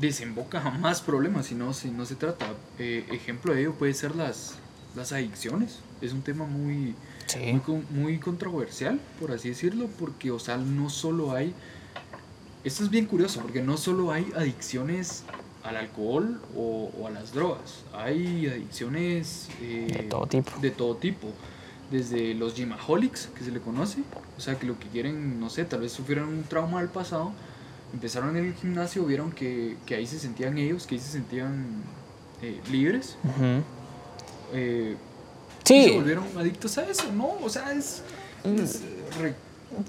desemboca 0.00 0.60
a 0.60 0.70
más 0.72 1.00
problemas 1.00 1.46
si 1.46 1.54
no, 1.54 1.72
si 1.72 1.90
no 1.90 2.04
se 2.04 2.16
trata. 2.16 2.46
Eh, 2.80 3.06
ejemplo 3.12 3.54
de 3.54 3.60
ello 3.60 3.74
puede 3.74 3.94
ser 3.94 4.16
las, 4.16 4.56
las 4.96 5.12
adicciones. 5.12 5.78
Es 6.00 6.12
un 6.12 6.22
tema 6.22 6.44
muy, 6.44 6.96
muy, 7.36 7.84
muy 7.90 8.18
controversial, 8.18 8.98
por 9.20 9.30
así 9.30 9.50
decirlo, 9.50 9.88
porque, 9.98 10.32
o 10.32 10.40
sea, 10.40 10.56
no 10.56 10.90
solo 10.90 11.32
hay... 11.32 11.54
Esto 12.64 12.82
es 12.82 12.90
bien 12.90 13.06
curioso, 13.06 13.40
porque 13.42 13.62
no 13.62 13.76
solo 13.76 14.10
hay 14.10 14.26
adicciones 14.34 15.22
al 15.66 15.76
alcohol 15.76 16.40
o, 16.56 16.90
a 17.06 17.10
las 17.10 17.32
drogas. 17.32 17.84
Hay 17.92 18.46
adicciones 18.46 19.48
eh, 19.60 19.88
de 19.90 20.02
todo 20.04 20.26
tipo. 20.26 20.52
De 20.60 20.70
todo 20.70 20.96
tipo. 20.96 21.28
Desde 21.90 22.34
los 22.34 22.54
gymaholics, 22.54 23.28
que 23.36 23.44
se 23.44 23.50
le 23.50 23.60
conoce, 23.60 24.02
o 24.36 24.40
sea, 24.40 24.58
que 24.58 24.66
lo 24.66 24.78
que 24.78 24.88
quieren, 24.88 25.38
no 25.38 25.50
sé, 25.50 25.64
tal 25.64 25.80
vez 25.80 25.92
sufrieron 25.92 26.28
un 26.28 26.42
trauma 26.42 26.80
del 26.80 26.88
pasado, 26.88 27.32
empezaron 27.92 28.36
en 28.36 28.46
el 28.46 28.54
gimnasio, 28.54 29.04
vieron 29.04 29.30
que, 29.30 29.76
que 29.86 29.94
ahí 29.94 30.06
se 30.06 30.18
sentían 30.18 30.58
ellos, 30.58 30.86
que 30.86 30.96
ahí 30.96 31.00
se 31.00 31.12
sentían 31.12 31.64
eh, 32.42 32.60
libres. 32.70 33.16
Eh, 34.52 34.96
sí. 35.64 35.76
Y 35.76 35.84
se 35.84 35.94
volvieron 35.96 36.24
adictos 36.36 36.76
a 36.78 36.88
eso, 36.88 37.12
¿no? 37.12 37.36
O 37.42 37.48
sea, 37.48 37.72
es... 37.72 38.02
es 38.44 38.82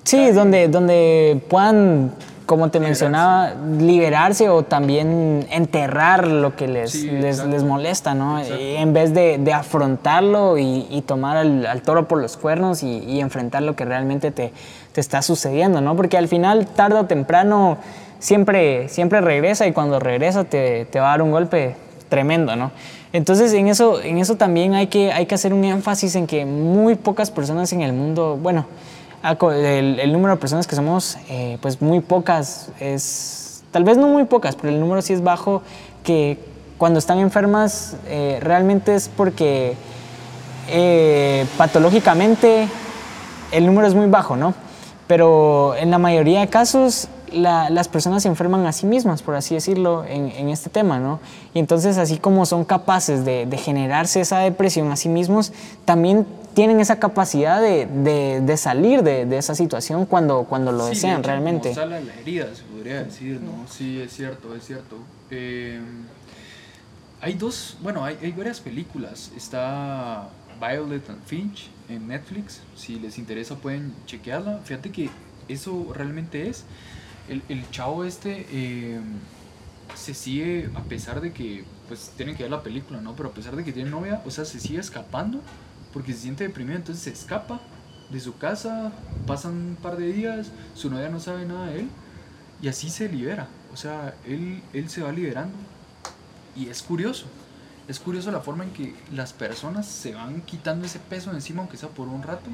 sí, 0.04 0.32
donde, 0.32 0.67
donde 0.67 1.41
puedan 1.50 2.12
como 2.47 2.71
te 2.71 2.80
mencionaba, 2.80 3.56
liberarse 3.78 4.47
o 4.47 4.63
también 4.63 5.45
enterrar 5.52 6.26
lo 6.26 6.56
que 6.56 6.69
les, 6.69 7.04
les, 7.04 7.43
les, 7.45 7.63
molesta, 7.63 8.13
¿no? 8.13 8.39
en 8.41 8.93
vez 8.93 9.13
de, 9.13 9.38
de 9.38 9.52
afrontarlo 9.52 10.58
y, 10.58 10.88
y 10.89 11.02
tomar 11.02 11.36
al, 11.36 11.65
al, 11.65 11.82
toro 11.82 12.08
por 12.08 12.21
los 12.21 12.38
cuernos 12.38 12.84
y, 12.84 13.00
y, 13.00 13.19
enfrentar 13.19 13.63
lo 13.63 13.76
que 13.76 13.84
realmente 13.84 14.32
te, 14.32 14.54
te 14.93 15.02
está 15.02 15.21
sucediendo, 15.21 15.82
¿no? 15.82 15.97
Porque 15.97 16.17
al 16.17 16.30
final, 16.30 16.67
tarde 16.67 16.97
o 16.97 17.06
temprano, 17.06 17.80
siempre, 18.19 18.88
siempre 18.88 19.19
regresa 19.19 19.67
y 19.67 19.73
cuando 19.73 20.00
regresa 20.00 20.45
te, 20.45 20.86
te 20.86 21.02
va 21.02 21.08
a 21.08 21.10
dar 21.12 21.21
un 21.23 21.32
golpe 21.32 21.76
tremendo, 22.08 22.56
¿no? 22.56 22.71
Entonces, 23.12 23.52
en 23.52 23.67
eso, 23.67 24.02
en 24.02 24.19
eso 24.19 24.36
también 24.36 24.73
hay 24.73 24.88
que, 24.88 25.12
hay 25.12 25.26
que 25.26 25.36
hacer 25.36 25.54
un 25.54 25.65
énfasis 25.65 26.15
en 26.15 26.28
que 26.28 26.45
muy 26.45 26.95
pocas 26.95 27.30
personas 27.30 27.73
en 27.73 27.82
el 27.82 27.91
mundo, 27.91 28.39
bueno, 28.41 28.65
el, 29.24 30.12
número 30.12 30.36
de 30.36 30.40
personas 30.40 30.68
que 30.68 30.76
somos, 30.76 31.18
eh, 31.30 31.58
pues 31.62 31.82
muy 31.82 32.00
pocas, 32.00 32.70
es, 32.80 33.64
tal 33.72 33.84
vez 33.84 33.98
no 33.98 34.08
muy 34.08 34.26
pocas, 34.26 34.56
pero 34.56 34.70
el 34.70 34.80
número 34.80 35.02
sí 35.02 35.14
es 35.14 35.24
bajo, 35.24 35.62
que 36.04 36.40
cuando 36.78 37.00
están 37.00 37.20
enfermas 37.20 37.96
eh, 38.08 38.40
realmente 38.42 38.96
es 38.96 39.10
porque 39.10 39.76
eh, 40.70 41.46
patológicamente 41.58 42.68
el 43.52 43.66
número 43.66 43.88
es 43.88 43.96
muy 43.96 44.08
bajo, 44.08 44.36
¿no? 44.36 44.54
Pero 45.08 45.76
en 45.76 45.90
la 45.92 45.98
mayoría 45.98 46.42
de 46.42 46.48
casos 46.48 47.08
las 47.32 47.88
personas 47.88 48.24
se 48.24 48.30
enferman 48.30 48.66
a 48.66 48.72
sí 48.72 48.86
mismas, 48.86 49.22
por 49.22 49.36
así 49.36 49.54
decirlo, 49.54 50.06
en, 50.06 50.50
este 50.50 50.70
tema, 50.70 51.00
¿no? 51.00 51.20
Y 51.54 51.60
entonces, 51.60 51.98
así 51.98 52.18
como 52.18 52.46
son 52.46 52.64
capaces 52.64 53.26
de, 53.26 53.48
generarse 53.58 54.22
esa 54.22 54.40
depresión 54.40 54.92
a 54.92 54.96
sí 54.96 55.10
mismos, 55.10 55.52
también 55.86 56.26
tienen 56.58 56.80
esa 56.80 56.98
capacidad 56.98 57.62
de, 57.62 58.58
salir 58.58 59.04
de, 59.04 59.38
esa 59.38 59.54
situación 59.54 60.08
cuando, 60.08 60.46
cuando 60.46 60.72
lo 60.72 60.88
desean 60.88 61.22
realmente. 61.22 61.70
Como 61.70 61.82
sale 61.82 62.04
la 62.04 62.15
herida, 62.15 62.48
se 62.56 62.63
podría 62.63 63.04
decir, 63.04 63.39
¿no? 63.39 63.67
Sí, 63.70 64.02
es 64.02 64.12
cierto, 64.12 64.56
es 64.56 64.65
cierto. 64.65 64.98
Eh, 65.30 65.80
hay 67.22 67.34
dos, 67.36 67.78
bueno, 67.84 68.04
hay, 68.04 68.17
hay 68.24 68.32
varias 68.32 68.60
películas. 68.60 69.32
Está 69.38 70.30
Violet 70.60 71.08
and 71.12 71.24
Finch 71.26 71.70
en 71.89 72.08
Netflix. 72.08 72.62
Si 72.76 72.98
les 72.98 73.20
interesa 73.20 73.54
pueden 73.54 73.93
chequearla. 74.08 74.62
Fíjate 74.63 74.89
que 74.89 75.12
eso 75.48 75.93
realmente 75.93 76.50
es 76.50 76.63
el, 77.30 77.43
el 77.50 77.70
chavo 77.70 78.04
este 78.04 78.48
eh, 78.52 79.00
se 79.93 80.15
sigue, 80.15 80.72
a 80.74 80.82
pesar 80.82 81.22
de 81.22 81.32
que, 81.34 81.65
pues 81.88 82.13
tienen 82.17 82.36
que 82.36 82.41
ver 82.41 82.52
la 82.52 82.63
película, 82.63 83.00
¿no? 83.00 83.15
Pero 83.15 83.30
a 83.30 83.32
pesar 83.32 83.56
de 83.56 83.63
que 83.63 83.72
tiene 83.72 83.91
novia, 83.91 84.24
o 84.26 84.32
sea, 84.32 84.43
se 84.43 84.60
sigue 84.60 84.80
escapando 84.80 85.39
porque 85.98 86.14
se 86.14 86.20
siente 86.20 86.44
deprimido, 86.44 86.78
entonces 86.78 87.04
se 87.04 87.10
escapa 87.10 87.60
de 88.12 88.20
su 88.20 88.38
casa, 88.38 88.92
pasan 89.26 89.54
un 89.54 89.78
par 89.82 89.98
de 89.98 90.14
días, 90.14 90.52
su 90.76 90.92
novia 90.92 91.10
no 91.10 91.20
sabe 91.20 91.44
nada 91.44 91.66
de 91.66 91.80
él 91.80 91.90
y 92.62 92.68
así 92.68 92.92
se 92.92 93.10
libera. 93.10 93.48
O 93.74 93.78
sea, 93.78 94.14
él, 94.24 94.62
él 94.74 94.92
se 94.92 95.02
va 95.02 95.12
liberando. 95.12 95.58
Y 96.56 96.70
es 96.70 96.84
curioso, 96.84 97.26
es 97.88 98.00
curioso 98.00 98.30
la 98.30 98.42
forma 98.42 98.64
en 98.64 98.74
que 98.74 98.94
las 99.12 99.34
personas 99.34 99.88
se 99.88 100.14
van 100.14 100.44
quitando 100.44 100.86
ese 100.86 101.00
peso 101.00 101.32
encima, 101.32 101.62
aunque 101.62 101.78
sea 101.78 101.90
por 101.90 102.10
un 102.10 102.22
rato, 102.22 102.52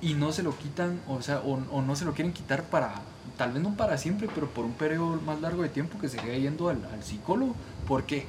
y 0.00 0.14
no 0.14 0.30
se 0.30 0.44
lo 0.44 0.56
quitan, 0.56 1.00
o 1.08 1.22
sea, 1.22 1.40
o, 1.40 1.54
o 1.54 1.82
no 1.82 1.96
se 1.96 2.04
lo 2.04 2.14
quieren 2.14 2.32
quitar 2.32 2.62
para, 2.62 3.02
tal 3.36 3.50
vez 3.50 3.64
no 3.64 3.74
para 3.76 3.98
siempre, 3.98 4.28
pero 4.32 4.48
por 4.48 4.64
un 4.64 4.74
periodo 4.74 5.20
más 5.22 5.40
largo 5.40 5.62
de 5.62 5.70
tiempo 5.70 5.98
que 5.98 6.08
se 6.08 6.18
quede 6.18 6.40
yendo 6.40 6.68
al, 6.68 6.78
psicólogo. 7.02 7.56
¿Por 7.88 8.04
qué? 8.04 8.26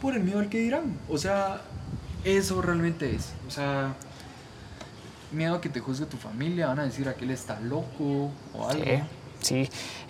Por 0.00 0.14
el 0.14 0.22
miedo 0.22 0.38
al 0.38 0.48
que 0.48 0.58
dirán. 0.60 0.96
O 1.08 1.18
sea, 1.18 1.62
eso 2.24 2.60
realmente 2.62 3.14
es. 3.14 3.32
O 3.46 3.50
sea, 3.50 3.94
miedo 5.32 5.56
a 5.56 5.60
que 5.60 5.68
te 5.68 5.80
juzgue 5.80 6.06
tu 6.06 6.16
familia, 6.16 6.68
van 6.68 6.80
a 6.80 6.84
decir 6.84 7.08
a 7.08 7.14
que 7.14 7.24
él 7.24 7.30
está 7.30 7.60
loco 7.60 8.30
o 8.54 8.68
algo. 8.68 8.84
Sí, 8.84 9.00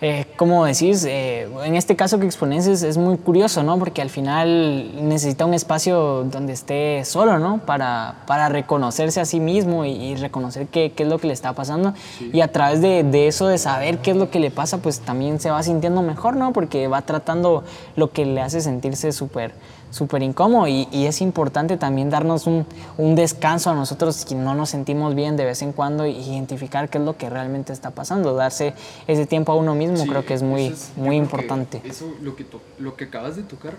eh, 0.01 0.25
como 0.37 0.65
decís, 0.65 1.05
eh, 1.05 1.47
en 1.63 1.75
este 1.75 1.95
caso 1.95 2.19
que 2.19 2.25
expones 2.25 2.67
es, 2.67 2.97
muy 2.97 3.17
curioso, 3.17 3.63
¿no? 3.63 3.77
Porque 3.79 4.01
al 4.01 4.09
final 4.09 5.07
necesita 5.07 5.45
un 5.45 5.53
espacio 5.53 6.23
donde 6.23 6.53
esté 6.53 7.03
solo, 7.05 7.39
¿no? 7.39 7.59
Para, 7.59 8.23
para 8.27 8.49
reconocerse 8.49 9.19
a 9.19 9.25
sí 9.25 9.39
mismo 9.39 9.85
y, 9.85 10.15
reconocer 10.15 10.67
qué, 10.67 10.91
qué, 10.95 11.03
es 11.03 11.09
lo 11.09 11.17
que 11.19 11.27
le 11.27 11.33
está 11.33 11.53
pasando. 11.53 11.93
Y 12.31 12.41
a 12.41 12.51
través 12.51 12.81
de, 12.81 13.03
de, 13.03 13.27
eso, 13.27 13.47
de 13.47 13.57
saber 13.57 13.99
qué 13.99 14.11
es 14.11 14.17
lo 14.17 14.29
que 14.29 14.39
le 14.39 14.51
pasa, 14.51 14.77
pues 14.79 14.99
también 14.99 15.39
se 15.39 15.51
va 15.51 15.61
sintiendo 15.63 16.01
mejor, 16.01 16.35
¿no? 16.35 16.53
Porque 16.53 16.87
va 16.87 17.01
tratando 17.01 17.63
lo 17.95 18.11
que 18.11 18.25
le 18.25 18.41
hace 18.41 18.61
sentirse 18.61 19.11
súper 19.11 19.53
súper 19.95 20.23
incómodo 20.23 20.67
y, 20.67 20.87
es 20.91 21.21
importante 21.21 21.77
también 21.77 22.09
darnos 22.09 22.47
un, 22.47 22.65
un, 22.97 23.15
descanso 23.15 23.69
a 23.69 23.75
nosotros 23.75 24.25
que 24.25 24.35
no 24.35 24.53
nos 24.53 24.69
sentimos 24.69 25.15
bien 25.15 25.37
de 25.37 25.45
vez 25.45 25.61
en 25.61 25.71
cuando 25.71 26.03
e 26.03 26.09
identificar 26.09 26.89
qué 26.89 26.97
es 26.97 27.03
lo 27.03 27.15
que 27.15 27.29
realmente 27.29 27.71
está 27.71 27.91
pasando, 27.91 28.33
darse 28.33 28.73
ese 29.07 29.24
tiempo 29.27 29.51
a 29.51 29.55
uno 29.55 29.75
mismo 29.75 30.05
creo 30.05 30.25
que 30.25 30.33
es 30.33 30.43
muy, 30.43 30.73
muy 30.95 31.15
importante. 31.15 31.81
Eso, 31.83 32.13
lo 32.21 32.35
que, 32.35 32.45
lo 32.79 32.95
que 32.95 33.05
acabas 33.05 33.35
de 33.35 33.43
tocar 33.43 33.75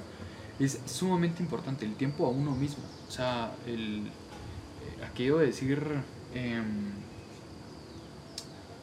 es 0.59 0.81
sumamente 0.87 1.43
importante, 1.43 1.85
el 1.85 1.95
tiempo 1.95 2.27
a 2.27 2.31
uno 2.31 2.53
mismo, 2.53 2.83
o 3.09 3.11
sea, 3.11 3.53
el, 3.67 4.07
eh, 4.07 5.05
aquello 5.11 5.39
de 5.39 5.47
decir, 5.47 5.83
em, 6.35 6.93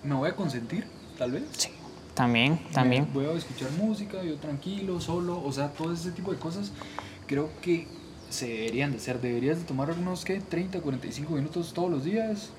me 0.04 0.13
voy 0.13 0.30
a 0.30 0.36
consentir, 0.36 0.86
tal 1.17 1.32
vez. 1.32 1.43
Sí. 1.58 1.69
También, 2.13 2.60
también. 2.71 3.08
voy 3.12 3.26
a 3.26 3.32
escuchar 3.32 3.71
música, 3.71 4.23
yo 4.23 4.36
tranquilo, 4.36 5.02
solo, 5.02 5.43
o 5.43 5.52
sea, 5.52 5.69
todo 5.69 5.91
ese 5.91 6.12
tipo 6.12 6.32
de 6.32 6.38
cosas 6.38 6.71
creo 7.26 7.49
que 7.62 7.88
se 8.30 8.47
deberían 8.47 8.91
de 8.91 8.97
hacer. 8.97 9.21
Deberías 9.21 9.60
de 9.60 9.63
tomar 9.63 9.91
unos, 9.91 10.26
¿qué? 10.26 10.39
30, 10.39 10.82
45 10.82 11.34
minutos 11.34 11.73
todos 11.73 11.89
los 11.89 12.04
días. 12.04 12.49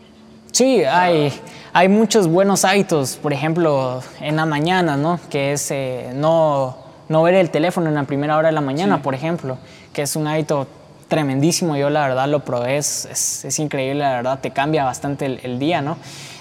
Sí, 0.54 0.84
hay, 0.84 1.32
hay 1.72 1.88
muchos 1.88 2.28
buenos 2.28 2.64
hábitos, 2.64 3.16
por 3.16 3.32
ejemplo, 3.32 4.00
en 4.20 4.36
la 4.36 4.46
mañana, 4.46 4.96
¿no? 4.96 5.18
Que 5.28 5.52
es 5.52 5.68
eh, 5.72 6.12
no, 6.14 6.76
no 7.08 7.24
ver 7.24 7.34
el 7.34 7.50
teléfono 7.50 7.88
en 7.88 7.96
la 7.96 8.04
primera 8.04 8.36
hora 8.36 8.50
de 8.50 8.52
la 8.52 8.60
mañana, 8.60 9.02
por 9.02 9.16
ejemplo, 9.16 9.58
que 9.92 10.02
es 10.02 10.14
un 10.14 10.28
hábito 10.28 10.68
tremendísimo. 11.08 11.76
Yo 11.76 11.90
la 11.90 12.06
verdad 12.06 12.28
lo 12.28 12.44
probé, 12.44 12.76
es, 12.76 13.44
es, 13.44 13.58
increíble, 13.58 14.04
la 14.04 14.12
verdad 14.12 14.38
te 14.38 14.52
cambia 14.52 14.84
bastante 14.84 15.26
el, 15.26 15.40
el 15.42 15.58
día, 15.58 15.82
¿no? 15.82 15.96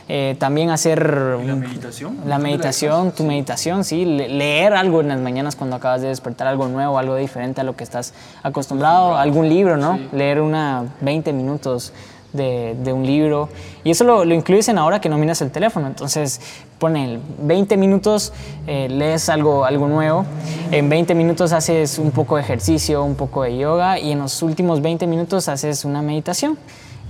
Eh, 0.10 0.36
también 0.38 0.69
hacer... 0.69 1.10
¿La 1.10 1.56
meditación? 1.56 2.17
La 2.28 2.38
meditación, 2.38 3.13
tu 3.13 3.23
meditación, 3.23 3.84
sí. 3.84 4.06
leer 4.06 4.73
algo 4.73 5.02
en 5.02 5.08
las 5.08 5.19
mañanas 5.19 5.56
cuando 5.56 5.78
acabas 5.78 6.02
de 6.02 6.10
despertar, 6.10 6.45
algo 6.45 6.67
nuevo, 6.67 6.99
algo 6.99 7.15
diferente 7.15 7.62
a 7.62 7.63
lo 7.63 7.76
que 7.76 7.84
estás 7.84 8.13
acostumbrado, 8.43 9.17
algún 9.17 9.49
libro, 9.49 9.78
¿no? 9.78 9.99
Leer 10.12 10.41
una 10.41 10.84
20 11.02 11.32
minutos 11.34 11.93
de, 12.34 12.76
de, 12.84 12.93
un 12.93 13.06
libro. 13.06 13.50
Y 13.84 13.91
eso 13.91 14.04
lo, 14.04 14.26
lo, 14.26 14.34
incluyes 14.34 14.67
en 14.67 14.78
ahora 14.78 15.00
que 15.00 15.10
no 15.10 15.17
miras 15.17 15.41
el 15.41 15.52
teléfono. 15.52 15.88
Entonces, 15.88 16.41
pone 16.80 17.19
20 17.39 17.78
minutos, 17.78 18.34
eh, 18.67 18.88
lees 18.89 19.30
algo, 19.30 19.65
algo 19.65 19.88
nuevo. 19.88 20.26
En 20.72 20.89
20 20.89 21.15
minutos 21.15 21.54
haces 21.54 22.00
un 22.00 22.12
poco 22.12 22.36
de 22.36 22.41
ejercicio, 22.41 23.04
un 23.04 23.15
poco 23.15 23.43
de 23.43 23.58
yoga. 23.58 24.00
Y 24.00 24.12
en 24.12 24.19
los 24.19 24.41
últimos 24.41 24.82
20 24.82 25.08
minutos 25.08 25.48
haces 25.48 25.86
una 25.86 26.02
meditación 26.02 26.58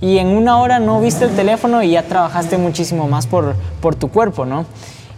y 0.00 0.18
en 0.18 0.28
una 0.28 0.58
hora 0.58 0.78
no 0.78 1.00
viste 1.00 1.24
el 1.24 1.34
teléfono 1.34 1.82
y 1.82 1.92
ya 1.92 2.02
trabajaste 2.02 2.58
muchísimo 2.58 3.08
más 3.08 3.26
por, 3.26 3.54
por 3.80 3.94
tu 3.94 4.08
cuerpo, 4.08 4.44
¿no? 4.44 4.66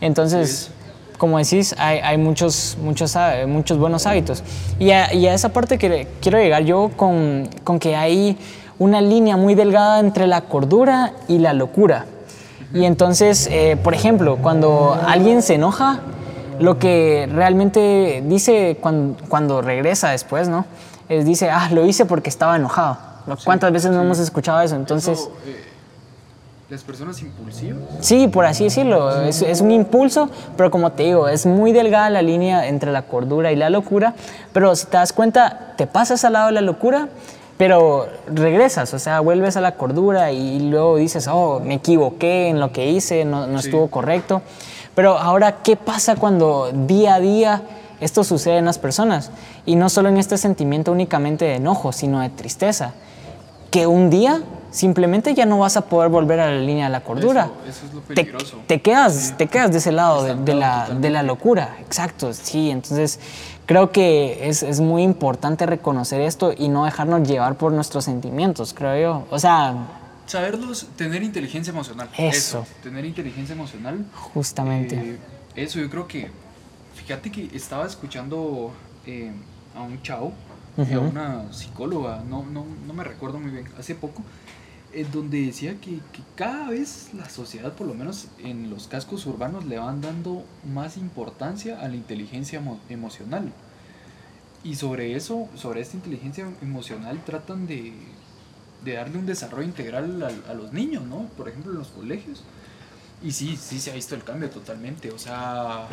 Entonces, 0.01 0.71
como 1.19 1.39
decís, 1.39 1.75
hay, 1.79 1.99
hay, 1.99 2.19
muchos, 2.19 2.77
muchos, 2.81 3.17
muchos 3.49 3.79
buenos 3.79 4.07
hábitos. 4.07 4.45
Y 4.79 4.91
a, 4.91 5.13
y 5.13 5.27
a, 5.27 5.35
esa 5.35 5.49
parte 5.49 5.79
que 5.79 6.07
quiero 6.21 6.39
llegar 6.39 6.65
yo 6.65 6.91
con, 6.97 7.49
con, 7.65 7.79
que 7.79 7.97
hay 7.97 8.37
una 8.79 9.01
línea 9.01 9.37
muy 9.37 9.55
delgada 9.55 10.01
entre 10.01 10.27
la 10.27 10.43
cordura 10.43 11.13
y 11.29 11.39
la 11.39 11.53
locura. 11.53 12.07
Y 12.75 12.85
entonces, 12.85 13.49
eh, 13.51 13.79
por 13.83 13.95
ejemplo, 13.95 14.39
cuando 14.43 14.99
alguien 15.07 15.43
se 15.43 15.55
enoja, 15.55 16.01
lo 16.59 16.79
que 16.79 17.29
realmente 17.33 18.23
dice 18.27 18.77
cuando, 18.81 19.17
cuando 19.29 19.63
regresa 19.63 20.11
después, 20.11 20.49
¿no? 20.49 20.65
Es 21.09 21.25
dice, 21.25 21.51
ah, 21.51 21.69
lo 21.73 21.87
hice 21.87 22.05
porque 22.05 22.29
estaba 22.29 22.57
enojado. 22.57 22.99
¿Cuántas 23.45 23.73
veces 23.73 23.91
no 23.91 24.03
hemos 24.03 24.19
escuchado 24.19 24.61
eso? 24.61 24.77
Entonces... 24.77 25.29
Eh, 25.47 25.65
¿Las 26.69 26.83
personas 26.83 27.23
impulsivas? 27.23 27.79
Sí, 28.01 28.27
por 28.27 28.45
así 28.45 28.65
decirlo. 28.65 29.23
Es, 29.23 29.41
es, 29.41 29.61
un 29.61 29.71
impulso, 29.71 30.29
pero 30.57 30.73
como 30.73 30.91
te 30.91 31.05
digo, 31.05 31.29
es 31.29 31.47
muy 31.47 31.73
delgada 31.73 32.11
la 32.11 32.23
línea 32.23 32.67
entre 32.67 32.91
la 32.91 33.03
cordura 33.03 33.53
y 33.53 33.57
la 33.57 33.71
locura. 33.71 34.15
Pero 34.53 34.75
si 34.75 34.87
te 34.87 34.97
das 34.97 35.13
cuenta, 35.13 35.75
te 35.77 35.87
pasas 35.87 36.25
al 36.25 36.33
lado 36.33 36.47
de 36.47 36.53
la 36.53 36.63
locura, 36.63 37.09
pero 37.57 38.09
regresas, 38.27 38.93
o 38.93 38.99
sea, 38.99 39.21
vuelves 39.21 39.57
a 39.57 39.61
la 39.61 39.77
cordura 39.77 40.33
y 40.33 40.61
luego 40.61 40.97
dices, 40.97 41.29
oh, 41.29 41.61
me 41.61 41.75
equivoqué 41.75 42.49
en 42.49 42.61
lo 42.61 42.73
que 42.73 42.91
hice, 42.91 43.25
no, 43.25 43.47
no 43.47 43.59
estuvo 43.59 43.89
correcto. 43.89 44.43
Pero 44.95 45.19
ahora, 45.19 45.63
¿qué 45.63 45.77
pasa 45.77 46.17
cuando 46.17 46.71
día 46.73 47.15
a 47.15 47.21
día 47.21 47.63
esto 48.01 48.25
sucede 48.25 48.59
en 48.59 48.65
las 48.65 48.79
personas? 48.79 49.31
Y 49.65 49.77
no 49.77 49.89
solo 49.89 50.09
en 50.09 50.17
este 50.17 50.39
sentimiento 50.39 50.93
únicamente 50.93 51.45
de 51.45 51.55
enojo, 51.57 51.93
sino 51.93 52.21
de 52.21 52.31
tristeza 52.31 52.95
que 53.71 53.87
un 53.87 54.11
día 54.11 54.43
simplemente 54.71 55.35
ya 55.35 55.47
no 55.47 55.59
vas 55.59 55.77
a 55.77 55.83
poder 55.83 56.09
volver 56.11 56.41
a 56.41 56.51
la 56.51 56.61
línea 56.61 56.87
de 56.87 56.93
la 56.93 57.01
cordura. 57.01 57.51
Eso, 57.69 57.87
es 57.87 57.95
lo 57.95 58.01
peligroso. 58.01 58.59
Te, 58.67 58.81
quedas, 58.81 59.35
te 59.37 59.47
quedas 59.47 59.73
de 59.73 59.79
ese 59.79 59.93
lado 59.93 60.23
de, 60.23 60.55
la, 60.55 60.89
de, 60.89 61.11
la, 61.11 61.23
locura, 61.23 61.77
exacto, 61.81 62.33
sí. 62.33 62.71
Entonces 62.71 63.19
creo 63.67 63.93
que 63.93 64.49
es, 64.49 64.63
es, 64.63 64.81
muy 64.81 65.03
importante 65.03 65.67
reconocer 65.67 66.21
esto 66.21 66.53
y 66.57 66.69
no 66.69 66.85
dejarnos 66.85 67.29
llevar 67.29 67.57
por 67.57 67.73
nuestros 67.73 68.05
sentimientos, 68.05 68.73
creo 68.73 69.01
yo. 69.01 69.27
O 69.31 69.39
sea... 69.39 69.75
Saberlos, 70.27 70.89
tener 70.97 71.23
inteligencia 71.23 71.71
emocional. 71.71 72.09
Eso. 72.17 72.67
tener 72.83 73.05
inteligencia 73.05 73.55
emocional. 73.55 74.05
Justamente. 74.35 74.97
Eh, 74.97 75.19
eso, 75.55 75.79
yo 75.79 75.89
creo 75.89 76.09
que, 76.09 76.31
fíjate 76.95 77.31
que 77.31 77.49
estaba 77.55 77.87
escuchando 77.87 78.73
eh, 79.07 79.31
a 79.77 79.83
un 79.83 80.03
chavo 80.03 80.33
a 80.79 80.99
una 80.99 81.53
psicóloga, 81.53 82.23
no, 82.29 82.45
no, 82.45 82.67
no, 82.87 82.93
me 82.93 83.03
recuerdo 83.03 83.39
muy 83.39 83.51
bien, 83.51 83.67
hace 83.79 83.95
poco, 83.95 84.23
en 84.93 85.11
donde 85.13 85.45
decía 85.45 85.81
que, 85.81 85.99
que, 86.13 86.23
cada 86.35 86.71
vez 86.71 87.11
la 87.15 87.29
sociedad, 87.29 87.75
por 87.75 87.87
lo 87.87 87.95
menos 87.95 88.29
en 88.39 88.71
los 88.71 88.89
cascos 88.89 89.27
urbanos, 89.27 89.65
le 89.65 89.79
van 89.79 90.01
dando 90.01 90.45
más 90.73 90.97
importancia 90.97 91.81
a 91.81 91.89
la 91.89 91.97
inteligencia 91.97 92.63
emocional. 92.89 93.53
Y 94.65 94.77
sobre 94.77 95.15
eso, 95.15 95.49
sobre 95.55 95.81
esta 95.81 95.97
inteligencia 95.97 96.47
emocional, 96.63 97.23
tratan 97.25 97.67
de, 97.67 97.93
de 98.85 98.93
darle 98.95 99.19
un 99.19 99.27
desarrollo 99.27 99.65
integral 99.65 100.23
a, 100.23 100.51
a, 100.51 100.55
los 100.55 100.73
niños, 100.73 101.05
¿no? 101.05 101.27
Por 101.37 101.49
ejemplo, 101.49 101.73
en 101.73 101.79
los 101.79 101.89
colegios. 101.89 102.43
Y 103.23 103.33
sí, 103.33 103.57
sí 103.57 103.79
se 103.79 103.91
ha 103.91 103.95
visto 103.95 104.15
el 104.15 104.25
cambio 104.25 104.51
totalmente. 104.51 105.11
O 105.11 105.19
sea, 105.19 105.89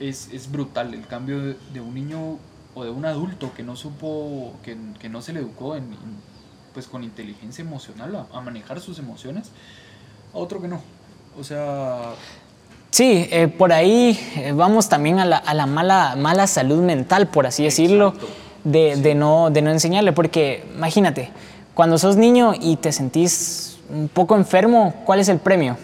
es, 0.00 0.28
es 0.32 0.50
brutal 0.50 0.94
el 0.94 1.06
cambio 1.06 1.40
de, 1.40 1.56
de 1.72 1.80
un 1.80 1.94
niño 1.94 2.38
o 2.74 2.84
de 2.84 2.90
un 2.90 3.04
adulto 3.04 3.52
que 3.54 3.62
no 3.62 3.76
supo, 3.76 4.54
que, 4.62 4.76
que 4.98 5.08
no 5.08 5.22
se 5.22 5.32
le 5.32 5.40
educó 5.40 5.76
en, 5.76 5.86
pues 6.74 6.86
con 6.88 7.04
inteligencia 7.04 7.62
emocional 7.62 8.26
a, 8.32 8.40
manejar 8.40 8.80
sus 8.80 8.98
emociones, 8.98 9.50
a 10.34 10.38
otro 10.38 10.60
que 10.60 10.68
no. 10.68 10.80
O 11.38 11.44
sea... 11.44 12.14
Sí, 12.90 13.28
eh, 13.30 13.48
por 13.48 13.72
ahí 13.72 14.18
eh, 14.36 14.52
vamos 14.54 14.88
también 14.88 15.18
a 15.18 15.24
la, 15.24 15.36
a 15.36 15.54
la, 15.54 15.66
mala, 15.66 16.14
mala 16.16 16.46
salud 16.46 16.80
mental, 16.80 17.28
por 17.28 17.46
así 17.46 17.64
decirlo, 17.64 18.14
de, 18.62 18.96
de, 18.96 19.14
no, 19.14 19.50
de 19.50 19.62
no 19.62 19.70
enseñarle, 19.70 20.12
porque 20.12 20.64
imagínate, 20.76 21.30
cuando 21.74 21.98
sos 21.98 22.16
niño 22.16 22.52
y 22.60 22.76
te 22.76 22.92
sentís 22.92 23.78
un 23.90 24.08
poco 24.08 24.36
enfermo, 24.36 24.94
¿cuál 25.04 25.20
es 25.20 25.28
el 25.28 25.38
premio? 25.38 25.76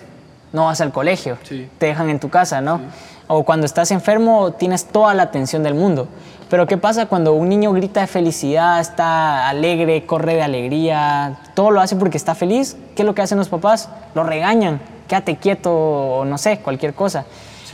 No 0.53 0.66
vas 0.66 0.80
al 0.80 0.93
colegio, 0.93 1.36
te 1.78 1.86
dejan 1.86 2.11
en 2.11 2.20
tu 2.20 2.28
casa, 2.28 2.61
¿no? 2.61 2.80
O 3.26 3.45
cuando 3.45 3.66
estás 3.66 3.91
enfermo 3.91 4.53
tienes 4.53 4.86
toda 4.86 5.14
la 5.14 5.24
atención 5.24 5.62
del 5.62 5.74
mundo. 5.74 6.09
Pero 6.51 6.66
¿qué 6.66 6.76
pasa 6.76 7.07
cuando 7.07 7.32
un 7.34 7.48
niño 7.48 7.72
grita 7.72 8.01
de 8.01 8.09
felicidad, 8.09 8.80
está 8.80 9.48
alegre, 9.48 10.05
corre 10.05 10.34
de 10.34 10.42
alegría, 10.42 11.38
todo 11.55 11.70
lo 11.70 11.80
hace 11.80 11.94
porque 11.94 12.16
está 12.16 12.34
feliz? 12.34 12.76
¿Qué 12.96 13.03
es 13.03 13.07
lo 13.07 13.14
que 13.14 13.22
hacen 13.22 13.38
los 13.38 13.48
papás? 13.48 13.88
Lo 14.16 14.24
regañan, 14.24 14.80
quédate 15.07 15.36
quieto 15.36 15.72
o 15.72 16.24
no 16.24 16.38
sé, 16.38 16.59
cualquier 16.59 16.92
cosa. 16.92 17.24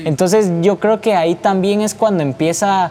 Entonces 0.01 0.51
yo 0.61 0.79
creo 0.79 1.01
que 1.01 1.15
ahí 1.15 1.37
también 1.37 1.81
es 1.81 1.95
cuando 1.95 2.23
empieza, 2.23 2.91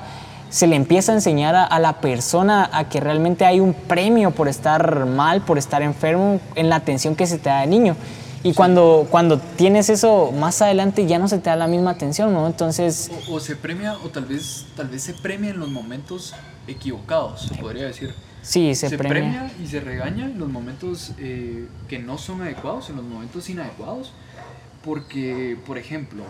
se 0.50 0.66
le 0.66 0.76
empieza 0.76 1.12
a 1.12 1.16
enseñar 1.16 1.56
a, 1.56 1.80
la 1.80 1.94
persona 1.94 2.68
a 2.74 2.90
que 2.90 3.00
realmente 3.00 3.46
hay 3.46 3.60
un 3.60 3.76
premio 3.76 4.32
por 4.32 4.48
estar 4.48 5.06
mal, 5.06 5.42
por 5.42 5.60
estar 5.60 5.84
enfermo, 5.84 6.40
en 6.56 6.68
la 6.68 6.78
atención 6.78 7.16
que 7.16 7.28
se 7.28 7.38
te 7.38 7.50
da 7.50 7.62
de 7.62 7.68
niño. 7.68 7.96
Y 8.46 8.54
cuando, 8.54 9.08
cuando 9.10 9.40
tienes 9.40 9.90
eso 9.90 10.32
más 10.32 10.62
adelante 10.62 11.08
ya 11.08 11.18
no 11.18 11.28
se 11.28 11.40
te 11.40 11.50
da 11.50 11.56
la 11.56 11.66
misma 11.66 11.90
atención, 11.90 12.32
¿no? 12.32 12.46
Entonces... 12.46 13.10
O, 13.28 13.40
se 13.40 13.56
premia, 13.56 13.96
o 14.04 14.10
tal 14.10 14.26
vez, 14.26 14.68
tal 14.76 14.88
vez 14.88 15.02
se 15.02 15.16
premia 15.16 15.50
en 15.50 15.60
los 15.60 15.70
momentos 15.70 16.36
equivocados, 16.68 17.42
se 17.48 17.56
podría 17.56 17.86
decir. 17.86 18.14
Sí, 18.44 18.76
se, 18.76 18.90
se 18.90 19.00
premia. 19.00 19.52
y 19.60 19.66
se 19.66 19.80
regaña 19.80 20.26
en 20.26 20.38
los 20.38 20.48
momentos 20.48 21.14
eh, 21.18 21.68
que 21.88 21.98
no 21.98 22.20
son 22.20 22.44
adecuados, 22.44 22.92
en 22.92 22.98
los 22.98 23.06
momentos 23.06 23.50
inadecuados. 23.50 24.14
Porque, 24.84 25.58
por 25.66 25.80
ejemplo, 25.80 26.24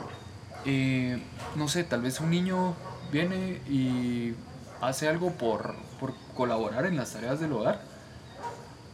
eh, 0.65 1.21
no 1.57 1.67
sé, 1.67 1.83
tal 1.83 2.01
vez 2.01 2.21
un 2.21 2.29
niño 2.29 2.75
viene 3.11 3.59
y 3.69 4.35
hace 4.79 5.09
algo 5.09 5.31
por, 5.31 5.75
por 5.99 6.13
colaborar 6.33 6.85
en 6.85 6.95
las 6.95 7.11
tareas 7.11 7.41
del 7.41 7.51
hogar 7.51 7.81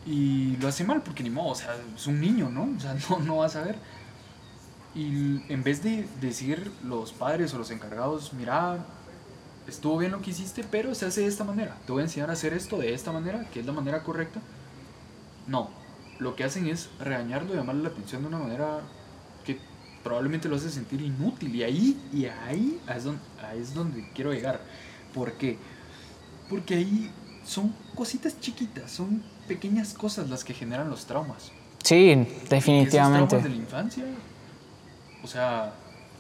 y 0.06 0.58
lo 0.58 0.68
hace 0.68 0.84
mal 0.84 1.02
porque 1.04 1.24
ni 1.24 1.30
modo, 1.30 1.50
o 1.50 1.56
sea, 1.56 1.76
es 1.96 2.08
un 2.08 2.20
niño, 2.20 2.50
¿no? 2.50 2.70
O 2.76 2.80
sea, 2.80 2.96
no, 3.10 3.20
no 3.20 3.38
va 3.38 3.46
a 3.46 3.50
saber. 3.50 3.76
Y 4.94 5.42
en 5.52 5.64
vez 5.64 5.84
de 5.84 6.08
decir 6.20 6.72
los 6.84 7.14
padres 7.14 7.54
o 7.54 7.58
los 7.58 7.72
encargados, 7.72 8.34
mira, 8.34 8.86
estuvo 9.68 9.98
bien 9.98 10.12
lo 10.12 10.22
que 10.22 10.32
hiciste, 10.32 10.66
pero 10.70 10.94
se 10.96 11.06
hace 11.06 11.22
de 11.22 11.28
esta 11.28 11.44
manera. 11.44 11.78
Te 11.86 11.92
voy 11.92 12.02
a 12.02 12.06
enseñar 12.06 12.30
a 12.30 12.34
hacer 12.34 12.54
esto 12.54 12.78
de 12.78 12.94
esta 12.94 13.12
manera, 13.12 13.48
que 13.52 13.62
es 13.62 13.66
la 13.66 13.72
manera 13.72 14.04
correcta. 14.04 14.42
No, 15.48 15.70
lo 16.20 16.36
que 16.36 16.44
hacen 16.44 16.68
es 16.68 16.90
regañarlo 17.00 17.54
y 17.54 17.58
llamarle 17.58 17.84
la 17.84 17.90
atención 17.90 18.22
de 18.22 18.28
una 18.28 18.40
manera 18.40 18.82
que 19.46 19.60
probablemente 20.04 20.50
lo 20.50 20.58
hace 20.58 20.70
sentir 20.70 21.02
inútil. 21.02 21.56
Y 21.56 21.64
ahí, 21.64 22.10
y 22.12 22.26
ahí 22.26 22.80
es 22.94 23.04
donde, 23.06 23.22
ahí 23.48 23.60
es 23.60 23.74
donde 23.74 24.10
quiero 24.14 24.34
llegar. 24.34 24.60
¿Por 25.14 25.34
qué? 25.34 25.58
Porque 26.50 26.76
ahí 26.76 27.12
son 27.46 27.74
cositas 27.96 28.40
chiquitas, 28.40 28.92
son 28.92 29.24
pequeñas 29.52 29.94
cosas 29.94 30.30
las 30.30 30.46
que 30.46 30.54
generan 30.54 30.90
los 30.90 31.06
traumas. 31.06 31.52
Sí, 31.84 32.26
definitivamente. 32.50 33.36
Esos 33.36 33.42
traumas 33.42 33.44
de 33.44 33.50
la 33.50 33.56
infancia, 33.56 34.04
o 35.22 35.28
sea, 35.28 35.74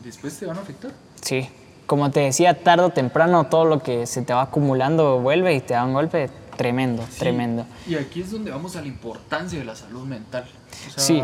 después 0.03 0.37
te 0.37 0.45
van 0.45 0.57
a 0.57 0.61
afectar. 0.61 0.91
Sí, 1.21 1.47
como 1.85 2.11
te 2.11 2.19
decía, 2.19 2.61
tarde 2.61 2.83
o 2.83 2.89
temprano 2.89 3.45
todo 3.45 3.63
lo 3.63 3.81
que 3.81 4.05
se 4.05 4.21
te 4.21 4.33
va 4.33 4.41
acumulando 4.41 5.21
vuelve 5.21 5.55
y 5.55 5.61
te 5.61 5.75
da 5.75 5.85
un 5.85 5.93
golpe 5.93 6.29
tremendo, 6.57 7.05
tremendo. 7.17 7.65
Y 7.87 7.95
aquí 7.95 8.19
es 8.19 8.31
donde 8.31 8.51
vamos 8.51 8.75
a 8.75 8.81
la 8.81 8.87
importancia 8.87 9.59
de 9.59 9.63
la 9.63 9.75
salud 9.75 10.05
mental. 10.05 10.45
sí. 10.97 11.23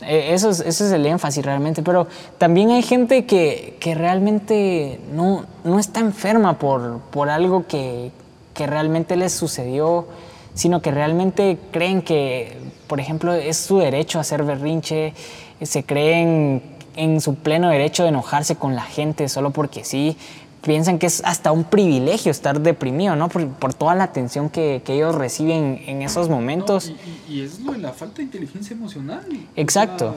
E, 0.00 0.34
eso 0.34 0.50
es, 0.50 0.58
eso 0.58 0.84
es 0.84 0.90
el 0.90 1.06
énfasis 1.06 1.44
realmente, 1.44 1.80
pero 1.82 2.08
también 2.36 2.70
hay 2.70 2.82
gente 2.82 3.24
que, 3.24 3.76
que 3.78 3.94
realmente 3.94 4.98
no, 5.12 5.44
no, 5.62 5.78
está 5.78 6.00
enferma 6.00 6.58
por, 6.58 6.98
por 7.12 7.28
algo 7.28 7.68
que, 7.68 8.10
que 8.52 8.66
realmente 8.66 9.14
les 9.14 9.32
sucedió 9.32 10.08
sino 10.54 10.82
que 10.82 10.90
realmente 10.90 11.58
creen 11.70 12.02
que, 12.02 12.56
por 12.86 13.00
ejemplo, 13.00 13.32
es 13.32 13.56
su 13.56 13.78
derecho 13.78 14.18
a 14.18 14.22
hacer 14.22 14.42
berrinche, 14.42 15.14
se 15.62 15.84
creen 15.84 16.62
en 16.96 17.20
su 17.20 17.36
pleno 17.36 17.70
derecho 17.70 18.02
de 18.02 18.10
enojarse 18.10 18.56
con 18.56 18.74
la 18.74 18.82
gente 18.82 19.28
solo 19.28 19.50
porque 19.50 19.84
sí, 19.84 20.16
piensan 20.62 20.98
que 20.98 21.06
es 21.06 21.22
hasta 21.24 21.52
un 21.52 21.64
privilegio 21.64 22.30
estar 22.30 22.60
deprimido, 22.60 23.16
¿no? 23.16 23.28
Por, 23.28 23.74
toda 23.74 23.94
la 23.94 24.04
atención 24.04 24.48
que, 24.48 24.82
ellos 24.86 25.14
reciben 25.14 25.82
en 25.86 26.02
esos 26.02 26.28
momentos. 26.28 26.92
y, 27.28 27.40
es 27.40 27.60
lo 27.60 27.72
de 27.72 27.78
la 27.78 27.92
falta 27.92 28.16
de 28.16 28.24
inteligencia 28.24 28.74
emocional. 28.74 29.26
Exacto, 29.56 30.14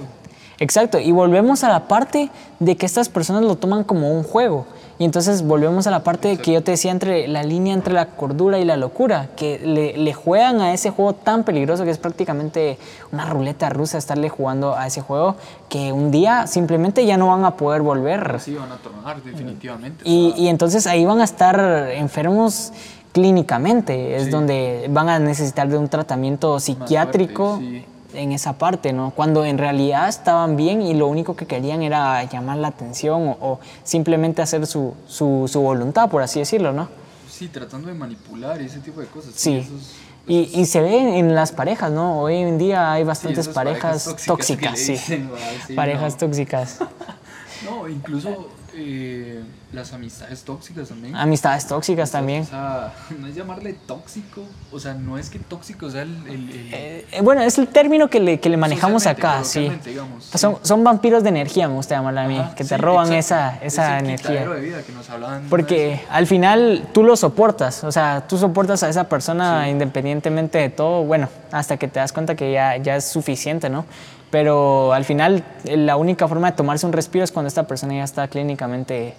exacto. 0.60 0.99
Y 0.99 1.12
volvemos 1.12 1.64
a 1.64 1.70
la 1.70 1.88
parte 1.88 2.30
de 2.60 2.76
que 2.78 2.86
estas 2.86 3.10
personas 3.10 3.43
lo 3.43 3.56
toman 3.56 3.84
como 3.84 4.12
un 4.12 4.24
juego. 4.24 4.66
Y 4.97 5.03
entonces 5.03 5.41
volvemos 5.41 5.88
a 5.88 5.91
la 5.91 6.03
parte 6.03 6.38
que 6.38 6.53
yo 6.53 6.64
te 6.64 6.72
decía 6.72 6.91
entre 6.91 7.28
la 7.28 7.43
línea 7.43 7.74
entre 7.74 7.93
la 7.93 8.06
cordura 8.06 8.60
y 8.60 8.66
la 8.66 8.78
locura, 8.78 9.28
que 9.36 9.60
le, 9.60 10.14
juegan 10.14 10.62
a 10.62 10.74
ese 10.74 10.89
juego 10.89 11.14
tan 11.14 11.43
peligroso 11.43 11.84
que 11.84 11.89
es 11.89 11.97
prácticamente 11.97 12.78
una 13.12 13.26
ruleta 13.26 13.70
rusa 13.70 13.97
estarle 13.97 14.30
jugando 14.30 14.74
a 14.74 14.88
ese 14.88 15.01
juego, 15.01 15.36
que 15.68 15.91
un 15.91 16.12
día 16.12 16.47
simplemente 16.47 17.06
ya 17.06 17.18
no 17.18 17.28
van 17.28 17.43
a 17.43 17.58
poder 17.58 17.82
volver. 17.82 18.39
Sí, 18.39 18.56
van 18.56 18.72
a 18.72 18.78
tornar 18.78 19.22
definitivamente. 19.22 20.01
Y, 20.08 20.34
y 20.38 20.47
entonces 20.47 20.88
ahí 20.88 21.03
van 21.03 21.20
a 21.20 21.26
estar 21.26 21.60
enfermos 21.91 22.72
clínicamente, 23.12 24.16
es 24.16 24.32
donde 24.32 24.88
van 24.89 25.10
a 25.10 25.20
necesitar 25.20 25.68
de 25.68 25.78
un 25.78 25.89
tratamiento 25.89 26.60
psiquiátrico 26.60 27.62
en 28.16 28.32
esa 28.32 28.57
parte, 28.57 28.93
¿no? 28.93 29.11
Cuando 29.11 29.45
en 29.45 29.57
realidad 29.57 30.07
estaban 30.07 30.55
bien 30.55 30.82
y 30.82 30.93
lo 30.93 31.07
único 31.07 31.36
que 31.36 31.45
querían 31.45 31.82
era 31.82 32.24
llamar 32.24 32.57
la 32.57 32.70
atención 32.70 33.36
o, 33.39 33.59
simplemente 33.84 34.41
hacer 34.41 34.66
su, 34.68 34.93
su, 35.07 35.49
su, 35.51 35.61
voluntad, 35.61 36.09
por 36.09 36.22
así 36.22 36.39
decirlo, 36.39 36.74
¿no? 36.74 36.89
Sí, 37.30 37.47
tratando 37.49 37.89
de 37.89 37.93
manipular 37.93 38.61
y 38.61 38.66
ese 38.66 38.80
tipo 38.80 39.01
de 39.01 39.07
cosas. 39.07 39.34
Sí. 39.36 39.68
y, 40.28 40.49
y, 40.59 40.66
se 40.66 40.82
ve 40.82 41.20
en 41.20 41.36
las 41.36 41.51
parejas, 41.51 41.91
¿no? 41.91 42.20
Hoy 42.20 42.36
en 42.36 42.57
día 42.57 42.91
hay 42.91 43.03
bastantes 43.03 43.47
parejas, 43.47 44.16
tóxicas, 44.26 44.80
sí. 44.80 44.97
parejas 45.76 46.18
tóxicas. 46.18 46.80
no, 47.66 47.88
incluso 47.89 48.49
eh, 48.74 49.43
las 49.76 49.93
amistades 49.93 50.43
tóxicas 50.43 50.89
también. 50.89 51.15
Amistades 51.15 51.67
tóxicas 51.67 52.09
también. 52.09 52.43
O 52.43 52.45
sea, 52.45 52.93
no 53.19 53.28
es 53.28 53.36
llamarle 53.36 53.73
tóxico, 53.73 54.43
o 54.71 54.80
sea, 54.80 54.93
no 54.93 55.17
es 55.17 55.30
que 55.30 55.39
tóxico 55.39 55.89
sea 55.89 56.03
el... 56.03 56.15
Eh, 56.28 57.05
eh, 57.11 57.21
bueno, 57.21 57.41
es 57.41 57.57
el 57.57 57.67
término 57.67 58.09
que 58.09 58.19
le, 58.19 58.39
que 58.39 58.49
le 58.49 58.57
manejamos 58.57 59.05
acá, 59.05 59.43
sí. 59.43 59.71
Son, 60.34 60.57
son, 60.61 60.84
vampiros 60.84 61.23
de 61.23 61.30
energía, 61.30 61.67
me 61.67 61.76
gusta 61.76 61.95
llamarla 61.95 62.23
a 62.23 62.28
mí, 62.28 62.41
que 62.55 62.63
te 62.63 62.78
roban 62.78 63.13
esa, 63.13 63.57
esa 63.61 63.99
energía. 63.99 64.47
De 64.47 64.61
vida 64.61 64.82
que 64.82 64.91
nos 64.91 65.05
Porque 65.49 66.01
al 66.09 66.26
final 66.26 66.88
tú 66.93 67.03
lo 67.03 67.15
soportas, 67.15 67.84
o 67.84 67.91
sea, 67.91 68.26
tú 68.28 68.38
soportas 68.38 68.82
a 68.84 68.89
esa 68.89 69.09
persona 69.09 69.69
independientemente 69.69 70.57
de 70.57 70.69
todo, 70.69 71.03
bueno, 71.03 71.30
hasta 71.51 71.78
que 71.78 71.88
te 71.88 71.99
das 71.99 72.13
cuenta 72.13 72.36
que 72.36 72.51
ya, 72.51 72.78
ya 72.78 72.95
es 72.95 73.05
suficiente, 73.05 73.69
¿no? 73.69 73.86
Pero 74.32 74.93
al 74.93 75.05
final 75.05 75.43
la 75.63 75.95
única 75.95 76.28
forma 76.28 76.51
de 76.51 76.57
tomarse 76.57 76.86
un 76.86 76.93
respiro 76.93 77.23
es 77.23 77.32
cuando 77.32 77.47
esta 77.47 77.63
persona 77.67 77.95
ya 77.95 78.03
está 78.03 78.28
clínicamente, 78.28 79.15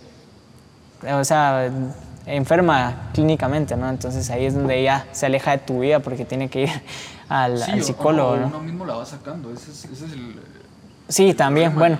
o 1.02 1.24
sea, 1.24 1.70
enferma 2.26 3.10
clínicamente, 3.12 3.76
¿no? 3.76 3.88
Entonces 3.88 4.28
ahí 4.30 4.46
es 4.46 4.54
donde 4.54 4.82
ya 4.82 5.06
se 5.12 5.26
aleja 5.26 5.52
de 5.52 5.58
tu 5.58 5.80
vida 5.80 6.00
porque 6.00 6.24
tiene 6.24 6.48
que 6.48 6.62
ir 6.64 6.70
al, 7.28 7.58
psicólogo, 7.82 8.30
o, 8.30 8.36
¿no? 8.36 8.46
Uno 8.46 8.60
mismo 8.60 8.84
la 8.84 8.94
va 8.94 9.06
sacando, 9.06 9.52
ese 9.52 9.70
es, 9.70 9.84
ese 9.84 10.06
es 10.06 10.12
el... 10.12 10.40
Sí, 11.08 11.34
también, 11.34 11.74
bueno. 11.74 11.98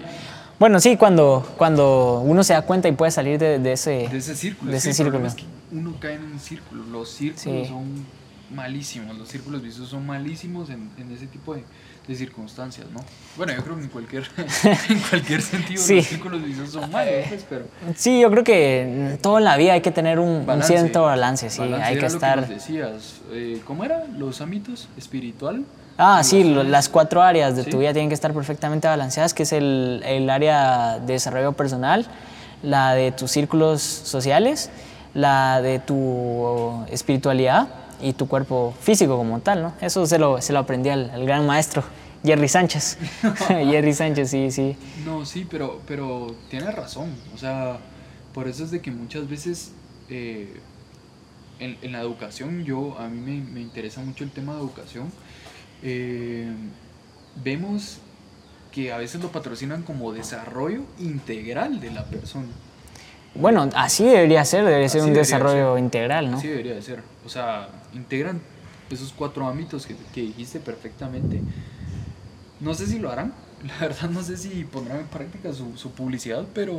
Bueno, 0.59 0.81
sí, 0.81 0.97
cuando, 0.97 1.47
cuando 1.59 2.21
uno 2.21 2.43
se 2.43 2.55
da 2.55 2.63
cuenta 2.63 2.89
y 2.89 2.93
puede 2.93 3.11
salir 3.11 3.39
de, 3.39 3.57
ese, 3.73 4.09
de 4.09 4.17
ese 4.17 4.35
círculo. 4.35 4.71
De 4.71 4.79
ese 4.79 4.95
círculo. 4.95 5.29
uno 5.71 5.95
cae 6.01 6.15
en 6.15 6.25
un 6.25 6.41
círculo. 6.41 6.83
Los 6.85 7.11
círculos 7.11 7.69
son 7.69 8.07
malísimos, 8.51 9.17
los 9.19 9.29
círculos 9.29 9.61
viciosos 9.63 9.91
son 9.91 10.07
malísimos 10.07 10.71
en, 10.71 10.91
en 10.97 11.13
ese 11.13 11.27
tipo 11.27 11.55
de, 11.55 11.65
de 12.07 12.15
circunstancias, 12.15 12.87
¿no? 12.93 13.01
Bueno, 13.37 13.53
yo 13.55 13.63
creo 13.65 13.77
que 13.77 13.83
en 13.83 13.89
cualquier, 13.89 14.25
en 14.89 15.01
cualquier 15.01 15.43
sentido 15.43 15.83
los 15.89 16.07
círculos 16.07 16.45
viciosos 16.45 16.75
son 16.75 16.91
malos, 16.91 17.15
pues, 17.29 17.45
pero... 17.49 17.65
Sí, 17.97 18.21
yo 18.21 18.31
creo 18.31 18.45
que 18.45 19.19
toda 19.21 19.41
la 19.41 19.57
vida 19.57 19.73
hay 19.73 19.81
que 19.81 19.91
tener 19.91 20.19
un, 20.19 20.47
cierto 20.63 21.03
balance, 21.03 21.51
sí, 21.51 21.63
hay 21.63 21.99
que 21.99 22.07
estar... 22.07 22.47
Decías, 22.47 23.21
eh, 23.33 23.61
¿cómo 23.67 23.85
era? 23.85 24.05
Los 24.17 24.41
ámbitos 24.41 24.89
espiritual. 24.97 25.65
Ah, 25.99 26.23
sí, 26.23 26.45
las 26.45 26.89
cuatro 26.89 27.23
áreas 27.23 27.57
de 27.57 27.65
tu 27.65 27.79
vida 27.79 27.93
tienen 27.93 28.09
que 28.09 28.15
estar 28.15 28.33
perfectamente 28.35 28.87
balanceadas, 28.87 29.33
que 29.33 29.45
es 29.45 29.53
el, 29.53 30.03
el 30.05 30.29
área 30.29 30.99
de 30.99 31.15
desarrollo 31.15 31.55
personal, 31.55 32.07
la 32.63 32.95
de 32.95 33.13
tus 33.13 33.31
círculos 33.31 33.81
sociales, 33.81 34.71
la 35.15 35.63
de 35.63 35.79
tu 35.79 36.85
espiritualidad 36.91 37.69
y 38.01 38.13
tu 38.13 38.29
cuerpo 38.29 38.75
físico 38.81 39.17
como 39.17 39.41
tal, 39.41 39.63
¿no? 39.63 39.73
Eso 39.81 40.07
se 40.07 40.19
lo, 40.19 40.41
se 40.41 40.53
lo 40.53 40.61
aprendí 40.61 40.91
al, 40.91 41.25
gran 41.25 41.47
maestro 41.47 41.83
Jerry 42.25 42.49
Sánchez. 42.49 42.99
Jerry 43.49 43.95
Sánchez, 43.95 44.31
sí, 44.31 44.51
sí. 44.51 44.77
No, 45.05 45.25
sí, 45.25 45.47
pero, 45.49 45.81
pero 45.87 46.35
tienes 46.51 46.75
razón. 46.75 47.15
O 47.35 47.39
sea, 47.39 47.79
por 48.35 48.49
eso 48.49 48.65
es 48.65 48.71
de 48.71 48.81
que 48.81 48.91
muchas 48.91 49.29
veces 49.29 49.73
eh, 50.09 50.61
en, 51.59 51.79
en, 51.83 51.93
la 51.93 52.01
educación, 52.01 52.65
yo, 52.65 52.99
a 52.99 53.09
mí 53.09 53.21
me, 53.21 53.51
me, 53.51 53.61
interesa 53.61 54.01
mucho 54.01 54.25
el 54.25 54.31
tema 54.31 54.55
de 54.55 54.61
educación 54.61 55.11
eh, 55.83 56.51
vemos 57.43 57.99
que 58.73 58.93
a 58.93 58.99
veces 58.99 59.23
lo 59.23 59.31
patrocinan 59.31 59.83
como 59.83 60.13
desarrollo 60.13 60.83
integral 60.99 61.81
de 61.81 61.91
la 61.91 62.05
persona. 62.07 62.49
Bueno, 63.39 63.69
así 63.75 64.05
debería 64.05 64.45
ser, 64.45 64.65
debería 64.65 64.89
ser 64.89 65.01
Así 65.01 65.09
un 65.09 65.15
debería 65.15 65.37
desarrollo 65.37 65.75
ser. 65.75 65.85
integral, 65.85 66.31
¿no? 66.31 66.39
Así 66.39 66.49
debería 66.49 66.75
de 66.75 66.83
ser. 66.83 67.03
O 67.25 67.29
sea, 67.29 67.69
integran 67.95 68.41
esos 68.91 69.13
cuatro 69.17 69.47
ámbitos 69.47 69.87
que, 69.87 69.97
que 70.15 70.21
dijiste 70.23 70.61
perfectamente. 70.61 71.41
No 72.61 72.75
sé 72.75 72.87
si 72.87 72.99
lo 72.99 73.11
harán, 73.11 73.33
la 73.67 73.87
verdad 73.89 74.09
no 74.11 74.23
sé 74.23 74.37
si 74.37 74.65
pondrán 74.65 75.01
en 75.01 75.07
práctica 75.07 75.53
su, 75.53 75.77
su 75.77 75.91
publicidad, 75.93 76.45
pero 76.55 76.77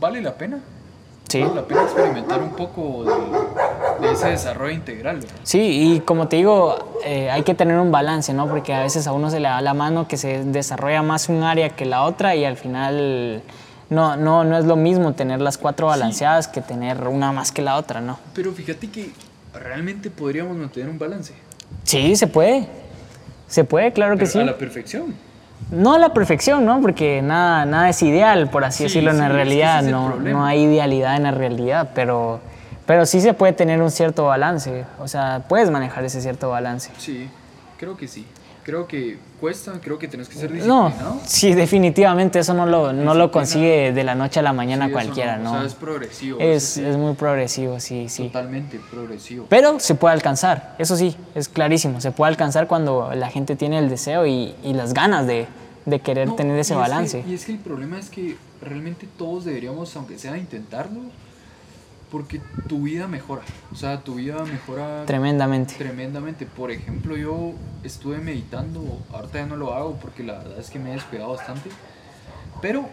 vale 0.00 0.20
la 0.20 0.34
pena. 0.34 0.60
Sí. 1.28 1.42
Vale 1.42 1.54
la 1.56 1.66
pena 1.66 1.82
experimentar 1.82 2.42
un 2.42 2.56
poco 2.56 3.04
de, 3.04 4.06
de 4.06 4.12
ese 4.14 4.28
desarrollo 4.30 4.72
integral. 4.74 5.16
¿verdad? 5.16 5.34
Sí, 5.42 5.60
y 5.94 6.00
como 6.00 6.26
te 6.26 6.36
digo, 6.36 6.98
eh, 7.04 7.30
hay 7.30 7.42
que 7.42 7.54
tener 7.54 7.78
un 7.78 7.92
balance, 7.92 8.32
¿no? 8.32 8.48
Porque 8.48 8.72
a 8.72 8.80
veces 8.82 9.06
a 9.06 9.12
uno 9.12 9.28
se 9.30 9.38
le 9.38 9.46
da 9.48 9.60
la 9.60 9.74
mano 9.74 10.08
que 10.08 10.16
se 10.16 10.42
desarrolla 10.44 11.02
más 11.02 11.28
un 11.28 11.42
área 11.42 11.68
que 11.68 11.84
la 11.84 12.04
otra 12.04 12.34
y 12.34 12.46
al 12.46 12.56
final 12.56 13.42
no, 13.90 14.16
no, 14.16 14.44
no 14.44 14.58
es 14.58 14.64
lo 14.64 14.76
mismo 14.76 15.12
tener 15.14 15.40
las 15.40 15.56
cuatro 15.58 15.86
balanceadas 15.86 16.48
que 16.48 16.60
tener 16.60 17.06
una 17.08 17.32
más 17.32 17.52
que 17.52 17.62
la 17.62 17.76
otra, 17.76 18.00
¿no? 18.00 18.18
Pero 18.34 18.52
fíjate 18.52 18.90
que 18.90 19.10
realmente 19.54 20.10
podríamos 20.10 20.56
mantener 20.56 20.88
un 20.90 20.98
balance. 20.98 21.32
Sí, 21.84 22.16
se 22.16 22.26
puede. 22.26 22.68
Se 23.46 23.64
puede, 23.64 23.92
claro 23.92 24.16
que 24.18 24.26
sí. 24.26 24.38
A 24.38 24.44
la 24.44 24.58
perfección. 24.58 25.14
No 25.70 25.94
a 25.94 25.98
la 25.98 26.12
perfección, 26.12 26.64
¿no? 26.64 26.80
Porque 26.80 27.20
nada, 27.22 27.64
nada 27.64 27.88
es 27.88 28.02
ideal, 28.02 28.48
por 28.50 28.64
así 28.64 28.78
Sí, 28.78 28.82
decirlo, 28.84 29.10
en 29.10 29.18
la 29.18 29.28
realidad. 29.28 29.84
es 29.84 29.90
no, 29.90 30.16
no 30.16 30.44
hay 30.44 30.62
idealidad 30.64 31.16
en 31.16 31.24
la 31.24 31.30
realidad, 31.30 31.90
pero, 31.94 32.40
pero 32.86 33.06
sí 33.06 33.20
se 33.20 33.34
puede 33.34 33.54
tener 33.54 33.80
un 33.82 33.90
cierto 33.90 34.26
balance. 34.26 34.84
O 35.00 35.08
sea, 35.08 35.44
puedes 35.48 35.70
manejar 35.70 36.04
ese 36.04 36.20
cierto 36.20 36.50
balance. 36.50 36.90
Sí, 36.98 37.28
creo 37.78 37.96
que 37.96 38.06
sí. 38.06 38.26
Creo 38.68 38.86
que 38.86 39.16
cuesta, 39.40 39.80
creo 39.82 39.98
que 39.98 40.08
tenés 40.08 40.28
que 40.28 40.34
ser 40.34 40.50
No, 40.66 40.88
disciplinado. 40.88 41.20
sí, 41.24 41.54
definitivamente 41.54 42.38
eso 42.38 42.52
no 42.52 42.66
lo, 42.66 42.92
no 42.92 43.14
lo 43.14 43.30
consigue 43.30 43.94
de 43.94 44.04
la 44.04 44.14
noche 44.14 44.40
a 44.40 44.42
la 44.42 44.52
mañana 44.52 44.88
Sí, 44.88 44.92
cualquiera, 44.92 45.38
no, 45.38 45.44
¿no? 45.44 45.52
O 45.52 45.54
sea, 45.60 45.66
es 45.66 45.72
progresivo. 45.74 46.38
es, 46.38 46.62
eso 46.64 46.74
sí, 46.74 46.84
es 46.84 46.96
muy 46.98 47.14
progresivo, 47.14 47.80
sí, 47.80 48.10
sí. 48.10 48.24
Totalmente 48.24 48.78
progresivo. 48.90 49.46
Pero 49.48 49.80
se 49.80 49.94
puede 49.94 50.12
alcanzar, 50.12 50.74
eso 50.78 50.98
sí, 50.98 51.16
es 51.34 51.48
clarísimo. 51.48 52.02
Se 52.02 52.10
puede 52.10 52.28
alcanzar 52.28 52.66
cuando 52.66 53.10
la 53.14 53.30
gente 53.30 53.56
tiene 53.56 53.78
el 53.78 53.88
deseo 53.88 54.26
y, 54.26 54.54
y 54.62 54.74
las 54.74 54.92
ganas 54.92 55.26
de, 55.26 55.46
de 55.86 56.00
querer 56.00 56.28
No, 56.28 56.34
tener 56.34 56.58
ese 56.58 56.74
y 56.74 56.76
es 56.76 56.76
que- 56.76 56.90
balance. 56.90 57.24
y 57.26 57.32
es 57.32 57.46
que 57.46 57.52
el 57.52 57.58
problema 57.60 57.98
es 57.98 58.10
que 58.10 58.36
realmente 58.60 59.08
todos 59.16 59.46
deberíamos, 59.46 59.96
aunque 59.96 60.18
sea, 60.18 60.36
intentarlo, 60.36 61.00
porque 62.10 62.40
tu 62.68 62.82
vida 62.82 63.06
mejora. 63.06 63.42
O 63.72 63.76
sea, 63.76 64.00
tu 64.02 64.16
vida 64.16 64.42
mejora 64.44 65.04
Tremendamente. 65.06 65.74
tremendamente. 65.74 66.46
Por 66.46 66.70
ejemplo, 66.70 67.16
yo 67.16 67.52
estuve 67.84 68.18
meditando, 68.18 69.00
ahorita 69.12 69.38
ya 69.40 69.46
no 69.46 69.56
lo 69.56 69.74
hago 69.74 69.96
porque 69.96 70.22
la 70.22 70.38
verdad 70.38 70.58
es 70.58 70.70
que 70.70 70.78
me 70.78 70.90
he 70.90 70.94
descuidado 70.94 71.30
bastante, 71.34 71.70
pero 72.62 72.88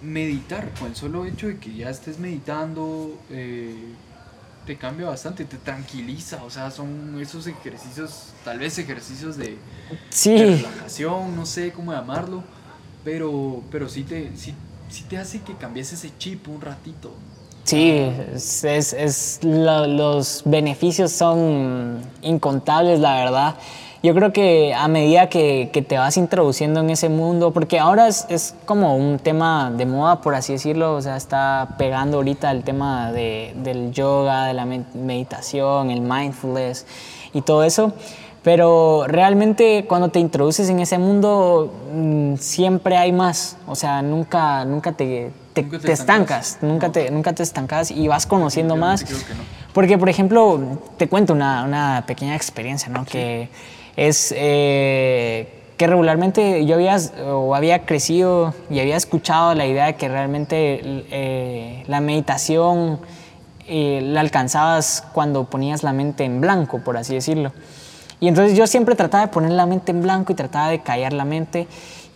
meditar 0.00 0.68
con 0.78 0.88
el 0.88 0.96
solo 0.96 1.24
hecho 1.26 1.46
de 1.46 1.58
que 1.58 1.74
ya 1.74 1.88
estés 1.90 2.18
meditando 2.18 3.16
eh, 3.30 3.94
te 4.66 4.76
cambia 4.76 5.08
bastante, 5.08 5.44
te 5.44 5.56
tranquiliza, 5.58 6.42
o 6.44 6.50
sea, 6.50 6.70
son 6.70 7.18
esos 7.20 7.46
ejercicios, 7.46 8.28
tal 8.44 8.58
vez 8.58 8.78
ejercicios 8.78 9.36
de, 9.36 9.46
de 9.46 9.58
Sí, 10.10 10.36
relajación, 10.38 11.34
no 11.36 11.46
sé 11.46 11.72
cómo 11.72 11.92
llamarlo, 11.92 12.42
pero, 13.04 13.62
pero 13.70 13.88
sí, 13.88 14.04
te, 14.04 14.36
sí, 14.36 14.54
sí 14.88 15.04
te 15.08 15.18
hace 15.18 15.40
que 15.40 15.54
cambies 15.54 15.92
ese 15.92 16.10
chip 16.18 16.48
un 16.48 16.60
ratito. 16.60 17.12
Sí, 17.64 18.08
es, 18.34 18.64
es- 18.64 18.92
es 18.92 19.40
lo- 19.42 19.86
los 19.86 20.42
beneficios 20.44 21.12
son 21.12 22.00
incontables, 22.22 23.00
la 23.00 23.14
verdad. 23.16 23.54
Yo 24.04 24.14
creo 24.16 24.32
que 24.32 24.74
a 24.74 24.88
medida 24.88 25.28
que, 25.28 25.70
te 25.88 25.96
vas 25.96 26.16
introduciendo 26.16 26.80
en 26.80 26.90
ese 26.90 27.08
mundo, 27.08 27.52
porque 27.52 27.78
ahora 27.78 28.08
es, 28.08 28.26
es 28.28 28.52
como 28.64 28.96
un 28.96 29.20
tema 29.20 29.70
de 29.70 29.86
moda, 29.86 30.20
por 30.20 30.34
así 30.34 30.54
decirlo, 30.54 30.96
o 30.96 31.00
sea, 31.00 31.16
está 31.16 31.76
pegando 31.78 32.16
ahorita 32.16 32.50
el 32.50 32.64
tema 32.64 33.12
de- 33.12 33.52
del 33.58 33.92
yoga, 33.92 34.46
de 34.46 34.54
la 34.54 34.64
me- 34.64 34.84
meditación, 34.94 35.92
el 35.92 36.00
mindfulness 36.00 36.84
y 37.32 37.42
todo 37.42 37.62
eso. 37.62 37.92
Pero 38.42 39.04
realmente 39.06 39.84
cuando 39.88 40.08
te 40.08 40.18
introduces 40.18 40.68
en 40.68 40.80
ese 40.80 40.98
mundo 40.98 41.72
mm, 41.94 42.34
siempre 42.36 42.96
hay 42.96 43.12
más, 43.12 43.56
o 43.68 43.76
sea, 43.76 44.02
nunca, 44.02 44.64
nunca 44.64 44.92
te, 44.92 45.30
te, 45.52 45.62
Nunca 45.62 45.78
te 45.78 45.86
te 45.86 45.92
estancas. 45.92 46.48
estancas, 46.54 46.58
nunca, 46.62 46.86
No. 46.88 46.92
te, 46.92 47.10
nunca 47.12 47.32
te 47.34 47.42
estancas 47.44 47.90
y 47.92 48.08
vas 48.08 48.26
conociendo 48.26 48.74
más. 48.76 49.08
No. 49.08 49.16
Porque, 49.72 49.96
por 49.96 50.08
ejemplo, 50.08 50.60
te 50.96 51.08
cuento 51.08 51.32
una, 51.34 51.62
una 51.64 52.04
pequeña 52.06 52.34
experiencia, 52.34 52.88
¿no? 52.88 53.04
Que 53.04 53.48
es 53.96 54.34
eh, 54.36 55.60
que 55.76 55.86
regularmente 55.86 56.66
yo 56.66 56.74
había, 56.74 56.96
o 57.26 57.54
había 57.54 57.84
crecido 57.86 58.54
y 58.70 58.80
había 58.80 58.96
escuchado 58.96 59.54
la 59.54 59.66
idea 59.66 59.86
de 59.86 59.94
que 59.94 60.08
realmente 60.08 60.80
eh, 60.84 61.84
la 61.86 62.00
meditación 62.00 62.98
eh, 63.68 64.00
la 64.02 64.20
alcanzabas 64.20 65.04
cuando 65.12 65.44
ponías 65.44 65.82
la 65.84 65.92
mente 65.92 66.24
en 66.24 66.40
blanco, 66.40 66.80
por 66.80 66.96
así 66.96 67.14
decirlo. 67.14 67.52
Y 68.22 68.28
entonces 68.28 68.56
yo 68.56 68.66
siempre 68.68 68.94
trataba 68.94 69.26
de 69.26 69.32
poner 69.32 69.50
la 69.50 69.66
mente 69.66 69.90
en 69.90 70.00
blanco 70.00 70.32
y 70.32 70.36
trataba 70.36 70.68
de 70.68 70.78
callar 70.80 71.12
la 71.12 71.24
mente. 71.24 71.66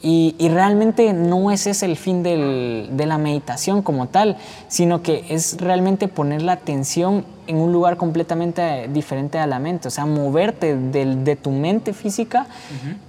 Y, 0.03 0.37
y 0.39 0.51
realmente 0.51 1.13
no 1.13 1.51
es 1.51 1.67
ese 1.67 1.87
el 1.87 1.97
fin 1.97 2.23
del- 2.23 2.91
de 2.93 3.07
la 3.07 3.19
meditación 3.19 3.83
como 3.83 4.07
tal, 4.07 4.37
sino 4.69 5.03
que 5.03 5.25
es 5.31 5.57
realmente 5.59 6.07
poner 6.07 6.43
la 6.43 6.53
atención 6.53 7.25
en 7.49 7.57
un 7.57 7.73
lugar 7.73 7.97
completamente 7.97 8.89
diferente 8.93 9.39
a 9.39 9.47
la 9.49 9.59
mente, 9.59 9.89
o 9.89 9.91
sea, 9.91 10.05
moverte 10.07 10.77
del- 10.77 11.25
de 11.25 11.35
tu 11.35 11.51
mente 11.51 11.93
física 11.93 12.47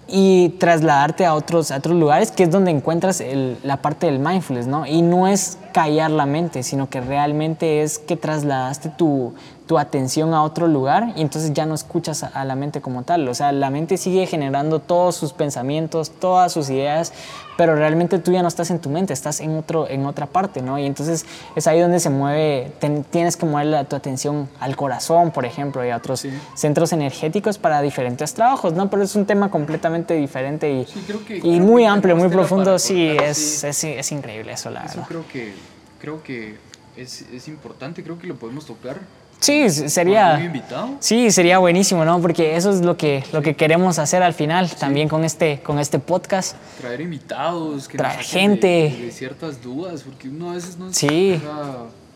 y 0.07 0.49
trasladarte 0.59 1.25
a 1.25 1.35
otros, 1.35 1.69
a 1.71 1.77
otros 1.77 1.95
lugares, 1.97 2.31
que 2.31 2.43
es 2.43 2.49
donde 2.51 2.71
encuentras 2.71 3.19
el- 3.21 3.57
la 3.63 3.77
parte 3.81 4.07
del 4.07 4.17
mindfulness, 4.19 4.65
¿no? 4.65 4.87
Y 4.87 5.01
no 5.03 5.27
es 5.27 5.57
callar 5.73 6.09
la 6.09 6.25
mente, 6.25 6.63
sino 6.63 6.89
que 6.89 7.01
realmente 7.01 7.83
es 7.83 7.99
que 7.99 8.15
trasladaste 8.15 8.89
tu, 8.89 9.33
tu 9.67 9.77
atención 9.77 10.33
a 10.33 10.43
otro 10.43 10.67
lugar 10.67 11.13
y 11.15 11.21
entonces 11.21 11.53
ya 11.53 11.65
no 11.65 11.75
escuchas 11.75 12.23
a, 12.23 12.45
la 12.45 12.55
mente 12.55 12.79
como 12.81 13.03
tal. 13.03 13.27
O 13.27 13.35
sea, 13.35 13.51
la 13.51 13.69
mente 13.69 13.97
sigue 13.97 14.25
generando 14.25 14.79
todos 14.79 15.15
sus 15.15 15.33
pensamientos, 15.33 16.09
todas 16.09 16.53
sus 16.53 16.69
ideas, 16.69 17.11
pero 17.57 17.75
realmente 17.75 18.17
tú 18.19 18.31
ya 18.31 18.41
no 18.41 18.47
estás 18.47 18.71
en 18.71 18.79
tu 18.79 18.89
mente, 18.89 19.13
estás 19.13 19.41
en, 19.41 19.57
otro, 19.57 19.89
en 19.89 20.05
otra 20.05 20.25
parte, 20.25 20.61
¿no? 20.61 20.79
Y 20.79 20.85
entonces 20.85 21.25
es 21.55 21.67
ahí 21.67 21.79
donde 21.81 21.99
se 21.99 22.09
mueve, 22.09 22.71
ten- 22.79 23.03
tienes 23.03 23.35
que 23.35 23.45
mover 23.45 23.65
la- 23.67 23.83
tu 23.83 23.95
atención 23.95 24.47
al 24.59 24.75
corazón, 24.75 25.31
por 25.31 25.43
ejemplo, 25.45 25.85
y 25.85 25.89
a 25.89 25.97
otros 25.97 26.21
Sí. 26.21 26.29
centros 26.55 26.93
energéticos 26.93 27.57
para 27.57 27.81
diferentes 27.81 28.33
trabajos, 28.33 28.73
¿no? 28.73 28.89
Pero 28.89 29.03
es 29.03 29.15
un 29.15 29.25
tema 29.25 29.51
completamente 29.51 30.13
diferente 30.13 30.71
y, 30.71 30.85
Sí, 30.85 31.03
creo 31.05 31.25
que- 31.25 31.37
y 31.37 31.41
creo 31.41 31.59
muy 31.59 31.83
que 31.83 31.87
amplio, 31.87 32.15
muy 32.15 32.29
profundo. 32.29 32.79
Sí, 32.79 33.07
es. 33.09 33.63
Es, 33.65 33.83
es 33.83 34.11
increíble 34.13 34.53
eso, 34.53 34.69
la 34.69 34.81
Eso 34.85 34.89
verdad. 35.01 35.07
creo 35.09 35.23
que, 35.27 35.53
creo 35.99 36.23
que 36.23 36.57
es, 36.95 37.23
es 37.33 37.47
importante, 37.47 38.03
creo 38.03 38.17
que 38.17 38.27
lo 38.27 38.35
podemos 38.37 38.65
tocar. 38.65 38.97
Sí, 39.39 39.69
sería... 39.69 40.39
invitado. 40.43 40.95
Sí, 40.99 41.29
sería 41.31 41.59
buenísimo, 41.59 42.03
¿no? 42.03 42.19
Porque 42.21 42.55
eso 42.55 42.71
es 42.71 42.81
lo 42.81 42.97
que, 42.97 43.23
lo 43.31 43.41
que 43.41 43.55
queremos 43.55 43.99
hacer 43.99 44.23
al 44.23 44.33
final, 44.33 44.69
también 44.71 45.07
con 45.07 45.23
este, 45.23 45.59
con 45.61 45.77
este 45.79 45.99
podcast. 45.99 46.55
Traer 46.81 47.01
invitados, 47.01 47.87
que 47.87 47.97
Traer 47.97 48.19
gente. 48.21 48.67
De, 48.67 49.05
de 49.05 49.11
ciertas 49.11 49.61
dudas, 49.61 50.01
porque 50.03 50.27
uno 50.29 50.51
a 50.51 50.53
veces 50.55 50.77
no... 50.77 50.91
Sí. 50.91 51.39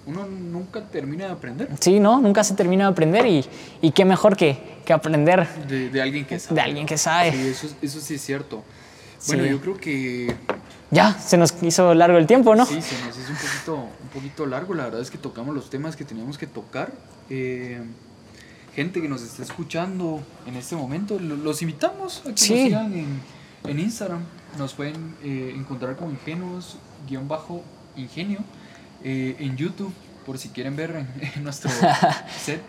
uno 0.08 0.26
nunca 0.26 0.82
termina 0.82 1.26
de 1.28 1.32
aprender 1.32 1.70
Sí, 1.80 2.00
¿no? 2.00 2.20
Nunca 2.20 2.44
se 2.44 2.56
termina 2.56 2.86
de 2.86 2.92
aprender 2.92 3.26
y, 3.28 3.46
y 3.82 3.92
qué 3.92 4.04
mejor 4.04 4.36
que, 4.36 4.58
que 4.84 4.92
aprender 4.92 5.48
de, 5.68 5.90
de 5.90 6.02
alguien 6.02 6.26
que 6.26 6.40
sabe. 6.40 6.56
de 6.56 6.62
alguien 6.62 6.86
que 6.88 6.98
sabe. 6.98 7.32
Sí, 7.32 7.48
eso, 7.50 7.68
eso 7.84 8.00
sí 8.02 8.16
es 8.16 8.22
cierto. 8.22 8.64
Bueno, 9.28 9.44
Sí. 9.44 9.50
yo 9.52 9.62
creo 9.62 9.78
que 9.78 10.36
Ya, 10.92 11.14
se 11.18 11.38
nos 11.38 11.54
hizo 11.64 11.94
largo 11.94 12.18
el 12.18 12.28
tiempo, 12.28 12.54
¿no? 12.56 12.66
Sí, 12.66 12.82
se 12.82 13.00
nos 13.06 13.18
hizo 13.18 13.32
un 13.32 13.38
poquito, 13.38 13.76
un 13.76 14.10
poquito 14.14 14.46
largo. 14.46 14.74
La 14.74 14.84
verdad 14.86 15.00
es 15.02 15.10
que 15.10 15.18
tocamos 15.18 15.56
los 15.56 15.70
temas 15.70 15.96
que 15.96 16.04
teníamos 16.06 16.38
que 16.38 16.48
tocar. 16.48 16.92
Eh, 17.30 17.82
gente 18.76 19.02
que 19.02 19.08
nos 19.08 19.22
está 19.22 19.44
escuchando 19.44 20.22
en 20.46 20.56
este 20.58 20.76
momento, 20.76 21.18
lo- 21.20 21.38
los 21.38 21.62
invitamos 21.62 22.22
a 22.26 22.32
que 22.32 22.38
Sí. 22.38 22.54
nos 22.54 22.64
sigan 22.64 22.94
en, 22.94 23.22
en 23.70 23.80
Instagram. 23.80 24.20
Nos 24.58 24.74
pueden 24.74 25.16
eh, 25.24 25.54
encontrar 25.56 25.96
como 25.96 26.12
ingenuos-ingenio 26.12 28.40
eh, 29.04 29.36
en 29.40 29.56
YouTube, 29.58 29.94
por 30.26 30.38
si 30.38 30.50
quieren 30.50 30.76
ver 30.76 31.06
en, 31.36 31.36
nuestro 31.44 31.72
set. 32.44 32.62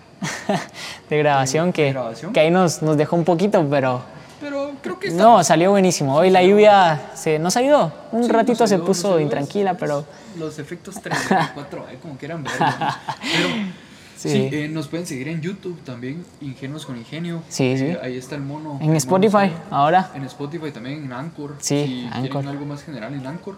De 1.11 1.19
grabación, 1.19 1.69
de 1.69 1.73
que, 1.73 1.93
grabación. 1.93 2.33
que 2.33 2.41
ahí 2.41 2.51
nos, 2.51 2.83
nos 2.83 2.97
dejó 2.97 3.17
un 3.17 3.25
poquito, 3.25 3.67
pero 3.69 4.03
Pero 4.43 4.73
creo 4.83 4.99
que 4.99 5.09
está 5.09 5.23
no, 5.23 5.43
salió 5.45 5.71
buenísimo. 5.71 6.15
Hoy 6.17 6.29
la 6.31 6.43
lluvia 6.43 7.11
se, 7.15 7.39
nos 7.39 7.57
ayudó. 7.57 7.93
Un 8.13 8.25
Sí, 8.25 8.31
ratito 8.31 8.67
se 8.67 8.79
puso 8.79 9.09
ayudó. 9.09 9.21
intranquila, 9.21 9.75
pero 9.75 10.05
Los 10.39 10.59
efectos 10.59 10.97
34, 11.01 11.87
eh, 11.91 11.99
como 12.03 12.17
quieran. 12.19 12.43
¿no? 12.43 12.51
Pero 12.51 13.49
Sí. 14.17 14.29
sí, 14.29 14.49
eh, 14.53 14.69
nos 14.69 14.87
pueden 14.87 15.05
seguir 15.05 15.27
en 15.29 15.41
YouTube 15.41 15.81
también, 15.83 16.25
Ingenuos 16.41 16.87
con 16.87 16.97
Ingenio. 16.97 17.43
Sí, 17.49 17.77
sí. 17.77 17.87
Eh, 17.87 17.99
ahí 18.03 18.17
está 18.17 18.37
el 18.37 18.43
mono. 18.43 18.79
en 18.81 18.95
Spotify 18.95 19.51
ahora. 19.69 20.11
En 20.15 20.23
Spotify 20.25 20.71
también, 20.71 21.05
en 21.05 21.13
Anchor. 21.13 21.57
Sí, 21.59 22.09
si 22.09 22.09
Anchor. 22.13 22.47
algo 22.47 22.65
más 22.65 22.85
general 22.85 23.15
en 23.15 23.27
Anchor. 23.27 23.57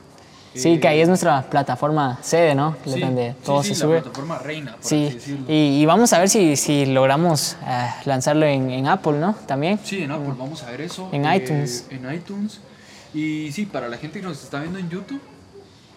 Sí, 0.55 0.79
que 0.79 0.89
ahí 0.89 1.01
es 1.01 1.09
nuestra 1.09 1.43
plataforma 1.43 2.19
sede, 2.23 2.55
¿no? 2.55 2.77
Sí, 2.87 3.01
Donde 3.01 3.35
todo 3.45 3.63
sí, 3.63 3.71
se 3.71 3.75
la 3.75 3.79
sube. 3.81 4.01
plataforma 4.03 4.39
reina, 4.39 4.73
por 4.73 4.81
así 4.81 5.09
Sí, 5.09 5.15
decirlo. 5.15 5.47
y, 5.49 5.83
y 5.83 5.87
vamos 5.87 6.13
a 6.13 6.19
ver 6.21 6.29
si, 6.29 6.57
si 6.57 6.87
logramos 6.87 7.57
eh, 7.67 7.89
lanzarlo 8.05 8.47
en, 8.47 8.71
en 8.71 8.87
Apple, 8.87 9.15
¿no? 9.19 9.35
También. 9.47 9.79
Sí, 9.83 10.03
en 10.03 10.11
Apple, 10.13 10.33
vamos 10.39 10.63
a 10.63 10.71
ver 10.71 10.83
eso. 10.83 11.09
En 11.13 11.25
eh, 11.27 11.37
iTunes. 11.37 11.87
En 11.91 12.13
iTunes. 12.15 12.61
Y 13.13 13.51
sí, 13.53 13.67
para 13.67 13.89
la 13.89 13.97
gente 13.97 14.21
que 14.21 14.27
nos 14.27 14.43
está 14.43 14.61
viendo 14.61 14.79
en 14.79 14.89
YouTube, 14.91 15.21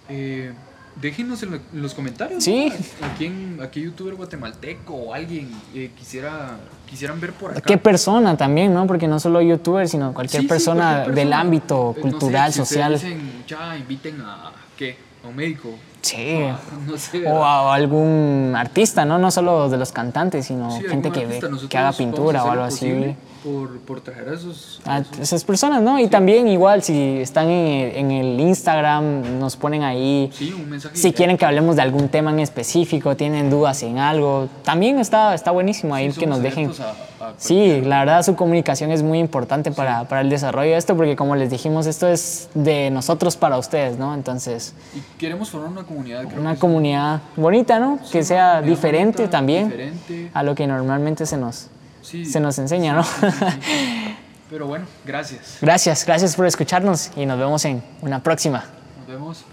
eh, 0.09 0.53
déjenos 1.01 1.43
en, 1.43 1.51
lo- 1.51 1.57
en 1.57 1.81
los 1.81 1.93
comentarios. 1.93 2.43
Sí. 2.43 2.71
¿no? 3.01 3.07
¿A, 3.07 3.13
quién, 3.17 3.59
a 3.61 3.69
qué 3.69 3.81
youtuber 3.81 4.15
guatemalteco 4.15 4.93
o 4.93 5.13
alguien 5.13 5.49
eh, 5.73 5.91
quisiera, 5.97 6.57
quisieran 6.89 7.19
ver 7.19 7.33
por 7.33 7.51
acá? 7.51 7.61
¿Qué 7.61 7.77
persona 7.77 8.35
también, 8.37 8.73
no? 8.73 8.87
Porque 8.87 9.07
no 9.07 9.19
solo 9.19 9.41
youtubers, 9.41 9.91
sino 9.91 10.13
cualquier, 10.13 10.41
Sí, 10.41 10.45
sí, 10.47 10.49
persona, 10.49 11.07
del 11.07 11.33
ámbito 11.33 11.93
Eh, 11.95 12.01
no 12.03 12.09
cultural, 12.11 12.51
sé, 12.51 12.59
si 12.61 12.65
social. 12.67 12.93
dicen, 12.93 13.43
ya, 13.47 13.77
inviten 13.77 14.21
a, 14.21 14.51
¿qué? 14.77 14.97
A 15.23 15.27
un 15.27 15.35
médico. 15.35 15.69
Sí. 16.01 16.39
Ah, 16.43 16.57
no 16.87 16.97
sé. 16.97 17.27
O 17.27 17.43
a 17.43 17.73
algún 17.75 18.53
artista, 18.55 19.03
¿no? 19.03 19.17
No 19.17 19.29
solo 19.31 19.67
de 19.69 19.77
los 19.77 19.91
cantantes, 19.91 20.45
sino 20.45 20.71
Sí, 20.71 20.83
gente 20.87 21.11
que, 21.11 21.25
ve- 21.25 21.41
que 21.69 21.77
haga 21.77 21.89
a 21.89 21.93
pintura 21.93 22.43
o 22.43 22.49
algo 22.51 22.61
lo 22.63 22.67
así. 22.67 23.15
Por, 23.47 23.79
por 23.79 24.01
traer 24.01 24.27
a 24.29 24.33
esos. 24.33 24.81
a 24.85 24.95
a 24.95 24.99
esos- 24.99 25.19
esas 25.19 25.43
personas, 25.45 25.81
¿no? 25.81 25.99
Y 25.99 26.07
también 26.07 26.47
igual, 26.47 26.83
si 26.83 27.19
están 27.21 27.49
en, 27.49 27.95
en 27.95 28.11
el 28.11 28.39
Instagram, 28.39 29.39
nos 29.39 29.55
ponen 29.55 29.83
ahí. 29.83 30.29
sí, 30.33 30.51
un 30.53 30.69
mensaje. 30.69 30.97
Si 30.97 31.13
quieren 31.13 31.37
que 31.37 31.45
hablemos 31.45 31.75
de 31.77 31.81
algún 31.83 32.09
tema 32.09 32.31
en 32.31 32.39
específico, 32.39 33.15
tienen 33.15 33.49
dudas 33.49 33.81
en 33.83 33.99
algo, 33.99 34.49
también 34.63 34.99
está, 34.99 35.33
está 35.33 35.51
buenísimo 35.51 35.95
ahí 35.95 36.11
Sí, 36.11 36.19
que 36.19 36.27
nos 36.27 36.41
dejen. 36.41 36.71
a- 36.71 37.07
Sí, 37.37 37.81
la 37.81 37.99
verdad 37.99 38.21
su 38.23 38.35
comunicación 38.35 38.91
es 38.91 39.01
muy 39.01 39.17
importante 39.19 39.71
para, 39.71 40.07
para 40.07 40.21
el 40.21 40.29
desarrollo 40.29 40.71
de 40.71 40.77
esto, 40.77 40.95
porque 40.95 41.15
como 41.15 41.35
les 41.35 41.49
dijimos, 41.49 41.87
esto 41.87 42.07
es 42.07 42.47
de 42.53 42.89
nosotros 42.91 43.35
para 43.37 43.57
ustedes, 43.57 43.97
¿no? 43.97 44.13
Entonces, 44.13 44.73
Y 44.95 44.99
queremos 45.17 45.49
formar 45.49 45.71
una 45.71 45.83
comunidad. 45.83 46.25
creo 46.27 46.39
una 46.41 46.55
comunidad 46.57 47.21
bonita, 47.35 47.79
¿no? 47.79 47.97
que 48.11 48.23
sea 48.23 48.61
diferente 48.61 49.23
bonita, 49.23 49.31
también 49.37 49.69
diferente. 49.69 50.29
a 50.33 50.43
lo 50.43 50.53
que 50.53 50.67
normalmente 50.67 51.25
se 51.25 51.37
nos, 51.37 51.67
Sí. 52.07 52.23
se 52.23 52.39
nos 52.39 52.57
enseña, 52.57 52.93
¿no? 52.93 53.05
Pero 54.49 54.65
bueno, 54.65 54.85
gracias. 55.03 55.57
gracias, 55.59 56.05
gracias 56.05 56.37
por 56.37 56.45
escucharnos 56.45 57.11
y 57.17 57.25
nos 57.25 57.37
vemos 57.37 57.65
en 57.65 57.83
una 58.01 58.23
próxima. 58.23 58.63
Nos 58.99 59.07
vemos. 59.07 59.45